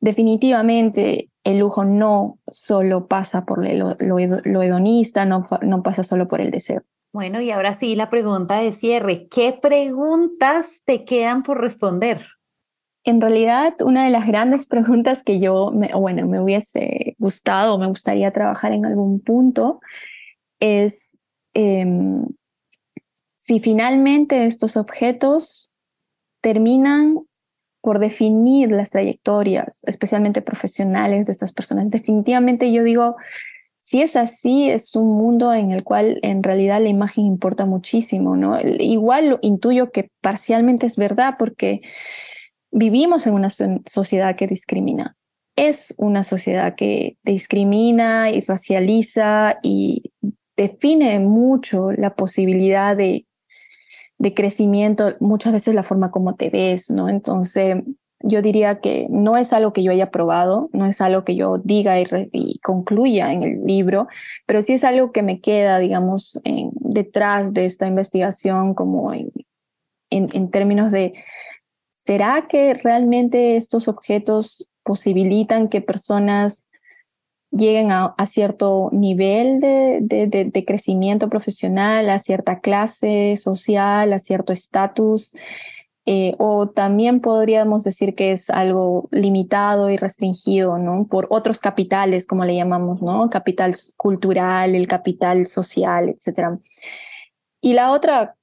definitivamente 0.00 1.30
el 1.44 1.58
lujo 1.58 1.84
no 1.84 2.38
solo 2.50 3.06
pasa 3.06 3.44
por 3.44 3.66
lo, 3.66 3.96
lo, 3.98 4.62
hedonista, 4.62 5.24
no, 5.24 5.48
no 5.62 5.82
pasa 5.82 6.02
solo 6.02 6.28
por 6.28 6.40
el 6.40 6.50
deseo. 6.50 6.82
Bueno, 7.12 7.40
y 7.40 7.50
ahora 7.50 7.74
sí, 7.74 7.94
la 7.94 8.10
pregunta 8.10 8.58
de 8.60 8.72
cierre. 8.72 9.28
¿Qué 9.28 9.58
preguntas 9.60 10.82
te 10.84 11.04
quedan 11.04 11.42
por 11.42 11.60
responder? 11.60 12.26
En 13.08 13.22
realidad, 13.22 13.74
una 13.80 14.04
de 14.04 14.10
las 14.10 14.26
grandes 14.26 14.66
preguntas 14.74 15.22
que 15.22 15.40
yo, 15.40 15.70
me, 15.70 15.88
bueno, 15.94 16.26
me 16.26 16.42
hubiese 16.42 17.16
gustado, 17.18 17.78
me 17.78 17.86
gustaría 17.86 18.32
trabajar 18.32 18.72
en 18.72 18.84
algún 18.84 19.20
punto, 19.20 19.80
es 20.60 21.18
em, 21.54 22.26
si 23.38 23.60
finalmente 23.60 24.44
estos 24.44 24.76
objetos 24.76 25.70
terminan 26.42 27.20
por 27.80 27.98
definir 27.98 28.70
las 28.72 28.90
trayectorias, 28.90 29.80
especialmente 29.84 30.42
profesionales 30.42 31.24
de 31.24 31.32
estas 31.32 31.54
personas. 31.54 31.90
Definitivamente 31.90 32.70
yo 32.70 32.84
digo, 32.84 33.16
si 33.78 34.02
es 34.02 34.16
así, 34.16 34.68
es 34.68 34.94
un 34.94 35.16
mundo 35.16 35.54
en 35.54 35.70
el 35.70 35.82
cual 35.82 36.18
en 36.20 36.42
realidad 36.42 36.82
la 36.82 36.90
imagen 36.90 37.24
importa 37.24 37.64
muchísimo, 37.64 38.36
¿no? 38.36 38.60
Igual 38.60 39.38
intuyo 39.40 39.92
que 39.92 40.10
parcialmente 40.20 40.84
es 40.84 40.96
verdad 40.98 41.36
porque 41.38 41.80
vivimos 42.70 43.26
en 43.26 43.34
una 43.34 43.48
sociedad 43.50 44.36
que 44.36 44.46
discrimina. 44.46 45.16
Es 45.56 45.94
una 45.96 46.22
sociedad 46.22 46.76
que 46.76 47.16
discrimina 47.24 48.30
y 48.30 48.40
racializa 48.40 49.58
y 49.62 50.12
define 50.56 51.18
mucho 51.20 51.92
la 51.92 52.14
posibilidad 52.14 52.96
de, 52.96 53.26
de 54.18 54.34
crecimiento, 54.34 55.14
muchas 55.20 55.52
veces 55.52 55.74
la 55.74 55.82
forma 55.82 56.10
como 56.10 56.34
te 56.34 56.50
ves, 56.50 56.90
¿no? 56.90 57.08
Entonces, 57.08 57.76
yo 58.20 58.42
diría 58.42 58.80
que 58.80 59.06
no 59.10 59.36
es 59.36 59.52
algo 59.52 59.72
que 59.72 59.84
yo 59.84 59.92
haya 59.92 60.10
probado, 60.10 60.68
no 60.72 60.86
es 60.86 61.00
algo 61.00 61.24
que 61.24 61.36
yo 61.36 61.58
diga 61.58 62.00
y, 62.00 62.58
concluya 62.58 63.32
en 63.32 63.44
el 63.44 63.64
libro, 63.64 64.08
pero 64.46 64.60
sí 64.62 64.72
es 64.72 64.82
algo 64.82 65.12
que 65.12 65.22
me 65.22 65.40
queda, 65.40 65.78
digamos, 65.78 66.40
en, 66.42 66.70
detrás 66.74 67.52
de 67.54 67.64
esta 67.64 67.86
investigación 67.86 68.74
como 68.74 69.14
en, 69.14 69.30
en 70.10 70.50
términos 70.50 70.90
de 70.90 71.14
¿Será 72.08 72.46
que 72.48 72.72
realmente 72.72 73.56
estos 73.56 73.86
objetos 73.86 74.66
posibilitan 74.82 75.68
que 75.68 75.82
personas 75.82 76.66
lleguen 77.50 77.90
a, 77.92 78.14
cierto 78.24 78.88
nivel 78.92 79.60
de, 79.60 80.64
crecimiento 80.66 81.28
profesional, 81.28 82.08
a 82.08 82.18
cierta 82.18 82.60
clase 82.60 83.36
social, 83.36 84.10
a 84.14 84.18
cierto 84.18 84.54
estatus? 84.54 85.32
Eh, 86.06 86.34
o 86.38 86.70
también 86.70 87.20
podríamos 87.20 87.84
decir 87.84 88.14
que 88.14 88.32
es 88.32 88.48
algo 88.48 89.10
limitado 89.10 89.90
y 89.90 89.98
restringido, 89.98 90.78
¿no? 90.78 91.06
Por 91.08 91.26
otros 91.28 91.58
capitales, 91.58 92.26
como 92.26 92.46
le 92.46 92.56
llamamos, 92.56 93.02
¿no? 93.02 93.28
Capital 93.28 93.76
cultural, 93.98 94.74
el 94.74 94.86
capital 94.86 95.46
social, 95.46 96.08
etc. 96.08 96.58
Y 97.60 97.74
la 97.74 97.92
otra 97.92 98.37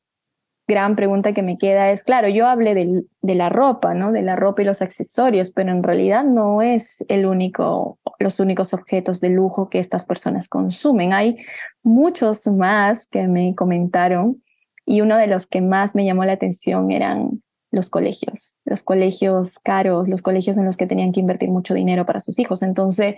gran 0.68 0.96
pregunta 0.96 1.34
que 1.34 1.44
me 1.44 1.58
queda 1.58 1.92
es, 1.92 2.04
claro, 2.04 2.28
yo 2.28 2.48
hablé 2.48 2.74
de, 2.74 3.36
la 3.36 3.50
ropa, 3.50 3.94
¿no? 3.94 4.12
De 4.12 4.22
la 4.22 4.36
ropa 4.36 4.62
y 4.62 4.66
los 4.66 4.82
accesorios, 4.82 5.52
pero 5.52 5.72
en 5.72 5.84
realidad 5.84 6.24
no 6.24 6.62
es 6.62 7.04
el 7.08 7.26
único, 7.26 8.00
los 8.20 8.40
únicos 8.40 8.74
objetos 8.74 9.22
de 9.22 9.30
lujo 9.30 9.70
que 9.70 9.80
estas 9.80 10.06
personas 10.06 10.48
consumen. 10.48 11.14
Hay 11.14 11.38
muchos 11.84 12.48
más 12.48 13.08
que 13.08 13.28
me 13.28 13.54
comentaron 13.56 14.40
y 14.86 15.02
uno 15.02 15.18
de 15.18 15.28
los 15.28 15.48
que 15.48 15.62
más 15.62 15.96
me 15.96 16.06
llamó 16.06 16.26
la 16.26 16.34
atención 16.34 16.92
eran 16.92 17.42
los 17.72 17.90
colegios, 17.90 18.56
los 18.64 18.84
colegios 18.84 19.60
caros, 19.60 20.08
los 20.08 20.22
colegios 20.22 20.58
en 20.58 20.66
los 20.66 20.78
que 20.78 20.88
tenían 20.88 21.12
que 21.12 21.20
invertir 21.20 21.50
mucho 21.50 21.74
dinero 21.74 22.06
para 22.06 22.22
sus 22.22 22.40
hijos. 22.40 22.62
Entonces, 22.62 23.16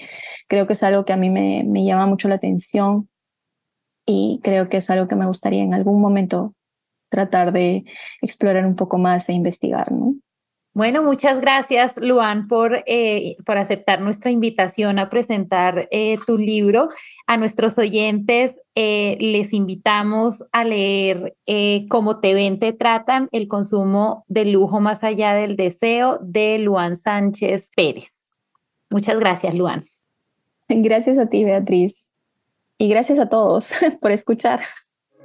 creo 0.47 0.65
que 0.67 0.73
es 0.73 0.83
algo 0.83 1.05
que 1.05 1.13
a 1.13 1.17
mí 1.17 1.29
me, 1.29 1.63
llama 1.85 2.07
mucho 2.07 2.27
la 2.27 2.35
atención 2.35 3.07
y 4.05 4.39
creo 4.43 4.67
que 4.67 4.77
es 4.77 4.89
algo 4.89 5.07
que 5.07 5.15
me 5.15 5.27
gustaría 5.27 5.63
en 5.63 5.73
algún 5.73 6.01
momento 6.01 6.55
tratar 7.09 7.51
de 7.51 7.85
explorar 8.21 8.65
un 8.65 8.75
poco 8.75 8.97
más 8.97 9.29
e 9.29 9.33
investigar, 9.33 9.91
¿no? 9.91 10.15
Bueno, 10.77 11.01
muchas 11.01 11.41
gracias, 11.41 11.97
Luan, 11.97 12.47
por, 12.47 12.83
eh, 12.85 13.35
por 13.47 13.57
aceptar 13.57 13.99
nuestra 13.99 14.29
invitación 14.29 14.99
a 14.99 15.09
presentar 15.09 15.87
eh, 15.89 16.19
tu 16.27 16.37
libro. 16.37 16.89
A 17.25 17.35
nuestros 17.35 17.79
oyentes 17.79 18.61
eh, 18.75 19.17
les 19.19 19.53
invitamos 19.53 20.43
a 20.51 20.63
leer 20.63 21.35
Cómo 21.89 22.19
te 22.19 22.35
ven, 22.35 22.59
te 22.59 22.73
tratan, 22.73 23.27
el 23.31 23.47
consumo 23.47 24.23
de 24.27 24.45
lujo 24.45 24.79
más 24.79 25.03
allá 25.03 25.33
del 25.33 25.55
deseo 25.55 26.19
de 26.21 26.59
Luan 26.59 26.95
Sánchez 26.95 27.71
Pérez. 27.75 28.35
Muchas 28.91 29.17
gracias, 29.17 29.55
Luan. 29.55 29.83
Gracias 30.69 31.17
a 31.17 31.25
ti, 31.25 31.43
Beatriz. 31.43 32.13
Y 32.77 32.87
gracias 32.87 33.17
a 33.17 33.29
todos 33.29 33.69
por 33.99 34.11
escuchar. 34.11 34.59